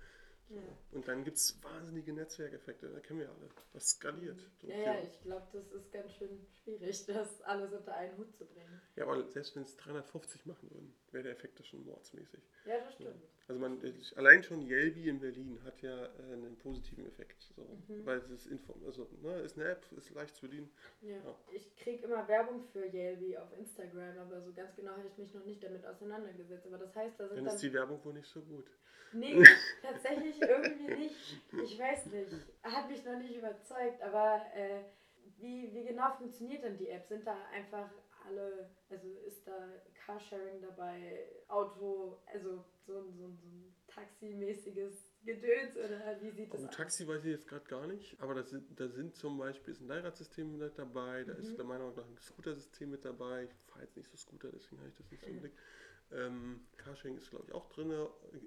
So. 0.50 0.56
Ja. 0.56 0.62
Und 0.92 1.06
dann 1.06 1.22
gibt 1.22 1.36
es 1.36 1.62
wahnsinnige 1.62 2.12
Netzwerkeffekte, 2.12 2.88
da 2.88 2.98
kennen 2.98 3.20
wir 3.20 3.28
alle. 3.28 3.48
Das 3.72 3.90
skaliert. 3.90 4.40
So 4.60 4.66
Ja, 4.66 4.76
ja, 4.76 5.00
ich 5.00 5.20
glaube, 5.22 5.46
das 5.52 5.70
ist 5.70 5.92
ganz 5.92 6.12
schön 6.14 6.44
schwierig, 6.62 7.06
das 7.06 7.40
alles 7.42 7.72
unter 7.72 7.94
einen 7.94 8.18
Hut 8.18 8.36
zu 8.36 8.44
bringen. 8.44 8.80
Ja, 8.96 9.04
aber 9.04 9.28
selbst 9.30 9.54
wenn 9.54 9.62
es 9.62 9.76
350 9.76 10.46
machen 10.46 10.68
würden, 10.70 10.92
wäre 11.12 11.24
der 11.24 11.32
Effekt 11.32 11.58
ja 11.60 11.64
schon 11.64 11.84
mordsmäßig. 11.84 12.40
Ja, 12.64 12.80
das 12.80 12.94
stimmt. 12.94 13.22
Also 13.50 13.58
man, 13.58 13.80
allein 14.14 14.44
schon 14.44 14.62
Yelby 14.62 15.08
in 15.08 15.18
Berlin 15.18 15.58
hat 15.64 15.82
ja 15.82 16.04
äh, 16.04 16.34
einen 16.34 16.56
positiven 16.58 17.04
Effekt. 17.04 17.42
So. 17.56 17.62
Mhm. 17.88 18.06
Weil 18.06 18.18
es 18.18 18.30
ist, 18.30 18.46
inform 18.46 18.80
also, 18.86 19.08
ne, 19.22 19.40
ist 19.40 19.58
eine 19.58 19.70
App, 19.70 19.84
ist 19.96 20.14
leicht 20.14 20.36
zu 20.36 20.42
bedienen. 20.42 20.70
Ja. 21.00 21.16
Ja. 21.16 21.34
Ich 21.50 21.74
kriege 21.74 22.04
immer 22.04 22.28
Werbung 22.28 22.62
für 22.72 22.86
Yelby 22.86 23.36
auf 23.36 23.52
Instagram, 23.58 24.18
aber 24.18 24.40
so 24.40 24.52
ganz 24.52 24.76
genau 24.76 24.92
habe 24.92 25.08
ich 25.08 25.18
mich 25.18 25.34
noch 25.34 25.44
nicht 25.44 25.64
damit 25.64 25.84
auseinandergesetzt. 25.84 26.64
Aber 26.68 26.78
das 26.78 26.94
heißt, 26.94 27.18
da 27.18 27.26
sind 27.26 27.38
Dann 27.38 27.46
dann. 27.46 27.54
ist 27.56 27.62
die 27.64 27.72
Werbung 27.72 28.04
wohl 28.04 28.12
nicht 28.12 28.28
so 28.28 28.40
gut. 28.40 28.70
Nee, 29.12 29.42
tatsächlich 29.82 30.40
irgendwie 30.40 30.94
nicht. 30.94 31.42
Ich 31.64 31.76
weiß 31.76 32.06
nicht. 32.06 32.32
Hat 32.62 32.88
mich 32.88 33.04
noch 33.04 33.18
nicht 33.18 33.34
überzeugt, 33.34 34.00
aber 34.00 34.42
äh, 34.54 34.84
wie, 35.38 35.74
wie 35.74 35.86
genau 35.86 36.12
funktioniert 36.18 36.62
denn 36.62 36.78
die 36.78 36.88
App? 36.88 37.04
Sind 37.08 37.26
da 37.26 37.34
einfach 37.52 37.90
alle, 38.26 38.70
also 38.88 39.08
ist 39.26 39.46
da 39.46 39.68
Carsharing 40.04 40.60
dabei, 40.62 41.28
Auto, 41.48 42.18
also 42.32 42.64
so, 42.86 42.98
ein- 42.98 43.12
so, 43.16 43.24
ein- 43.26 43.38
so 43.38 43.46
ein 43.48 43.74
taximäßiges 43.88 45.12
Gedöns 45.24 45.76
oder 45.76 46.20
wie 46.20 46.30
sieht 46.30 46.52
das 46.52 46.60
dem 46.60 46.68
aus? 46.68 46.76
Taxi 46.76 47.06
weiß 47.06 47.24
ich 47.24 47.30
jetzt 47.32 47.48
gerade 47.48 47.64
gar 47.66 47.86
nicht, 47.86 48.18
aber 48.20 48.34
da 48.34 48.42
sind, 48.42 48.78
da 48.80 48.88
sind 48.88 49.14
zum 49.16 49.38
Beispiel 49.38 49.72
ist 49.72 49.80
ein 49.80 49.88
Leihradsystem 49.88 50.56
mit 50.58 50.78
dabei, 50.78 51.24
da 51.24 51.34
Mhm. 51.34 51.40
ist 51.40 51.56
der 51.56 51.64
meiner 51.64 51.84
Meinung 51.84 51.96
nach 51.96 52.06
ein 52.06 52.18
Scooter-System 52.18 52.90
mit 52.90 53.04
dabei. 53.04 53.44
Ich 53.44 53.54
fahre 53.70 53.84
jetzt 53.84 53.96
nicht 53.96 54.10
so 54.10 54.16
Scooter, 54.16 54.50
deswegen 54.52 54.78
habe 54.80 54.88
ich 54.90 54.96
das 54.96 55.10
nicht 55.10 55.22
so 55.24 55.30
im. 55.30 55.40
Blick. 55.40 55.52
Ähm, 56.12 56.66
Carsharing 56.76 57.16
ist, 57.16 57.30
glaube 57.30 57.44
ich, 57.46 57.54
auch 57.54 57.68
drin, 57.68 57.92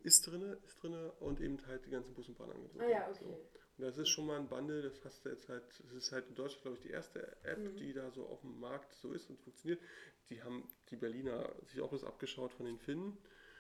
ist 0.04 0.28
drin, 0.28 0.58
ist 0.66 0.82
drin 0.84 0.94
und 1.22 1.40
eben 1.40 1.66
halt 1.68 1.86
die 1.86 1.92
ganzen 1.92 2.14
Bus- 2.14 2.28
und 2.28 2.38
Bahnangebote. 2.38 2.84
Ah 2.84 2.90
ja, 2.90 3.14
So. 3.14 3.26
okay. 3.26 3.34
Und 3.36 3.63
das 3.78 3.98
ist 3.98 4.10
schon 4.10 4.26
mal 4.28 4.40
ein 4.40 4.48
Bundle, 4.48 4.82
das 4.84 5.04
hast 5.06 5.26
du 5.26 5.30
jetzt 5.30 5.50
halt, 5.50 5.64
das 5.84 5.94
ist 5.94 6.12
halt 6.12 6.28
in 6.30 6.36
Deutschland, 6.36 6.62
glaube 6.64 6.78
ich, 6.78 6.84
die 6.84 6.90
erste 6.92 7.20
App, 7.44 7.60
Mhm. 7.60 7.78
die 7.78 7.94
da 7.94 8.12
so 8.12 8.26
auf 8.28 8.42
dem 8.42 8.60
Markt 8.60 8.94
so 8.94 9.12
ist 9.12 9.30
und 9.30 9.40
funktioniert. 9.40 9.82
Die 10.30 10.42
haben 10.44 10.68
die 10.90 10.96
Berliner 10.96 11.54
sich 11.64 11.82
auch 11.82 11.92
das 11.92 12.04
abgeschaut 12.04 12.54
von 12.54 12.66
den 12.66 12.78
Finnen, 12.80 13.18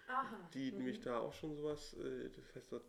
Aha. 0.07 0.49
die 0.53 0.71
mhm. 0.71 0.77
nämlich 0.77 1.01
da 1.01 1.19
auch 1.19 1.33
schon 1.33 1.55
sowas, 1.55 1.93
äh, 1.95 2.29
das 2.29 2.55
heißt 2.55 2.71
dort, 2.71 2.85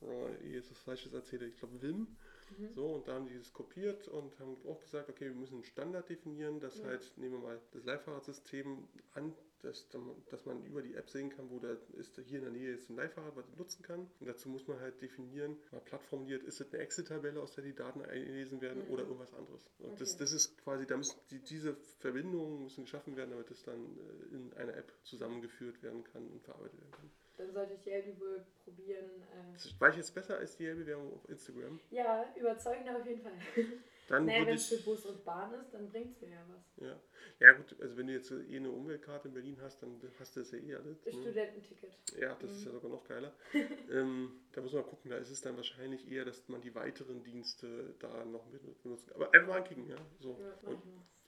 oh, 0.00 0.28
jetzt 0.42 0.70
was 0.70 0.80
Falsches 0.80 1.12
erzähle, 1.12 1.46
ich 1.46 1.56
glaube 1.56 1.80
Wim, 1.82 2.16
Mhm. 2.58 2.74
so, 2.74 2.86
und 2.94 3.06
da 3.08 3.14
haben 3.14 3.26
die 3.26 3.36
das 3.38 3.52
kopiert 3.52 4.08
und 4.08 4.38
haben 4.38 4.56
auch 4.66 4.80
gesagt, 4.80 5.08
okay, 5.08 5.26
wir 5.26 5.34
müssen 5.34 5.54
einen 5.54 5.64
Standard 5.64 6.08
definieren, 6.08 6.60
dass 6.60 6.78
Ja. 6.78 6.86
halt, 6.86 7.12
nehmen 7.16 7.34
wir 7.34 7.40
mal 7.48 7.60
das 7.72 7.84
Leihfahrradsystem 7.84 8.88
an, 9.14 9.34
dass, 9.62 9.88
dass 10.30 10.44
man 10.46 10.64
über 10.64 10.82
die 10.82 10.94
App 10.94 11.08
sehen 11.10 11.30
kann, 11.30 11.50
wo 11.50 11.58
da 11.58 11.76
ist, 11.98 12.16
hier 12.26 12.38
in 12.38 12.44
der 12.44 12.52
Nähe 12.52 12.72
ist 12.74 12.90
ein 12.90 12.96
Leihfahrrad, 12.96 13.36
was 13.36 13.46
man 13.48 13.58
nutzen 13.58 13.82
kann. 13.82 14.10
Und 14.20 14.26
dazu 14.26 14.48
muss 14.48 14.66
man 14.66 14.80
halt 14.80 15.00
definieren, 15.00 15.56
mal 15.70 15.80
plattformiert, 15.80 16.42
ist 16.42 16.60
es 16.60 16.72
eine 16.72 16.82
Excel-Tabelle, 16.82 17.40
aus 17.40 17.52
der 17.54 17.64
die 17.64 17.74
Daten 17.74 18.02
eingelesen 18.02 18.60
werden 18.60 18.84
Mhm. 18.86 18.90
oder 18.92 19.02
irgendwas 19.04 19.32
anderes. 19.34 19.70
Und 19.78 20.00
das, 20.00 20.10
Okay. 20.14 20.18
das 20.20 20.32
ist 20.32 20.58
quasi, 20.58 20.86
da 20.86 20.96
müssen 20.96 21.18
die, 21.30 21.38
diese 21.40 21.74
Verbindungen 21.98 22.62
müssen 22.64 22.84
geschaffen 22.84 23.16
werden, 23.16 23.30
damit 23.30 23.50
es 23.50 23.62
dann 23.62 23.76
äh, 23.98 24.34
in 24.34 24.52
einer 24.54 24.76
App 24.76 24.92
zusammengeführt 25.04 25.82
werden 25.82 26.04
kann 26.04 26.26
und 26.28 26.42
verarbeitet 26.42 26.78
werden 26.80 26.92
kann. 26.92 27.10
Dann 27.36 27.52
sollte 27.52 27.72
ich 27.74 27.86
Yelby 27.86 28.20
wohl 28.20 28.44
probieren. 28.64 29.06
Äh, 29.22 29.52
Das 29.54 29.80
war 29.80 29.88
ich 29.90 29.96
jetzt 29.96 30.14
besser 30.14 30.36
als 30.36 30.56
die 30.56 30.66
Werbung 30.86 31.14
auf 31.14 31.28
Instagram. 31.28 31.80
ja, 31.90 32.24
überzeugend 32.36 32.88
auf 32.90 33.06
jeden 33.06 33.22
Fall. 33.22 33.32
Dann 34.10 34.24
naja, 34.24 34.44
wenn 34.44 34.56
es 34.56 34.66
für. 34.66 34.82
Bus 34.82 35.06
und 35.06 35.24
Bahn 35.24 35.54
ist, 35.54 35.72
dann 35.72 35.88
bringt 35.88 36.16
es 36.16 36.20
mir 36.20 36.30
ja 36.30 36.44
was. 36.48 36.84
Ja. 36.84 37.00
ja, 37.38 37.52
gut, 37.52 37.80
also 37.80 37.96
wenn 37.96 38.08
du 38.08 38.12
jetzt 38.12 38.32
eh 38.32 38.56
eine 38.56 38.68
Umweltkarte 38.68 39.28
in 39.28 39.34
Berlin 39.34 39.56
hast, 39.62 39.80
dann 39.82 40.00
hast 40.18 40.34
du 40.34 40.40
das 40.40 40.50
ja 40.50 40.58
eh 40.58 40.74
alles. 40.74 41.06
Ne? 41.06 41.12
Studententicket. 41.12 41.92
Ja, 42.18 42.34
das 42.40 42.50
ist 42.50 42.64
ja 42.64 42.72
sogar 42.72 42.90
noch 42.90 43.04
geiler. 43.06 43.32
ähm, 43.92 44.32
da 44.50 44.62
muss 44.62 44.72
man 44.72 44.82
gucken, 44.82 45.12
da 45.12 45.16
ist 45.16 45.30
es 45.30 45.40
dann 45.42 45.56
wahrscheinlich 45.56 46.10
eher, 46.10 46.24
dass 46.24 46.48
man 46.48 46.60
die 46.60 46.74
weiteren 46.74 47.22
Dienste 47.22 47.94
da 48.00 48.24
noch 48.24 48.50
mit 48.50 48.62
benutzen 48.82 49.06
kann. 49.06 49.22
Aber 49.22 49.32
einfach 49.32 49.48
mal 49.48 49.58
ankicken, 49.58 49.86
ja. 49.86 49.96
So. 50.18 50.36
Ja, 50.40 50.72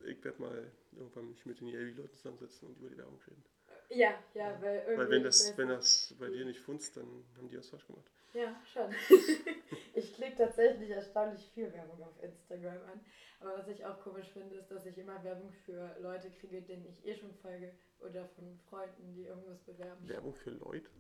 ich 0.05 0.17
mal. 0.17 0.25
werde 0.25 0.43
mal 0.43 0.73
irgendwann 0.97 1.29
mich 1.29 1.47
mit 1.47 1.61
den 1.61 1.69
Yelby-Leuten 1.69 2.15
zusammensetzen 2.15 2.67
und 2.67 2.79
über 2.79 2.89
die 2.89 2.99
Werbung 2.99 3.21
reden. 3.29 3.45
Ja, 3.91 4.19
ja, 4.35 4.61
weil 4.61 4.79
irgendwie. 4.79 4.99
Weil 4.99 5.11
wenn 5.11 5.23
das, 5.23 5.57
wenn 5.57 5.69
das 5.69 6.17
bei 6.19 6.29
dir 6.29 6.45
nicht 6.45 6.59
funzt, 6.59 6.97
dann 6.97 7.25
haben 7.37 7.49
die 7.49 7.59
was 7.59 7.69
falsch 7.69 7.87
gemacht. 7.87 8.11
Ja, 8.35 8.61
schon. 8.65 8.91
ich 9.95 10.15
klicke 10.15 10.37
tatsächlich 10.37 10.91
erstaunlich 10.91 11.49
viel 11.55 11.73
Werbung 11.73 12.03
auf 12.03 12.23
Instagram 12.23 12.83
an. 12.93 13.01
Aber 13.41 13.59
was 13.59 13.69
ich 13.69 13.85
auch 13.85 14.01
komisch 14.01 14.29
finde, 14.33 14.57
ist, 14.57 14.71
dass 14.71 14.87
ich 14.87 14.97
immer 14.99 15.23
Werbung 15.25 15.53
für 15.65 15.97
Leute 16.01 16.31
kriege, 16.31 16.63
denen 16.63 16.87
ich 16.87 17.05
eh 17.07 17.15
schon 17.15 17.35
folge. 17.35 17.73
Oder 18.01 18.27
von 18.29 18.59
Freunden, 18.69 19.15
die 19.15 19.25
irgendwas 19.25 19.61
bewerben. 19.61 20.09
Werbung 20.09 20.35
für 20.35 20.51
Leute? 20.51 20.91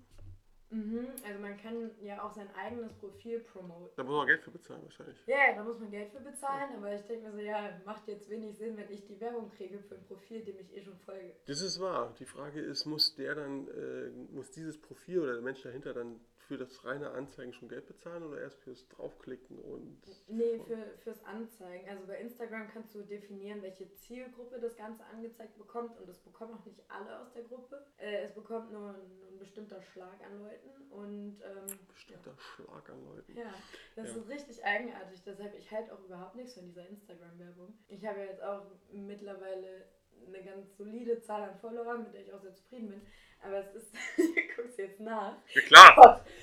Mhm, 0.72 1.06
also 1.26 1.38
man 1.38 1.58
kann 1.58 1.90
ja 2.00 2.22
auch 2.22 2.32
sein 2.32 2.48
eigenes 2.54 2.94
Profil 2.94 3.40
promoten. 3.40 3.94
Da 3.94 4.04
muss 4.04 4.16
man 4.16 4.26
Geld 4.26 4.42
für 4.42 4.50
bezahlen 4.50 4.82
wahrscheinlich. 4.84 5.18
Ja, 5.26 5.36
ja, 5.48 5.54
da 5.54 5.64
muss 5.64 5.78
man 5.78 5.90
Geld 5.90 6.10
für 6.10 6.20
bezahlen, 6.20 6.74
aber 6.74 6.94
ich 6.94 7.02
denke 7.02 7.28
mir 7.28 7.32
so, 7.32 7.38
ja, 7.40 7.78
macht 7.84 8.08
jetzt 8.08 8.30
wenig 8.30 8.56
Sinn, 8.56 8.76
wenn 8.78 8.90
ich 8.90 9.04
die 9.04 9.20
Werbung 9.20 9.50
kriege 9.50 9.78
für 9.80 9.96
ein 9.96 10.04
Profil, 10.04 10.42
dem 10.42 10.58
ich 10.58 10.74
eh 10.74 10.82
schon 10.82 10.96
folge. 11.00 11.34
Das 11.46 11.60
ist 11.60 11.78
wahr. 11.78 12.14
Die 12.18 12.24
Frage 12.24 12.60
ist, 12.60 12.86
muss 12.86 13.14
der 13.14 13.34
dann, 13.34 13.68
äh, 13.68 14.08
muss 14.32 14.50
dieses 14.50 14.80
Profil 14.80 15.20
oder 15.20 15.34
der 15.34 15.42
Mensch 15.42 15.60
dahinter 15.62 15.92
dann 15.92 16.20
für 16.48 16.58
das 16.58 16.84
reine 16.84 17.10
Anzeigen 17.12 17.52
schon 17.52 17.68
Geld 17.68 17.86
bezahlen 17.86 18.22
oder 18.24 18.40
erst 18.40 18.60
fürs 18.62 18.86
Draufklicken 18.88 19.58
und. 19.58 20.00
Nee, 20.28 20.58
für, 20.66 20.76
fürs 20.98 21.24
Anzeigen. 21.24 21.88
Also 21.88 22.06
bei 22.06 22.16
Instagram 22.18 22.68
kannst 22.68 22.94
du 22.94 23.02
definieren, 23.02 23.62
welche 23.62 23.90
Zielgruppe 23.94 24.58
das 24.60 24.76
Ganze 24.76 25.04
angezeigt 25.06 25.56
bekommt 25.56 25.96
und 25.98 26.08
das 26.08 26.18
bekommen 26.18 26.54
auch 26.54 26.64
nicht 26.64 26.82
alle 26.90 27.20
aus 27.20 27.32
der 27.32 27.44
Gruppe. 27.44 27.84
Äh, 27.98 28.24
es 28.24 28.32
bekommt 28.34 28.72
nur 28.72 28.90
ein, 28.90 29.22
ein 29.32 29.38
bestimmter 29.38 29.80
Schlag 29.80 30.20
an 30.24 30.40
Leuten 30.42 30.90
und 30.90 31.40
ähm, 31.42 31.78
Bestimmter 31.88 32.34
Schlag 32.36 32.90
an 32.90 33.04
Leuten. 33.04 33.36
ja, 33.36 33.52
das 33.96 34.08
Ja. 34.08 34.16
ist 34.16 34.28
richtig 34.28 34.64
eigenartig. 34.64 35.22
Deshalb, 35.24 35.54
ich 35.56 35.70
halte 35.70 35.92
auch 35.94 36.04
überhaupt 36.04 36.34
nichts 36.34 36.54
von 36.54 36.66
dieser 36.66 36.86
Instagram-Werbung. 36.88 37.72
Ich 37.88 38.04
habe 38.04 38.18
ja 38.20 38.24
jetzt 38.26 38.42
auch 38.42 38.66
mittlerweile 38.92 39.86
eine 40.26 40.42
ganz 40.44 40.76
solide 40.76 41.20
Zahl 41.20 41.42
an 41.50 41.58
Followern, 41.58 42.04
mit 42.04 42.14
der 42.14 42.20
ich 42.22 42.32
auch 42.32 42.40
sehr 42.40 42.54
zufrieden 42.54 42.90
bin. 42.90 43.02
Aber 43.44 43.58
es 43.58 43.74
ist, 43.74 43.92
ich 44.36 44.56
guck's 44.56 44.76
jetzt 44.76 45.00
nach. 45.00 45.36
Ja 45.54 45.60
klar! 45.62 46.24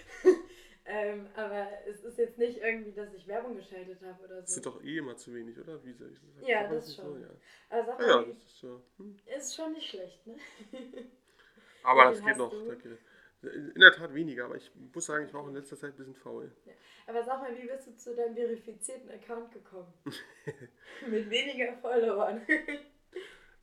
Ähm, 0.92 1.28
aber 1.36 1.68
es 1.86 2.04
ist 2.04 2.18
jetzt 2.18 2.40
nicht 2.40 2.58
irgendwie, 2.58 2.92
dass 2.92 3.14
ich 3.14 3.28
Werbung 3.28 3.56
geschaltet 3.56 4.02
habe 4.02 4.24
oder 4.26 4.42
Das 4.42 4.50
so. 4.50 4.54
sind 4.56 4.66
doch 4.66 4.84
eh 4.84 4.98
immer 4.98 5.16
zu 5.16 5.32
wenig, 5.36 5.56
oder? 5.60 5.84
Wie 5.84 5.94
soll 5.94 6.12
ich 6.12 6.20
das 6.20 6.34
sagen? 6.34 6.48
Ja, 6.48 6.68
das 6.68 6.88
nicht 6.88 6.96
schon. 6.96 7.14
So, 7.14 7.20
ja. 7.22 7.30
Aber 7.70 7.86
sag 7.86 8.00
mal, 8.00 8.08
ja, 8.08 8.22
wie- 8.28 8.34
das 8.34 8.38
ist 8.44 8.58
so. 8.60 8.82
Hm. 8.98 9.20
ist 9.38 9.56
schon 9.56 9.74
nicht 9.74 9.88
schlecht, 9.88 10.26
ne? 10.26 10.36
Aber 11.84 12.06
das 12.06 12.24
geht 12.24 12.38
noch. 12.38 12.52
Da 12.68 12.74
geht, 12.74 12.98
in 13.44 13.80
der 13.80 13.92
Tat 13.92 14.16
weniger, 14.16 14.46
aber 14.46 14.56
ich 14.56 14.72
muss 14.76 15.06
sagen, 15.06 15.26
ich 15.28 15.34
war 15.34 15.44
auch 15.44 15.48
in 15.48 15.54
letzter 15.54 15.78
Zeit 15.78 15.94
ein 15.94 15.98
bisschen 15.98 16.16
faul. 16.16 16.52
Aber 17.06 17.24
sag 17.24 17.40
mal, 17.40 17.56
wie 17.56 17.68
bist 17.68 17.86
du 17.86 17.96
zu 17.96 18.16
deinem 18.16 18.34
verifizierten 18.34 19.12
Account 19.12 19.52
gekommen? 19.52 19.94
Mit 21.08 21.30
weniger 21.30 21.74
Followern. 21.78 22.42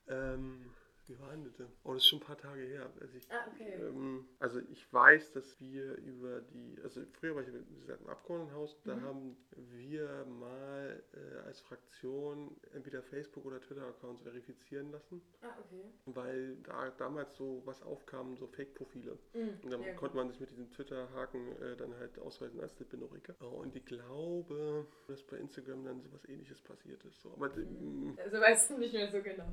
Ähm, 0.09 0.71
Das? 1.09 1.69
Oh, 1.85 1.93
das 1.95 2.03
ist 2.03 2.09
schon 2.09 2.19
ein 2.19 2.25
paar 2.25 2.37
Tage 2.37 2.63
her. 2.63 2.91
Also 3.01 3.17
ich, 3.17 3.31
Ah, 3.31 3.47
okay. 3.53 3.75
ähm, 3.81 4.27
also 4.41 4.61
ich 4.71 4.93
weiß, 4.93 5.33
dass 5.33 5.59
wir 5.61 5.95
über 5.99 6.41
die, 6.41 6.77
also 6.83 7.03
früher 7.13 7.35
war 7.37 7.43
ich 7.43 7.49
wie 7.53 7.81
gesagt, 7.81 8.01
im 8.03 8.09
Abgeordnetenhaus, 8.09 8.77
da 8.85 8.97
Mhm. 8.97 9.03
haben 9.03 9.37
wir 9.57 10.25
mal 10.27 11.03
äh, 11.15 11.39
als 11.47 11.61
Fraktion 11.61 12.57
entweder 12.75 13.03
Facebook 13.03 13.45
oder 13.45 13.61
Twitter-Accounts 13.61 14.23
verifizieren 14.23 14.91
lassen, 14.91 15.23
Ah, 15.43 15.57
okay. 15.61 15.85
weil 16.07 16.57
da 16.65 16.91
damals 16.91 17.37
so 17.37 17.63
was 17.65 17.83
aufkam, 17.83 18.37
so 18.37 18.47
Fake-Profile. 18.49 19.17
Mhm. 19.35 19.61
Und 19.63 19.71
dann 19.71 19.83
ja, 19.83 19.95
konnte 19.95 20.17
man 20.17 20.29
sich 20.29 20.41
mit 20.41 20.51
diesem 20.51 20.71
Twitter-Haken 20.73 21.63
äh, 21.63 21.77
dann 21.77 21.95
halt 21.97 22.19
ausweisen 22.19 22.61
als 22.61 22.77
Lippinoriker. 22.81 23.35
Oh, 23.41 23.61
und 23.63 23.77
ich 23.77 23.85
glaube, 23.85 24.87
dass 25.07 25.23
bei 25.23 25.37
Instagram 25.37 25.85
dann 25.85 26.01
sowas 26.03 26.25
ähnliches 26.29 26.61
passiert 26.61 27.05
ist. 27.05 27.21
So. 27.21 27.33
Aber 27.33 27.55
ähm, 27.57 28.19
Also 28.23 28.41
weißt 28.41 28.71
du 28.71 28.79
nicht 28.79 28.93
mehr 28.93 29.09
so 29.11 29.23
genau. 29.23 29.47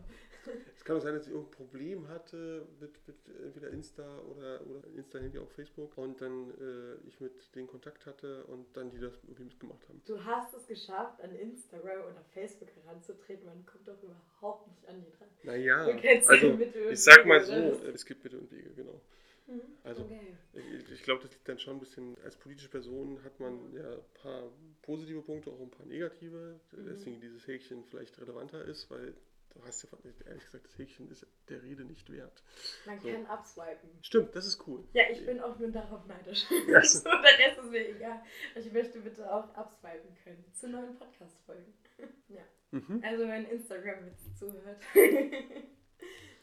es 0.75 0.83
kann 0.83 0.97
auch 0.97 1.01
sein, 1.01 1.13
dass 1.13 1.27
ich 1.27 1.33
irgendein 1.43 1.51
Problem 1.51 2.07
hatte 2.07 2.67
mit, 2.79 2.91
mit 3.07 3.17
entweder 3.43 3.69
Insta 3.69 4.19
oder, 4.19 4.61
oder 4.65 4.87
Insta 4.95 5.19
irgendwie 5.19 5.39
auch 5.39 5.49
Facebook 5.51 5.97
und 5.97 6.21
dann 6.21 6.51
äh, 6.59 7.07
ich 7.07 7.19
mit 7.19 7.55
denen 7.55 7.67
Kontakt 7.67 8.05
hatte 8.05 8.45
und 8.45 8.65
dann 8.75 8.89
die 8.89 8.99
das 8.99 9.13
irgendwie 9.23 9.43
mitgemacht 9.43 9.87
haben. 9.87 10.01
Du 10.05 10.23
hast 10.23 10.53
es 10.53 10.67
geschafft, 10.67 11.21
an 11.21 11.35
Instagram 11.35 12.01
oder 12.01 12.23
Facebook 12.33 12.69
heranzutreten. 12.83 13.45
Man 13.45 13.65
kommt 13.65 13.87
doch 13.87 14.01
überhaupt 14.01 14.67
nicht 14.67 14.87
an 14.87 15.03
die 15.03 15.11
dran. 15.11 15.27
Naja, 15.43 15.85
also 16.27 16.59
ich 16.89 17.03
sag 17.03 17.25
mal 17.25 17.43
so, 17.43 17.53
äh, 17.53 17.91
es 17.93 18.05
gibt 18.05 18.23
Mittel 18.23 18.39
und 18.39 18.51
Wege, 18.51 18.69
genau. 18.75 19.01
Mhm. 19.47 19.61
Also, 19.83 20.03
okay. 20.03 20.37
Ich, 20.53 20.91
ich 20.91 21.03
glaube, 21.03 21.21
das 21.21 21.31
liegt 21.31 21.47
dann 21.49 21.59
schon 21.59 21.75
ein 21.75 21.79
bisschen, 21.79 22.15
als 22.23 22.37
politische 22.37 22.69
Person 22.69 23.21
hat 23.23 23.39
man 23.39 23.73
ja 23.73 23.91
ein 23.91 24.13
paar 24.13 24.43
positive 24.81 25.21
Punkte, 25.21 25.49
auch 25.51 25.59
ein 25.59 25.69
paar 25.69 25.85
negative, 25.85 26.59
Mhm. 26.71 26.85
deswegen 26.87 27.19
dieses 27.19 27.45
Häkchen 27.45 27.83
vielleicht 27.83 28.19
relevanter 28.19 28.63
ist, 28.65 28.89
weil 28.89 29.13
du 29.53 29.63
hast 29.65 29.83
ja 29.83 29.89
ehrlich 30.25 30.45
gesagt, 30.45 30.65
das 30.65 30.77
Häkchen 30.77 31.09
ist 31.09 31.25
der 31.49 31.63
Rede 31.63 31.83
nicht 31.83 32.11
wert. 32.11 32.43
Man 32.85 32.99
so. 32.99 33.09
kann 33.09 33.25
abswipen. 33.27 33.89
Stimmt, 34.01 34.35
das 34.35 34.45
ist 34.45 34.67
cool. 34.67 34.83
Ja, 34.93 35.03
ich 35.11 35.25
bin 35.25 35.39
auch 35.39 35.57
nur 35.59 35.69
darauf 35.69 36.05
neidisch. 36.05 36.45
Ja. 36.67 36.81
so, 36.83 37.03
der 37.03 37.47
Rest 37.47 37.59
ist 37.59 37.69
mir 37.69 37.89
egal. 37.89 38.21
Ich 38.55 38.71
möchte 38.71 38.99
bitte 38.99 39.31
auch 39.31 39.53
abswipen 39.55 40.15
können 40.23 40.45
zu 40.53 40.69
neuen 40.69 40.95
Podcast-Folgen. 40.95 41.73
ja. 42.27 42.43
Mhm. 42.71 43.01
Also 43.03 43.27
wenn 43.27 43.45
Instagram 43.45 44.05
jetzt 44.05 44.37
zuhört. 44.37 44.81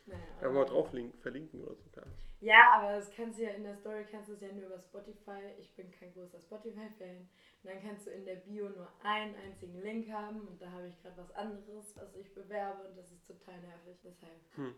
naja, 0.07 0.23
Ja, 0.43 0.51
mal 0.51 0.65
drauf 0.65 0.93
link, 0.93 1.15
verlinken 1.21 1.63
oder 1.63 1.75
so. 1.75 1.85
Ja. 1.97 2.03
Ja, 2.43 2.73
aber 2.73 2.97
das 2.97 3.11
kannst 3.15 3.39
du 3.39 3.45
ja 3.45 3.51
in 3.51 3.65
der 3.65 3.77
Story 3.77 4.07
kannst 4.11 4.31
du 4.31 4.33
es 4.33 4.41
ja 4.41 4.51
nur 4.53 4.67
über 4.67 4.81
Spotify. 4.81 5.53
Ich 5.59 5.75
bin 5.77 5.91
kein 5.93 6.13
großer 6.15 6.41
Spotify-Fan. 6.41 7.17
Und 7.63 7.71
dann 7.71 7.83
kannst 7.83 8.07
du 8.07 8.11
in 8.11 8.25
der 8.25 8.37
Bio 8.37 8.71
nur 8.71 8.89
einen 9.03 9.35
einzigen 9.37 9.83
Link 9.83 10.11
haben 10.11 10.41
und 10.49 10.61
da 10.61 10.71
habe 10.71 10.89
ich 10.89 11.03
gerade 11.03 11.19
was 11.19 11.31
anderes, 11.33 11.95
was 11.97 12.15
ich 12.15 12.33
bewerbe 12.33 12.89
und 12.89 12.97
das 12.97 13.13
ist 13.13 13.27
total 13.27 13.61
nervig. 13.61 13.99
Deshalb. 14.03 14.41
Hm. 14.55 14.75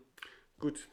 Gut. 0.59 0.89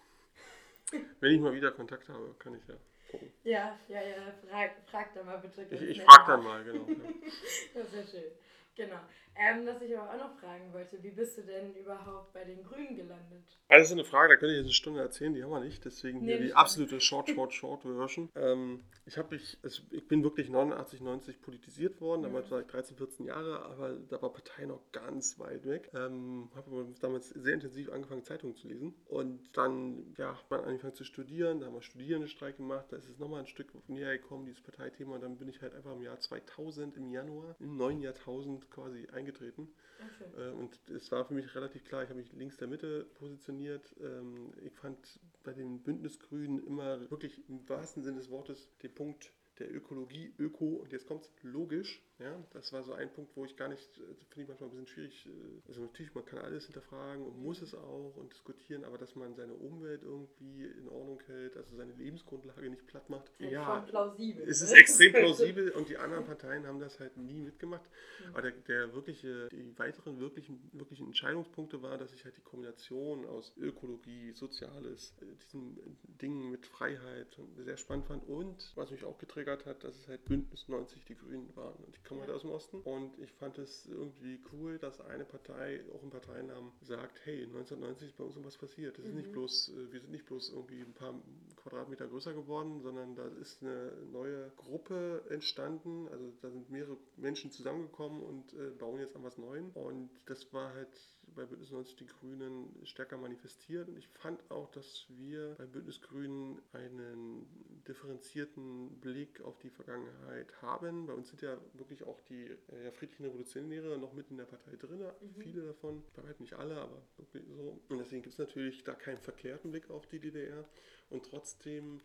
Wenn 1.18 1.35
ich 1.35 1.41
mal 1.41 1.53
wieder 1.53 1.72
Kontakt 1.72 2.09
habe, 2.09 2.35
kann 2.39 2.55
ich 2.55 2.66
ja 2.68 2.76
gucken. 3.11 3.33
Ja, 3.43 3.78
ja, 3.89 4.03
ja, 4.03 4.33
frag, 4.49 4.70
frag 4.89 5.14
da 5.14 5.24
mal 5.24 5.39
bitte. 5.39 5.62
Ich, 5.74 5.83
ich 5.83 6.07
nach. 6.07 6.26
dann 6.26 6.45
mal, 6.45 6.62
genau. 6.64 6.87
Ja. 6.87 6.95
Das 7.74 7.87
ist 7.87 7.95
ja 7.95 8.20
schön. 8.20 8.33
Genau. 8.81 9.01
Ähm, 9.37 9.66
was 9.66 9.81
ich 9.81 9.97
aber 9.97 10.11
auch 10.11 10.18
noch 10.18 10.39
fragen 10.39 10.72
wollte, 10.72 11.03
wie 11.03 11.11
bist 11.11 11.39
du 11.39 11.43
denn 11.43 11.74
überhaupt 11.74 12.33
bei 12.33 12.45
den 12.45 12.62
Grünen 12.62 12.97
gelandet? 12.97 13.45
Das 13.68 13.87
ist 13.87 13.93
eine 13.93 14.05
Frage, 14.05 14.31
da 14.31 14.37
könnte 14.37 14.53
ich 14.53 14.59
jetzt 14.59 14.66
eine 14.66 14.74
Stunde 14.74 15.01
erzählen, 15.01 15.33
die 15.33 15.43
haben 15.43 15.51
wir 15.51 15.61
nicht. 15.61 15.85
Deswegen 15.85 16.20
Nee, 16.20 16.37
hier 16.37 16.47
die 16.47 16.55
absolute 16.55 17.01
Short, 17.01 17.28
Short, 17.28 17.53
Short 17.53 17.83
Version. 17.83 18.28
Ähm, 18.41 18.83
ich, 19.07 19.18
hab 19.18 19.31
mich, 19.31 19.59
also 19.62 19.83
ich 19.91 20.07
bin 20.09 20.22
wirklich 20.22 20.49
89, 20.49 21.01
90 21.01 21.43
politisiert 21.43 22.01
worden. 22.01 22.22
Damals 22.22 22.51
war 22.51 22.61
ich 22.61 22.66
13, 22.66 22.97
14 22.97 23.26
Jahre, 23.26 23.62
aber 23.62 23.95
da 24.09 24.22
war 24.22 24.33
Partei 24.33 24.64
noch 24.64 24.81
ganz 24.93 25.39
weit 25.39 25.66
weg. 25.66 25.91
Ähm, 25.95 26.49
habe 26.55 26.95
damals 27.01 27.28
sehr 27.28 27.55
intensiv 27.55 27.91
angefangen, 27.91 28.24
Zeitungen 28.24 28.57
zu 28.57 28.68
lesen. 28.68 28.95
Und 29.07 29.57
dann 29.57 30.14
ja, 30.16 30.37
hat 30.37 30.51
man 30.51 30.61
angefangen 30.61 30.95
zu 30.95 31.05
studieren. 31.05 31.61
Da 31.61 31.66
haben 31.66 31.74
wir 31.74 31.83
Studierendenstreik 31.83 32.57
gemacht. 32.57 32.87
Da 32.91 32.97
ist 32.97 33.09
es 33.09 33.18
nochmal 33.18 33.41
ein 33.41 33.47
Stück 33.47 33.72
näher 33.89 34.16
gekommen, 34.16 34.47
dieses 34.47 34.62
Parteithema. 34.62 35.16
Und 35.16 35.22
dann 35.22 35.37
bin 35.37 35.49
ich 35.49 35.61
halt 35.61 35.74
einfach 35.74 35.93
im 35.93 36.03
Jahr 36.03 36.18
2000, 36.18 36.97
im 36.97 37.11
Januar, 37.11 37.57
im 37.59 37.76
neuen 37.76 38.01
Jahrtausend 38.01 38.69
quasi 38.70 39.06
eingetreten. 39.08 39.68
Okay. 39.98 40.48
Äh, 40.48 40.52
Und 40.52 40.78
es 40.90 41.10
war 41.12 41.24
für 41.24 41.34
mich 41.34 41.54
relativ 41.54 41.84
klar, 41.84 42.02
ich 42.02 42.08
habe 42.08 42.20
mich 42.20 42.32
links 42.32 42.56
der 42.56 42.68
Mitte 42.68 43.04
positioniert. 43.14 43.94
Ähm, 44.00 44.52
Ich 44.62 44.76
fand 44.76 44.98
bei 45.42 45.52
den 45.52 45.82
Bündnisgrünen 45.82 46.64
immer 46.66 47.10
wirklich 47.10 47.48
im 47.48 47.68
wahrsten 47.68 48.02
Sinne 48.02 48.18
des 48.18 48.30
Wortes 48.30 48.68
den 48.82 48.94
Punkt 48.94 49.32
der 49.58 49.74
Ökologie, 49.74 50.34
Öko, 50.38 50.76
und 50.76 50.92
jetzt 50.92 51.06
kommt 51.06 51.24
es 51.24 51.32
logisch. 51.42 52.02
Ja, 52.20 52.36
das 52.52 52.70
war 52.72 52.82
so 52.82 52.92
ein 52.92 53.10
Punkt, 53.10 53.34
wo 53.34 53.46
ich 53.46 53.56
gar 53.56 53.68
nicht, 53.68 53.88
äh, 53.98 54.02
finde 54.28 54.42
ich 54.42 54.48
manchmal 54.48 54.68
ein 54.68 54.72
bisschen 54.72 54.86
schwierig. 54.86 55.26
äh, 55.26 55.68
Also 55.68 55.80
natürlich, 55.80 56.14
man 56.14 56.24
kann 56.26 56.40
alles 56.40 56.66
hinterfragen 56.66 57.24
und 57.24 57.42
muss 57.42 57.62
es 57.62 57.74
auch 57.74 58.14
und 58.16 58.30
diskutieren, 58.30 58.84
aber 58.84 58.98
dass 58.98 59.16
man 59.16 59.34
seine 59.34 59.54
Umwelt 59.54 60.02
irgendwie 60.02 60.64
in 60.64 60.88
Ordnung 60.88 61.20
hält, 61.26 61.56
also 61.56 61.76
seine 61.76 61.92
Lebensgrundlage 61.94 62.68
nicht 62.68 62.86
platt 62.86 63.08
macht. 63.08 63.30
Halt 63.40 63.50
ja, 63.50 63.64
schon 63.64 63.86
plausibel. 63.86 64.48
es 64.48 64.60
ist 64.60 64.72
ne? 64.72 64.78
extrem 64.78 65.12
plausibel 65.12 65.70
und 65.70 65.88
die 65.88 65.96
anderen 65.96 66.24
Parteien 66.26 66.66
haben 66.66 66.78
das 66.78 67.00
halt 67.00 67.16
nie 67.16 67.40
mitgemacht. 67.40 67.88
Mhm. 68.20 68.28
Aber 68.32 68.42
der, 68.42 68.52
der 68.52 68.94
wirkliche, 68.94 69.48
die 69.48 69.78
weiteren 69.78 70.20
wirklichen, 70.20 70.70
wirklichen 70.72 71.06
Entscheidungspunkte 71.06 71.80
war, 71.80 71.96
dass 71.96 72.12
ich 72.12 72.24
halt 72.24 72.36
die 72.36 72.42
Kombination 72.42 73.24
aus 73.26 73.56
Ökologie, 73.56 74.32
Soziales, 74.32 75.14
äh, 75.22 75.24
diesen 75.46 75.78
Dingen 76.20 76.50
mit 76.50 76.66
Freiheit 76.66 77.40
sehr 77.56 77.78
spannend 77.78 78.06
fand 78.06 78.28
und 78.28 78.72
was 78.74 78.90
mich 78.90 79.04
auch 79.04 79.16
getriggert 79.18 79.64
hat, 79.64 79.84
dass 79.84 79.96
es 79.96 80.06
halt 80.06 80.24
Bündnis 80.26 80.68
90 80.68 81.04
die 81.06 81.14
Grünen 81.14 81.54
waren. 81.56 81.76
Und 81.84 81.96
ich 81.96 82.02
komme 82.11 82.20
Ja. 82.22 82.26
halt 82.26 82.36
aus 82.36 82.42
dem 82.42 82.50
Osten 82.50 82.80
und 82.82 83.18
ich 83.20 83.32
fand 83.32 83.56
es 83.58 83.86
irgendwie 83.86 84.40
cool, 84.52 84.78
dass 84.78 85.00
eine 85.00 85.24
Partei 85.24 85.80
auch 85.94 86.02
im 86.02 86.11
Parteinamen 86.11 86.72
sagt, 86.82 87.20
hey, 87.24 87.46
1990 87.46 88.08
ist 88.08 88.16
bei 88.18 88.24
uns 88.24 88.34
irgendwas 88.36 88.58
passiert. 88.58 88.98
Das 88.98 89.06
ist 89.06 89.14
nicht 89.14 89.28
Mhm. 89.28 89.32
bloß, 89.32 89.68
äh, 89.70 89.92
wir 89.92 90.00
sind 90.00 90.11
nicht 90.11 90.26
bloß 90.26 90.50
irgendwie 90.50 90.80
ein 90.82 90.92
paar 90.92 91.14
Quadratmeter 91.56 92.08
größer 92.08 92.34
geworden, 92.34 92.80
sondern 92.82 93.14
da 93.14 93.26
ist 93.40 93.62
eine 93.62 93.92
neue 94.11 94.50
Gruppe 94.56 95.22
entstanden. 95.30 96.08
Also 96.08 96.32
da 96.42 96.50
sind 96.50 96.68
mehrere 96.70 96.98
Menschen 97.16 97.50
zusammengekommen 97.50 98.22
und 98.22 98.52
äh, 98.54 98.70
bauen 98.70 99.00
jetzt 99.00 99.14
an 99.16 99.22
was 99.22 99.38
Neuem. 99.38 99.70
Und 99.70 100.11
das 100.26 100.52
war 100.52 100.74
halt 100.74 100.88
bei 101.35 101.45
Bündnis 101.45 101.70
90 101.70 101.97
die 101.97 102.07
Grünen 102.07 102.68
stärker 102.85 103.16
manifestiert. 103.16 103.89
Und 103.89 103.97
ich 103.97 104.09
fand 104.09 104.51
auch, 104.51 104.70
dass 104.70 105.07
wir 105.09 105.55
bei 105.59 105.66
Bündnis 105.66 106.01
Grünen 106.01 106.61
einen 106.72 107.47
differenzierten 107.87 109.01
Blick 109.01 109.41
auf 109.43 109.59
die 109.59 109.70
Vergangenheit 109.70 110.61
haben. 110.62 111.07
Bei 111.07 111.12
uns 111.14 111.28
sind 111.31 111.43
ja 111.43 111.57
wirklich 111.74 112.05
auch 112.05 112.20
die 112.22 112.47
äh, 112.47 112.91
friedlichen 112.93 113.24
Revolutionäre 113.24 113.99
noch 113.99 114.12
mit 114.12 114.31
in 114.31 114.37
der 114.37 114.45
Partei 114.45 114.76
drin, 114.76 115.01
Mhm. 115.01 115.41
viele 115.41 115.62
davon, 115.62 116.03
bei 116.14 116.22
weitem 116.24 116.43
nicht 116.45 116.55
alle, 116.55 116.76
aber 116.81 117.03
wirklich 117.16 117.45
so. 117.57 117.81
Und 117.89 117.99
deswegen 117.99 118.22
gibt 118.22 118.35
es 118.35 118.39
natürlich 118.39 118.85
da 118.85 118.95
keinen 118.95 119.18
verkehrten 119.18 119.70
Blick 119.70 119.91
auf 119.91 120.07
die 120.07 120.18
DDR. 120.18 120.64
Und 121.09 121.24
trotzdem 121.24 122.01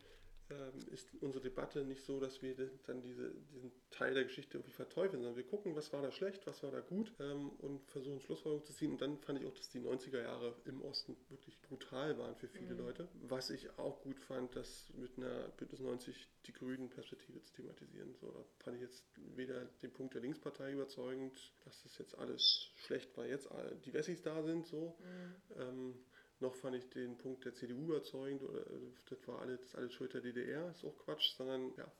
ist 0.92 1.08
unsere 1.20 1.42
Debatte 1.42 1.84
nicht 1.84 2.04
so, 2.04 2.20
dass 2.20 2.40
wir 2.42 2.54
dann 2.86 3.02
diese, 3.02 3.30
diesen 3.52 3.72
Teil 3.90 4.14
der 4.14 4.24
Geschichte 4.24 4.58
irgendwie 4.58 4.72
verteufeln, 4.72 5.22
sondern 5.22 5.36
wir 5.36 5.46
gucken, 5.46 5.74
was 5.74 5.92
war 5.92 6.02
da 6.02 6.10
schlecht, 6.12 6.46
was 6.46 6.62
war 6.62 6.70
da 6.70 6.80
gut 6.80 7.12
ähm, 7.18 7.50
und 7.58 7.90
versuchen 7.90 8.20
Schlussfolgerungen 8.20 8.64
zu 8.64 8.72
ziehen. 8.72 8.92
Und 8.92 9.00
dann 9.00 9.18
fand 9.18 9.40
ich 9.40 9.46
auch, 9.46 9.54
dass 9.54 9.68
die 9.70 9.80
90er 9.80 10.22
Jahre 10.22 10.54
im 10.64 10.82
Osten 10.82 11.16
wirklich 11.28 11.60
brutal 11.62 12.16
waren 12.18 12.36
für 12.36 12.48
viele 12.48 12.74
Mhm. 12.74 12.80
Leute. 12.80 13.08
Was 13.22 13.50
ich 13.50 13.76
auch 13.78 14.00
gut 14.02 14.18
fand, 14.20 14.54
dass 14.54 14.92
mit 14.94 15.16
einer 15.16 15.48
Bündnis 15.56 15.80
90 15.80 16.28
die 16.46 16.52
grünen 16.52 16.88
Perspektive 16.90 17.40
zu 17.42 17.52
thematisieren. 17.54 18.14
So, 18.20 18.30
da 18.30 18.44
fand 18.58 18.76
ich 18.76 18.82
jetzt 18.82 19.04
weder 19.34 19.64
den 19.82 19.92
Punkt 19.92 20.14
der 20.14 20.22
Linkspartei 20.22 20.72
überzeugend, 20.72 21.52
dass 21.64 21.82
das 21.82 21.98
jetzt 21.98 22.16
alles 22.18 22.70
schlecht 22.76 23.16
war, 23.16 23.26
jetzt 23.26 23.48
die 23.84 23.92
Wessis 23.92 24.22
da 24.22 24.42
sind, 24.42 24.66
so. 24.66 24.96
Mhm. 25.00 25.60
Ähm, 25.60 25.94
noch 26.40 26.54
fand 26.54 26.76
ich 26.76 26.88
den 26.90 27.16
Punkt 27.16 27.44
der 27.44 27.54
CDU 27.54 27.84
überzeugend, 27.84 28.42
oder 28.42 28.60
äh, 28.60 28.92
das 29.08 29.26
war 29.28 29.40
alles, 29.40 29.60
das 29.60 29.68
ist 29.70 29.76
alles 29.76 29.92
Schuld 29.92 30.14
der 30.14 30.20
DDR, 30.20 30.70
ist 30.70 30.84
auch 30.84 30.96
Quatsch, 30.98 31.34
sondern 31.36 31.72
ja. 31.76 31.90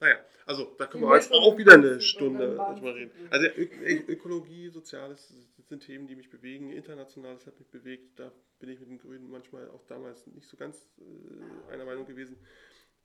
Naja, 0.00 0.16
also 0.44 0.74
da 0.76 0.86
können 0.86 1.04
wir 1.04 1.14
jetzt 1.14 1.32
auch 1.32 1.56
wieder 1.56 1.74
eine 1.74 2.00
Stunde 2.00 2.56
drüber 2.56 2.94
reden. 2.94 3.12
Also 3.30 3.46
Ökologie, 3.46 4.68
Soziales 4.68 5.32
das 5.56 5.68
sind 5.68 5.80
Themen, 5.80 6.06
die 6.06 6.14
mich 6.14 6.28
bewegen. 6.28 6.70
Internationales 6.70 7.46
hat 7.46 7.58
mich 7.58 7.68
bewegt. 7.70 8.18
Da 8.18 8.30
bin 8.58 8.68
ich 8.68 8.80
mit 8.80 8.90
den 8.90 8.98
Grünen 8.98 9.30
manchmal 9.30 9.70
auch 9.70 9.82
damals 9.86 10.26
nicht 10.26 10.46
so 10.46 10.56
ganz 10.56 10.76
äh, 10.98 11.72
einer 11.72 11.86
Meinung 11.86 12.06
gewesen. 12.06 12.36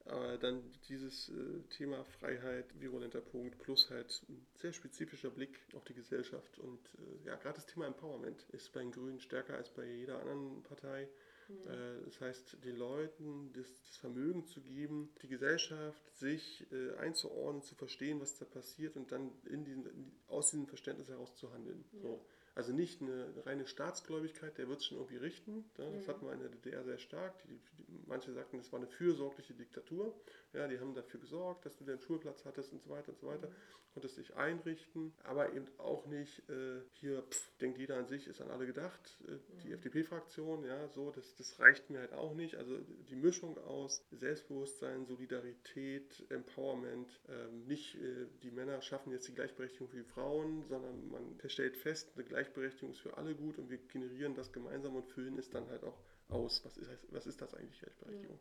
Aber 0.06 0.38
dann 0.38 0.64
dieses 0.88 1.30
äh, 1.30 1.62
Thema 1.70 2.04
Freiheit, 2.20 2.66
virulenter 2.80 3.22
Punkt, 3.22 3.60
plus 3.60 3.90
halt 3.90 4.22
ein 4.28 4.46
sehr 4.56 4.74
spezifischer 4.74 5.30
Blick 5.30 5.60
auf 5.76 5.84
die 5.84 5.94
Gesellschaft. 5.94 6.58
Und 6.60 6.80
äh, 6.98 7.28
ja, 7.28 7.36
gerade 7.36 7.56
das 7.56 7.68
Thema 7.68 7.86
Empowerment 7.86 8.44
ist 8.52 8.72
bei 8.74 8.80
den 8.80 8.92
Grünen 8.92 9.20
stärker 9.20 9.56
als 9.56 9.70
bei 9.70 9.86
jeder 9.86 10.20
anderen 10.20 10.64
Partei. 10.64 11.08
Mhm. 11.48 11.70
Äh, 11.70 12.06
Das 12.06 12.22
heißt, 12.22 12.64
den 12.64 12.78
Leuten 12.78 13.54
das, 13.54 13.68
das 13.88 13.98
Vermögen 13.98 14.46
zu 14.48 14.62
geben, 14.62 15.10
die 15.22 15.28
Gesellschaft 15.28 16.02
sich 16.18 16.66
einzuordnen, 16.98 17.62
zu 17.64 17.76
verstehen, 17.76 18.20
was 18.20 18.38
da 18.38 18.46
passiert 18.46 18.96
und 18.98 19.12
dann 19.12 19.32
in 19.46 19.64
diesen, 19.64 19.86
in, 19.86 20.12
aus 20.28 20.52
diesem 20.52 20.68
Verständnis 20.68 21.10
heraus 21.10 21.36
zu 21.36 21.52
handeln. 21.54 21.86
Ja. 21.94 22.02
So. 22.02 22.26
Also 22.60 22.74
nicht 22.74 23.02
eine 23.02 23.26
reine 23.46 23.66
Staatsgläubigkeit, 23.66 24.58
der 24.58 24.68
wird 24.68 24.80
es 24.80 24.86
schon 24.88 24.98
irgendwie 24.98 25.16
richten. 25.16 25.64
Ja, 25.78 25.90
das 25.90 26.04
Mhm. 26.04 26.08
hatten 26.10 26.26
wir 26.26 26.34
in 26.34 26.42
der 26.42 26.50
DDR 26.50 26.84
sehr 26.84 26.98
stark. 26.98 27.42
Die, 27.44 27.58
die, 27.88 28.04
manche 28.06 28.34
sagten, 28.34 28.58
das 28.58 28.70
war 28.74 28.80
eine 28.80 28.88
fürsorgliche 28.90 29.54
Diktatur. 29.54 30.14
Ja, 30.52 30.68
die 30.68 30.78
haben 30.78 30.94
dafür 30.94 31.22
gesorgt, 31.22 31.66
dass 31.66 31.78
du 31.78 31.86
deinen 31.86 32.02
Schulplatz 32.02 32.44
hattest 32.44 32.74
und 32.74 32.82
so 32.82 32.90
weiter 32.90 33.10
und 33.14 33.20
so 33.20 33.28
weiter. 33.28 33.50
Konntest 33.94 34.18
dich 34.18 34.36
einrichten, 34.36 35.14
aber 35.24 35.54
eben 35.54 35.68
auch 35.78 36.06
nicht 36.06 36.48
äh, 36.50 36.82
hier, 36.92 37.24
pff, 37.24 37.50
denkt 37.60 37.78
jeder 37.80 37.98
an 37.98 38.08
sich, 38.08 38.28
ist 38.28 38.42
an 38.42 38.52
alle 38.52 38.66
gedacht. 38.66 39.18
Äh, 39.28 39.38
die 39.64 39.70
Mhm. 39.70 39.74
FDP-Fraktion, 39.76 40.64
ja, 40.66 40.90
so, 40.90 41.12
das, 41.12 41.36
das 41.38 41.60
reicht 41.60 41.90
mir 41.90 42.00
halt 42.00 42.14
auch 42.14 42.36
nicht. 42.36 42.56
Also 42.56 42.78
die 42.78 43.16
Mischung 43.16 43.58
aus 43.58 44.06
Selbstbewusstsein, 44.12 45.06
Solidarität, 45.08 46.26
Empowerment, 46.30 47.20
ähm, 47.30 47.66
nicht 47.66 47.96
äh, 47.96 48.28
die 48.44 48.52
Männer 48.52 48.82
schaffen 48.82 49.12
jetzt 49.12 49.28
die 49.28 49.34
Gleichberechtigung 49.34 49.88
für 49.88 49.98
die 49.98 50.04
Frauen, 50.04 50.66
sondern 50.68 51.10
man 51.10 51.40
stellt 51.48 51.78
fest, 51.78 52.12
eine 52.16 52.26
Gleichberechtigung 52.26 52.49
ist 52.58 53.00
für 53.00 53.18
alle 53.18 53.36
gut 53.36 53.58
und 53.58 53.70
wir 53.70 53.78
generieren 53.78 54.36
das 54.36 54.52
gemeinsam 54.52 54.96
und 54.96 55.08
füllen 55.08 55.38
es 55.38 55.50
dann 55.50 55.68
halt 55.70 55.84
auch 55.84 55.98
aus. 56.30 56.64
Was 56.66 56.78
ist, 56.78 56.90
was 57.10 57.28
ist 57.28 57.42
das 57.42 57.54
eigentlich 57.54 57.80
Gleichberechtigung? 57.80 58.40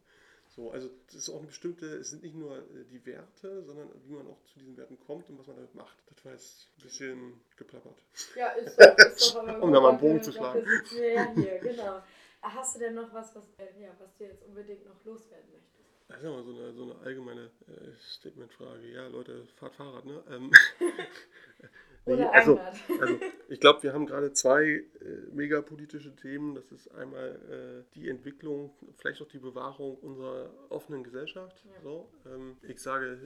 So, 0.49 0.71
also 0.71 0.89
das 1.07 1.15
ist 1.17 1.31
auch 1.31 1.39
eine 1.39 1.47
bestimmte, 1.47 1.87
es 1.87 2.11
sind 2.11 2.23
nicht 2.23 2.35
nur 2.35 2.57
äh, 2.57 2.85
die 2.91 3.05
Werte, 3.05 3.63
sondern 3.65 3.91
wie 4.05 4.13
man 4.13 4.27
auch 4.27 4.43
zu 4.45 4.59
diesen 4.59 4.77
Werten 4.77 4.99
kommt 5.07 5.29
und 5.29 5.39
was 5.39 5.47
man 5.47 5.57
damit 5.57 5.75
macht. 5.75 5.97
Das 6.07 6.25
war 6.25 6.33
jetzt 6.33 6.69
ein 6.79 6.83
bisschen 6.83 7.41
geplappert. 7.57 7.99
Ja, 8.35 8.49
ist 8.49 8.81
doch, 8.81 8.97
ist 8.99 9.35
doch 9.35 9.47
aber 9.47 9.63
Um 9.63 9.73
da 9.73 9.81
mal 9.81 9.91
einen 9.91 10.01
Bogen 10.01 10.23
zu 10.23 10.33
schlagen. 10.33 10.65
ja 10.93 11.33
hier, 11.35 11.59
genau. 11.59 12.03
Hast 12.41 12.77
du 12.77 12.79
denn 12.81 12.95
noch 12.95 13.13
was, 13.13 13.35
was, 13.35 13.45
äh, 13.59 13.83
ja, 13.83 13.91
was 13.99 14.17
du 14.17 14.25
jetzt 14.25 14.43
unbedingt 14.45 14.87
noch 14.87 15.05
loswerden 15.05 15.51
möchtest? 15.53 15.79
Das 16.09 16.19
ist 16.19 16.25
ja 16.25 16.31
mal 16.31 16.43
so 16.43 16.51
eine, 16.55 16.73
so 16.73 16.83
eine 16.85 16.99
allgemeine 17.05 17.51
äh, 17.67 17.93
Statementfrage. 18.15 18.91
Ja, 18.91 19.07
Leute, 19.09 19.47
fahrt 19.57 19.75
Fahrrad, 19.75 20.07
ne? 20.07 20.23
Ähm, 20.31 20.51
nee, 22.17 22.25
also, 22.25 22.61
also, 23.01 23.19
ich 23.49 23.61
glaube, 23.61 23.83
wir 23.83 23.93
haben 23.93 24.07
gerade 24.07 24.33
zwei 24.33 24.65
äh, 24.65 24.85
megapolitische 25.33 26.15
Themen. 26.15 26.55
Das 26.55 26.71
ist 26.73 26.89
einmal 26.95 27.39
äh, 27.51 27.95
die 27.95 28.09
Entwicklung, 28.09 28.71
vielleicht 28.97 29.23
auch 29.23 29.29
die 29.29 29.39
Bewahrung 29.39 29.97
unserer 29.97 30.51
offenen 30.69 31.05
Gesellschaft. 31.05 31.65
Ja. 31.65 31.83
So, 31.83 32.09
ähm, 32.27 32.57
ich 32.63 32.81
sage 32.81 33.19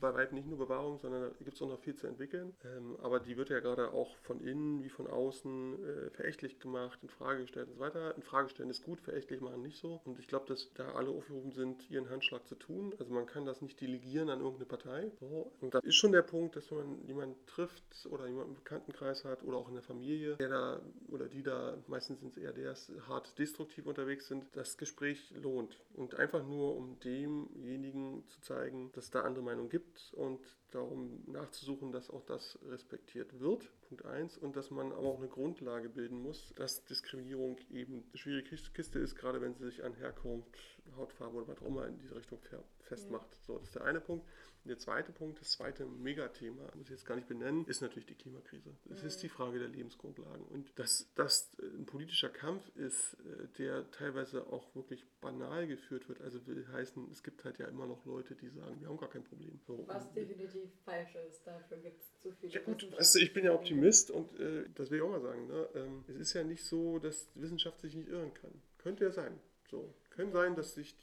bei 0.00 0.14
weitem 0.14 0.36
nicht 0.36 0.48
nur 0.48 0.58
Bewahrung, 0.58 0.98
sondern 0.98 1.22
da 1.22 1.28
gibt 1.38 1.56
es 1.56 1.62
auch 1.62 1.68
noch 1.68 1.80
viel 1.80 1.94
zu 1.94 2.06
entwickeln. 2.06 2.54
Ähm, 2.64 2.96
aber 3.02 3.20
die 3.20 3.36
wird 3.36 3.50
ja 3.50 3.60
gerade 3.60 3.92
auch 3.92 4.16
von 4.18 4.40
innen 4.40 4.82
wie 4.82 4.90
von 4.90 5.06
außen 5.06 5.84
äh, 5.84 6.10
verächtlich 6.10 6.58
gemacht, 6.58 6.98
in 7.02 7.08
Frage 7.08 7.42
gestellt 7.42 7.68
und 7.68 7.74
so 7.74 7.80
weiter. 7.80 8.14
In 8.16 8.22
Frage 8.22 8.48
stellen 8.48 8.70
ist 8.70 8.84
gut, 8.84 9.00
verächtlich 9.00 9.40
machen 9.40 9.62
nicht 9.62 9.78
so. 9.78 10.00
Und 10.04 10.18
ich 10.18 10.28
glaube, 10.28 10.46
dass 10.46 10.72
da 10.74 10.92
alle 10.92 11.10
aufgerufen 11.10 11.52
sind, 11.52 11.90
ihren 11.90 12.10
Handschlag 12.10 12.46
zu 12.46 12.54
tun. 12.54 12.94
Also 12.98 13.12
man 13.12 13.26
kann 13.26 13.44
das 13.44 13.62
nicht 13.62 13.80
delegieren 13.80 14.28
an 14.30 14.40
irgendeine 14.40 14.66
Partei. 14.66 15.10
So. 15.20 15.52
Und 15.60 15.74
das 15.74 15.84
ist 15.84 15.96
schon 15.96 16.12
der 16.12 16.22
Punkt, 16.22 16.56
dass 16.56 16.70
wenn 16.70 16.78
man 16.78 17.04
jemanden 17.06 17.36
trifft 17.46 18.06
oder 18.10 18.23
jemanden 18.26 18.50
im 18.50 18.56
Bekanntenkreis 18.56 19.24
hat 19.24 19.42
oder 19.42 19.58
auch 19.58 19.68
in 19.68 19.74
der 19.74 19.82
Familie, 19.82 20.36
der 20.36 20.48
da 20.48 20.80
oder 21.08 21.28
die 21.28 21.42
da, 21.42 21.76
meistens 21.86 22.20
sind 22.20 22.36
es 22.36 22.42
eher 22.42 22.52
der, 22.52 22.74
hart 23.08 23.38
destruktiv 23.38 23.86
unterwegs 23.86 24.28
sind, 24.28 24.44
das 24.52 24.76
Gespräch 24.76 25.32
lohnt. 25.42 25.78
Und 25.94 26.16
einfach 26.16 26.44
nur, 26.44 26.76
um 26.76 26.98
demjenigen 27.00 28.26
zu 28.28 28.40
zeigen, 28.40 28.90
dass 28.92 29.04
es 29.04 29.10
da 29.10 29.22
andere 29.22 29.44
Meinungen 29.44 29.68
gibt 29.68 30.12
und 30.14 30.40
darum 30.74 31.22
nachzusuchen, 31.26 31.92
dass 31.92 32.10
auch 32.10 32.22
das 32.24 32.58
respektiert 32.68 33.38
wird. 33.40 33.70
Punkt 33.88 34.04
1. 34.04 34.38
Und 34.38 34.56
dass 34.56 34.70
man 34.70 34.92
aber 34.92 35.08
auch 35.08 35.18
eine 35.18 35.28
Grundlage 35.28 35.88
bilden 35.88 36.20
muss, 36.22 36.52
dass 36.56 36.84
Diskriminierung 36.84 37.56
eben 37.70 38.04
eine 38.08 38.18
schwierige 38.18 38.56
Kiste 38.72 38.98
ist, 38.98 39.14
gerade 39.16 39.40
wenn 39.40 39.54
sie 39.54 39.64
sich 39.64 39.84
an 39.84 39.94
Herkunft, 39.94 40.50
Hautfarbe 40.96 41.36
oder 41.38 41.48
was 41.48 41.58
auch 41.62 41.66
immer 41.66 41.86
in 41.86 41.98
diese 41.98 42.14
Richtung 42.16 42.38
festmacht. 42.80 43.28
So, 43.46 43.54
das 43.58 43.68
ist 43.68 43.74
der 43.76 43.84
eine 43.84 44.00
Punkt. 44.00 44.26
Und 44.64 44.68
der 44.70 44.78
zweite 44.78 45.12
Punkt, 45.12 45.38
das 45.40 45.50
zweite 45.50 45.84
Megathema, 45.84 46.62
muss 46.74 46.86
ich 46.86 46.90
jetzt 46.92 47.04
gar 47.04 47.16
nicht 47.16 47.28
benennen, 47.28 47.66
ist 47.66 47.82
natürlich 47.82 48.06
die 48.06 48.14
Klimakrise. 48.14 48.70
Es 48.90 49.02
Mhm. 49.02 49.06
ist 49.08 49.22
die 49.22 49.28
Frage 49.28 49.58
der 49.58 49.68
Lebensgrundlagen. 49.68 50.46
Und 50.46 50.78
dass 50.78 51.10
das 51.16 51.54
ein 51.60 51.84
politischer 51.84 52.30
Kampf 52.30 52.66
ist, 52.76 53.14
äh, 53.26 53.46
der 53.58 53.90
teilweise 53.90 54.46
auch 54.46 54.74
wirklich 54.74 55.04
banal 55.20 55.66
geführt 55.66 56.08
wird, 56.08 56.22
also 56.22 56.46
will 56.46 56.66
heißen, 56.72 57.10
es 57.10 57.22
gibt 57.22 57.44
halt 57.44 57.58
ja 57.58 57.66
immer 57.66 57.86
noch 57.86 58.06
Leute, 58.06 58.34
die 58.36 58.48
sagen, 58.48 58.80
wir 58.80 58.88
haben 58.88 58.96
gar 58.96 59.10
kein 59.10 59.24
Problem. 59.24 59.60
So, 59.66 59.84
Was 59.86 60.06
und- 60.06 60.16
definitiv 60.64 60.84
falsch 60.84 61.14
ist, 61.28 61.46
dafür 61.46 61.78
gibt 61.78 62.00
es 62.00 62.20
zu 62.20 62.32
viele 62.32 62.52
ja 62.52 62.60
gut, 62.60 62.90
weißt 62.96 63.14
du, 63.14 63.18
ich 63.20 63.32
bin 63.32 63.44
ja 63.44 63.52
Optimist 63.52 64.10
und 64.10 64.38
äh, 64.40 64.64
das 64.74 64.90
will 64.90 64.98
ich 64.98 65.04
auch 65.04 65.10
mal 65.10 65.20
sagen. 65.20 65.46
Ne? 65.46 65.68
Ähm, 65.74 66.04
es 66.08 66.16
ist 66.16 66.32
ja 66.34 66.42
nicht 66.42 66.64
so, 66.64 66.98
dass 66.98 67.30
die 67.32 67.42
Wissenschaft 67.42 67.80
sich 67.80 67.94
nicht 67.94 68.08
irren 68.08 68.32
kann. 68.34 68.52
Könnte 68.78 69.04
ja 69.04 69.10
sein. 69.10 69.38
So. 69.70 69.92
Kann 70.10 70.32
sein, 70.32 70.54
dass 70.54 70.74
sich 70.74 70.94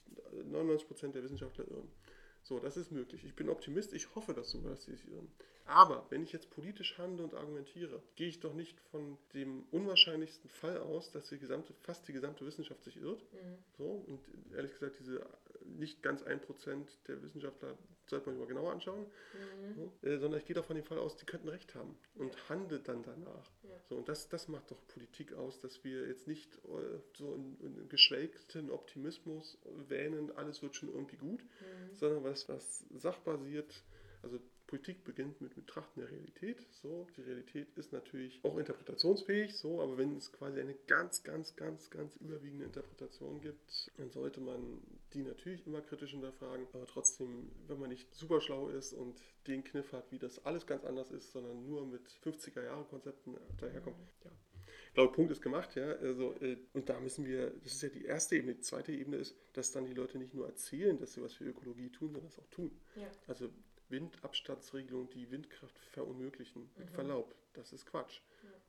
99% 0.52 1.12
der 1.12 1.24
Wissenschaftler 1.24 1.68
irren. 1.68 1.92
So, 2.44 2.60
das 2.60 2.76
ist 2.76 2.92
möglich. 2.92 3.24
Ich 3.24 3.36
bin 3.36 3.50
Optimist, 3.50 3.94
ich 3.94 4.16
hoffe 4.16 4.34
das 4.34 4.50
sogar, 4.50 4.72
dass 4.72 4.84
sie 4.84 4.92
sich 4.92 5.08
irren. 5.08 5.32
Aber 5.66 6.06
wenn 6.10 6.24
ich 6.24 6.32
jetzt 6.32 6.50
politisch 6.50 6.98
handle 6.98 7.24
und 7.24 7.36
argumentiere, 7.36 8.02
gehe 8.16 8.28
ich 8.28 8.40
doch 8.40 8.54
nicht 8.54 8.80
von 8.92 9.18
dem 9.34 9.64
unwahrscheinlichsten 9.72 10.50
Fall 10.50 10.80
aus, 10.80 11.12
dass 11.12 11.30
die 11.30 11.38
gesamte, 11.38 11.74
fast 11.82 12.08
die 12.08 12.14
gesamte 12.14 12.46
Wissenschaft 12.46 12.84
sich 12.84 12.98
irrt. 12.98 13.22
Mhm. 13.32 13.58
So, 13.78 13.84
und 14.08 14.20
ehrlich 14.56 14.74
gesagt, 14.74 15.00
diese 15.00 15.26
nicht 15.78 16.02
ganz 16.02 16.24
1% 16.24 16.86
der 17.08 17.22
Wissenschaftler 17.22 17.78
sollte 18.12 18.28
man 18.28 18.36
sich 18.36 18.42
mal 18.42 18.48
genauer 18.48 18.72
anschauen. 18.72 19.06
Mhm. 19.34 19.74
So, 19.76 20.08
äh, 20.08 20.18
sondern 20.20 20.40
ich 20.40 20.46
gehe 20.46 20.56
davon 20.56 20.76
den 20.76 20.86
Fall 20.86 21.00
aus, 21.00 21.18
die 21.18 21.26
könnten 21.26 21.50
recht 21.50 21.74
haben 21.76 21.98
und 22.16 22.36
Ja. 22.36 22.50
handelt 22.50 22.88
dann 22.88 23.02
danach. 23.04 23.52
Ja. 23.64 23.70
So, 23.90 23.96
und 23.98 24.08
das, 24.08 24.30
das 24.30 24.48
macht 24.48 24.70
doch 24.72 24.78
Politik 24.88 25.34
aus, 25.34 25.60
dass 25.60 25.84
wir 25.84 26.08
jetzt 26.08 26.28
nicht 26.28 26.54
äh, 26.66 27.00
so 27.18 27.34
in, 27.34 27.58
in 27.60 27.90
geschwelgten 27.90 28.70
Optimismus 28.70 29.58
wähnen, 29.88 30.32
alles 30.38 30.62
wird 30.62 30.76
schon 30.76 30.90
irgendwie 30.90 31.18
gut, 31.18 31.42
Mhm. 31.42 31.96
sondern 31.96 32.24
was, 32.24 32.48
was 32.48 32.86
sachbasiert, 32.94 33.84
also 34.22 34.40
Politik 34.68 35.04
beginnt 35.04 35.42
mit 35.42 35.54
Betrachten 35.54 36.00
der 36.00 36.10
Realität. 36.10 36.66
So, 36.82 37.06
die 37.18 37.22
Realität 37.24 37.68
ist 37.76 37.92
natürlich 37.92 38.40
auch 38.44 38.58
interpretationsfähig, 38.58 39.58
so, 39.58 39.82
aber 39.82 39.98
wenn 39.98 40.16
es 40.16 40.32
quasi 40.32 40.62
eine 40.62 40.76
ganz, 40.88 41.24
ganz, 41.24 41.56
ganz, 41.58 41.90
ganz 41.90 42.16
überwiegende 42.18 42.66
Interpretation 42.66 43.42
gibt, 43.42 43.92
dann 43.98 44.10
sollte 44.12 44.40
man 44.40 44.80
die 45.14 45.24
natürlich 45.24 45.66
immer 45.68 45.82
kritisch 45.82 46.12
hinterfragen, 46.12 46.68
aber 46.74 46.86
trotzdem, 46.86 47.52
wenn 47.68 47.80
man 47.80 47.90
nicht 47.90 48.14
super 48.16 48.42
schlau 48.42 48.70
ist 48.70 48.94
und 48.94 49.22
den 49.48 49.64
Kniff 49.64 49.92
hat, 49.94 50.12
wie 50.12 50.20
das 50.20 50.46
alles 50.46 50.66
ganz 50.66 50.84
anders 50.86 51.12
ist, 51.12 51.32
sondern 51.32 51.66
nur 51.66 51.86
mit 51.86 52.02
50er-Jahre-Konzepten 52.24 53.38
daherkommt, 53.58 53.98
ja. 54.24 54.32
Ich 54.88 54.96
glaube, 54.96 55.14
Punkt 55.14 55.32
ist 55.32 55.42
gemacht, 55.42 55.76
ja. 55.76 55.94
Also, 55.94 56.34
äh, 56.42 56.58
und 56.74 56.90
da 56.90 57.00
müssen 57.00 57.26
wir, 57.26 57.52
das 57.64 57.74
ist 57.74 57.82
ja 57.82 57.90
die 57.90 58.04
erste 58.04 58.36
Ebene. 58.36 58.56
Die 58.56 58.62
zweite 58.62 58.92
Ebene 58.92 59.18
ist, 59.18 59.38
dass 59.54 59.72
dann 59.72 59.86
die 59.86 59.94
Leute 59.94 60.18
nicht 60.18 60.34
nur 60.34 60.46
erzählen, 60.48 60.98
dass 60.98 61.14
sie 61.14 61.22
was 61.22 61.34
für 61.34 61.46
Ökologie 61.46 61.90
tun, 61.90 62.12
sondern 62.12 62.28
es 62.28 62.38
auch 62.38 62.50
tun. 62.50 62.72
Ja. 62.98 63.10
Also 63.28 63.50
Windabstandsregelungen, 63.88 65.10
die 65.10 65.32
Windkraft 65.32 65.78
verunmöglichen, 65.92 66.70
mit 66.78 66.90
Mhm. 66.90 66.94
Verlaub, 66.94 67.36
das 67.54 67.72
ist 67.72 67.86
Quatsch. 67.86 68.20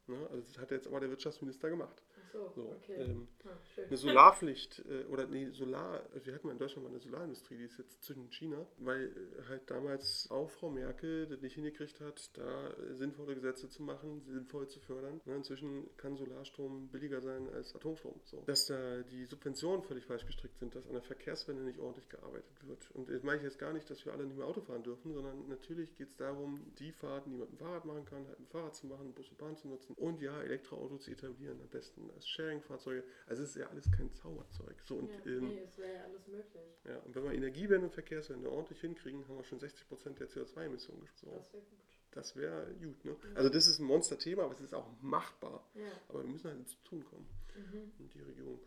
Ne? 0.06 0.16
Also 0.30 0.42
das 0.46 0.58
hat 0.58 0.70
jetzt 0.70 0.86
aber 0.86 1.00
der 1.00 1.10
Wirtschaftsminister 1.10 1.70
gemacht. 1.70 2.02
So, 2.32 2.52
So, 2.54 2.74
okay. 2.76 2.96
ähm, 2.98 3.28
ah, 3.44 3.50
eine 3.76 3.96
Solarpflicht 3.96 4.84
äh, 4.88 5.04
oder 5.04 5.26
nee, 5.26 5.50
Solar, 5.50 6.02
also 6.12 6.26
wir 6.26 6.34
hatten 6.34 6.46
mal 6.46 6.52
in 6.52 6.58
Deutschland 6.58 6.84
mal 6.84 6.90
eine 6.90 7.00
Solarindustrie, 7.00 7.56
die 7.56 7.64
ist 7.64 7.78
jetzt 7.78 8.02
zwischen 8.02 8.30
China, 8.30 8.66
weil 8.78 9.06
äh, 9.06 9.48
halt 9.48 9.70
damals 9.70 10.28
auch 10.30 10.50
Frau 10.50 10.70
Merkel 10.70 11.26
das 11.26 11.40
nicht 11.40 11.54
hingekriegt 11.54 12.00
hat, 12.00 12.30
da 12.36 12.70
äh, 12.70 12.94
sinnvolle 12.94 13.34
Gesetze 13.34 13.68
zu 13.68 13.82
machen, 13.82 14.22
sinnvoll 14.26 14.68
zu 14.68 14.80
fördern. 14.80 15.20
Ne, 15.24 15.36
inzwischen 15.36 15.88
kann 15.96 16.16
Solarstrom 16.16 16.88
billiger 16.88 17.20
sein 17.20 17.48
als 17.50 17.74
Atomstrom. 17.74 18.20
So. 18.24 18.42
Dass 18.46 18.66
da 18.66 19.02
die 19.02 19.24
Subventionen 19.24 19.82
völlig 19.82 20.06
falsch 20.06 20.26
gestrickt 20.26 20.58
sind, 20.58 20.74
dass 20.74 20.86
an 20.86 20.92
der 20.92 21.02
Verkehrswende 21.02 21.62
nicht 21.62 21.78
ordentlich 21.78 22.08
gearbeitet 22.08 22.66
wird. 22.66 22.90
Und 22.92 23.08
das 23.08 23.22
meine 23.22 23.38
ich 23.38 23.44
jetzt 23.44 23.58
gar 23.58 23.72
nicht, 23.72 23.88
dass 23.90 24.04
wir 24.04 24.12
alle 24.12 24.24
nicht 24.24 24.36
mehr 24.36 24.46
Auto 24.46 24.60
fahren 24.60 24.82
dürfen, 24.82 25.12
sondern 25.12 25.48
natürlich 25.48 25.94
geht 25.96 26.08
es 26.08 26.16
darum, 26.16 26.60
die 26.78 26.92
Fahrten, 26.92 27.30
die 27.30 27.36
man 27.36 27.48
mit 27.50 27.60
dem 27.60 27.66
Fahrrad 27.66 27.84
machen 27.84 28.04
kann, 28.04 28.26
halt 28.26 28.38
mit 28.38 28.48
dem 28.48 28.52
Fahrrad 28.52 28.74
zu 28.74 28.86
machen, 28.86 29.12
Bus 29.12 29.28
und 29.28 29.38
Bahn 29.38 29.56
zu 29.56 29.68
nutzen 29.68 29.94
und 29.94 30.20
ja, 30.20 30.40
Elektroautos 30.42 31.02
zu 31.02 31.10
etablieren, 31.10 31.60
am 31.60 31.68
besten 31.68 32.10
als 32.14 32.28
Sharing-Fahrzeuge. 32.28 33.04
Also 33.26 33.42
es 33.42 33.50
ist 33.50 33.56
ja 33.56 33.66
alles 33.68 33.90
kein 33.90 34.12
Zauberzeug. 34.12 34.80
So, 34.82 34.96
und, 34.96 35.10
ja, 35.10 35.16
ähm, 35.26 35.48
nee, 35.48 35.60
es 35.60 35.78
wäre 35.78 35.94
ja 35.94 36.04
alles 36.04 36.26
möglich. 36.26 36.62
ja, 36.84 36.98
und 36.98 37.14
wenn 37.14 37.24
wir 37.24 37.32
Energiewende 37.32 37.86
und 37.86 37.92
Verkehrswende 37.92 38.50
ordentlich 38.50 38.80
hinkriegen, 38.80 39.26
haben 39.28 39.36
wir 39.36 39.44
schon 39.44 39.58
60% 39.60 40.14
der 40.18 40.28
CO2-Emissionen 40.28 41.00
gespart. 41.02 41.38
Das 41.40 41.52
wäre 41.52 41.62
gut. 41.62 41.78
Das 42.12 42.36
wäre 42.36 42.74
gut. 42.74 43.04
Ne? 43.04 43.16
Also 43.34 43.48
das 43.48 43.66
ist 43.66 43.78
ein 43.78 43.86
Monsterthema, 43.86 44.44
aber 44.44 44.54
es 44.54 44.60
ist 44.60 44.74
auch 44.74 44.88
machbar. 45.00 45.66
Ja. 45.74 45.90
Aber 46.08 46.22
wir 46.22 46.30
müssen 46.30 46.48
halt 46.48 46.58
ins 46.58 46.82
Tun 46.82 47.04
kommen. 47.04 47.26
Mhm. 47.56 47.92
Und 47.98 48.14
die 48.14 48.20
Regierung 48.20 48.60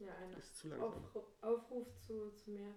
Ja, 0.00 0.14
ein 0.16 0.36
ist 0.38 0.56
zu 0.56 0.68
langsam. 0.68 0.92
Aufruf, 0.92 1.24
Aufruf 1.40 1.86
zu, 2.00 2.30
zu 2.32 2.50
mehr 2.50 2.74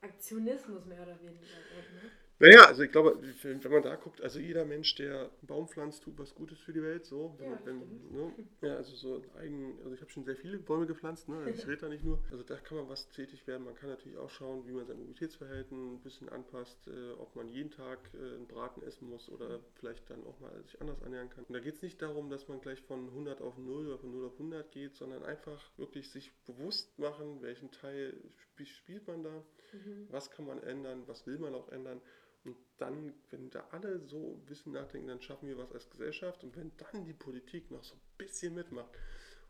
Aktionismus 0.00 0.84
mehr 0.86 1.02
oder 1.02 1.20
weniger. 1.20 1.42
Ne? 1.42 2.10
Naja, 2.40 2.64
also 2.64 2.82
ich 2.82 2.90
glaube, 2.90 3.18
wenn 3.42 3.70
man 3.70 3.82
da 3.82 3.96
guckt, 3.96 4.22
also 4.22 4.38
jeder 4.38 4.64
Mensch, 4.64 4.94
der 4.94 5.20
einen 5.24 5.46
Baum 5.46 5.68
pflanzt, 5.68 6.02
tut 6.04 6.18
was 6.18 6.34
Gutes 6.34 6.58
für 6.58 6.72
die 6.72 6.82
Welt. 6.82 7.04
So, 7.04 7.34
wenn, 7.38 7.50
Ja, 7.50 7.58
wenn, 7.64 7.78
ne? 8.12 8.32
ja, 8.62 8.76
also 8.76 8.96
so 8.96 9.22
eigen, 9.38 9.78
also 9.82 9.92
ich 9.94 10.00
habe 10.00 10.10
schon 10.10 10.24
sehr 10.24 10.36
viele 10.36 10.58
Bäume 10.58 10.86
gepflanzt, 10.86 11.28
ne? 11.28 11.36
also 11.36 11.50
ich 11.50 11.66
rede 11.66 11.82
da 11.82 11.88
nicht 11.88 12.02
nur. 12.02 12.18
Also 12.30 12.42
da 12.42 12.56
kann 12.56 12.78
man 12.78 12.88
was 12.88 13.10
tätig 13.10 13.46
werden. 13.46 13.64
Man 13.64 13.74
kann 13.74 13.90
natürlich 13.90 14.16
auch 14.16 14.30
schauen, 14.30 14.66
wie 14.66 14.72
man 14.72 14.86
sein 14.86 14.96
Mobilitätsverhalten 14.98 15.96
ein 15.96 16.00
bisschen 16.00 16.30
anpasst, 16.30 16.88
äh, 16.88 17.12
ob 17.18 17.36
man 17.36 17.46
jeden 17.46 17.70
Tag 17.70 17.98
äh, 18.14 18.16
einen 18.36 18.46
Braten 18.48 18.82
essen 18.82 19.10
muss 19.10 19.28
oder 19.28 19.60
vielleicht 19.74 20.08
dann 20.08 20.24
auch 20.24 20.40
mal 20.40 20.62
sich 20.64 20.80
anders 20.80 21.02
ernähren 21.02 21.28
kann. 21.28 21.44
Und 21.44 21.52
da 21.54 21.60
geht 21.60 21.74
es 21.74 21.82
nicht 21.82 22.00
darum, 22.00 22.30
dass 22.30 22.48
man 22.48 22.62
gleich 22.62 22.80
von 22.80 23.10
100 23.10 23.42
auf 23.42 23.58
0 23.58 23.86
oder 23.86 23.98
von 23.98 24.12
0 24.12 24.24
auf 24.26 24.38
100 24.38 24.70
geht, 24.72 24.96
sondern 24.96 25.22
einfach 25.24 25.62
wirklich 25.76 26.10
sich 26.10 26.32
bewusst 26.46 26.98
machen, 26.98 27.42
welchen 27.42 27.70
Teil 27.70 28.14
sp- 28.40 28.64
spielt 28.64 29.06
man 29.08 29.22
da 29.24 29.44
Mhm. 29.72 30.08
was 30.10 30.30
kann 30.30 30.46
man 30.46 30.62
ändern, 30.62 31.02
was 31.06 31.26
will 31.26 31.38
man 31.38 31.54
auch 31.54 31.68
ändern 31.68 32.00
Und 32.44 32.56
dann, 32.78 33.12
wenn 33.30 33.50
da 33.50 33.66
alle 33.70 34.00
so 34.06 34.34
ein 34.38 34.46
bisschen 34.46 34.72
nachdenken, 34.72 35.08
dann 35.08 35.20
schaffen 35.20 35.48
wir 35.48 35.58
was 35.58 35.72
als 35.72 35.90
Gesellschaft. 35.90 36.42
Und 36.42 36.56
wenn 36.56 36.72
dann 36.76 37.04
die 37.04 37.12
Politik 37.12 37.70
noch 37.70 37.84
so 37.84 37.94
ein 37.94 38.00
bisschen 38.16 38.54
mitmacht 38.54 38.90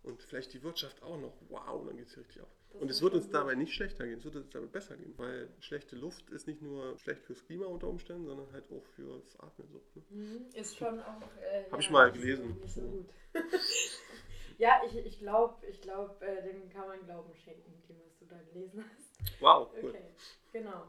und 0.02 0.22
vielleicht 0.22 0.52
die 0.52 0.62
Wirtschaft 0.62 1.02
auch 1.02 1.18
noch, 1.18 1.34
wow, 1.48 1.86
dann 1.86 1.96
geht 1.96 2.08
es 2.08 2.14
hier 2.14 2.22
richtig 2.24 2.42
ab. 2.42 2.48
Das 2.72 2.80
Und 2.82 2.90
es 2.90 3.02
wird 3.02 3.14
uns 3.14 3.24
gut. 3.26 3.34
dabei 3.34 3.54
nicht 3.54 3.72
schlechter 3.74 4.06
gehen, 4.06 4.18
es 4.18 4.24
wird 4.24 4.36
uns 4.36 4.50
dabei 4.50 4.66
besser 4.66 4.96
gehen, 4.96 5.12
weil 5.18 5.48
schlechte 5.60 5.96
Luft 5.96 6.30
ist 6.30 6.46
nicht 6.46 6.62
nur 6.62 6.96
schlecht 6.98 7.24
fürs 7.24 7.44
Klima 7.44 7.66
unter 7.66 7.88
Umständen, 7.88 8.26
sondern 8.26 8.50
halt 8.52 8.70
auch 8.70 8.84
fürs 8.94 9.38
Atmen 9.40 9.68
so. 9.72 9.82
Ne? 9.94 10.04
Mhm, 10.10 10.46
Ist 10.54 10.76
schon 10.76 11.00
auch. 11.00 11.22
Äh, 11.42 11.70
Hab 11.70 11.80
ich 11.80 11.86
ja, 11.86 11.92
mal 11.92 12.10
nicht 12.10 12.20
gelesen. 12.20 12.58
Nicht 12.60 12.74
so 12.74 12.80
gut. 12.82 13.08
ja, 14.58 14.80
ich, 14.86 14.96
ich 14.96 15.18
glaube, 15.18 15.66
ich 15.66 15.80
glaub, 15.80 16.22
äh, 16.22 16.42
dem 16.42 16.68
kann 16.70 16.86
man 16.86 17.04
Glauben 17.04 17.34
schenken, 17.34 17.72
dem, 17.88 17.96
was 18.04 18.16
du 18.18 18.26
da 18.26 18.40
gelesen 18.52 18.84
hast. 18.84 19.40
Wow, 19.40 19.70
cool. 19.82 19.90
Okay, 19.90 20.14
genau. 20.52 20.86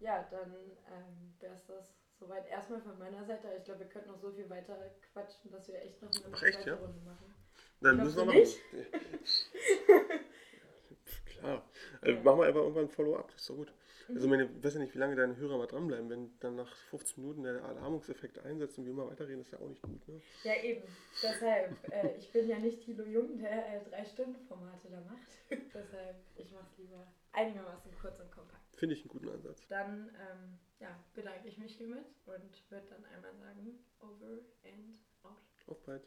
Ja, 0.00 0.26
dann 0.30 0.52
ähm, 0.90 1.34
wäre 1.40 1.54
es 1.54 1.66
das 1.66 1.94
soweit 2.18 2.48
erstmal 2.48 2.80
von 2.80 2.98
meiner 2.98 3.24
Seite. 3.24 3.48
Ich 3.58 3.64
glaube, 3.64 3.80
wir 3.80 3.88
könnten 3.88 4.10
noch 4.10 4.18
so 4.18 4.30
viel 4.32 4.48
weiter 4.50 4.76
quatschen, 5.12 5.50
dass 5.50 5.68
wir 5.68 5.80
echt 5.82 6.02
noch 6.02 6.10
eine 6.24 6.34
Ach, 6.34 6.42
echt, 6.42 6.54
zweite 6.54 6.70
ja? 6.70 6.76
Runde 6.76 7.00
machen. 7.00 7.34
Dann 7.80 7.96
müssen 7.98 8.16
wir 8.16 8.24
du 8.24 8.32
machen. 8.32 8.46
Klar. 11.26 11.68
Also 12.00 12.16
Ja. 12.16 12.22
machen 12.22 12.40
wir 12.40 12.48
aber 12.48 12.60
irgendwann 12.60 12.84
ein 12.84 12.90
Follow-up, 12.90 13.28
das 13.32 13.40
ist 13.42 13.50
doch 13.50 13.56
gut. 13.56 13.72
Mhm. 14.08 14.16
Also 14.16 14.28
meine, 14.28 14.44
ich 14.44 14.64
weiß 14.64 14.74
ja 14.74 14.80
nicht, 14.80 14.94
wie 14.94 14.98
lange 14.98 15.16
deine 15.16 15.36
Hörer 15.36 15.58
mal 15.58 15.66
dranbleiben. 15.66 16.08
Wenn 16.08 16.38
dann 16.40 16.56
nach 16.56 16.74
15 16.90 17.22
Minuten 17.22 17.42
der 17.42 17.62
Alarmungseffekt 17.64 18.38
einsetzt 18.38 18.78
und 18.78 18.86
wir 18.86 18.92
mal 18.94 19.08
weiterreden, 19.08 19.40
ist 19.40 19.50
ja 19.50 19.58
auch 19.58 19.68
nicht 19.68 19.82
gut. 19.82 20.06
Ne? 20.08 20.20
Ja, 20.44 20.54
eben. 20.62 20.82
Deshalb, 21.22 21.76
äh, 21.92 22.16
ich 22.16 22.32
bin 22.32 22.48
ja 22.48 22.58
nicht 22.58 22.80
Thilo 22.82 23.04
Jung, 23.04 23.38
der 23.38 23.76
äh, 23.76 23.84
drei 23.90 24.04
Stunden 24.04 24.40
Formate 24.46 24.88
da 24.90 25.00
macht. 25.00 25.28
Deshalb, 25.74 26.16
ich 26.36 26.50
mache 26.52 26.66
es 26.72 26.78
lieber 26.78 27.06
einigermaßen 27.32 27.90
kurz 28.00 28.18
und 28.20 28.30
kompakt. 28.30 28.65
Finde 28.76 28.94
ich 28.94 29.02
einen 29.02 29.08
guten 29.08 29.28
Ansatz. 29.28 29.66
Dann 29.68 30.08
ähm, 30.08 30.58
ja, 30.80 31.02
bedanke 31.14 31.48
ich 31.48 31.58
mich 31.58 31.76
hiermit 31.76 32.04
und 32.26 32.70
würde 32.70 32.86
dann 32.88 33.04
einmal 33.06 33.34
sagen, 33.36 33.78
over 34.00 34.38
and 34.64 34.98
out. 35.22 35.36
Auf 35.66 35.82
bald. 35.84 36.06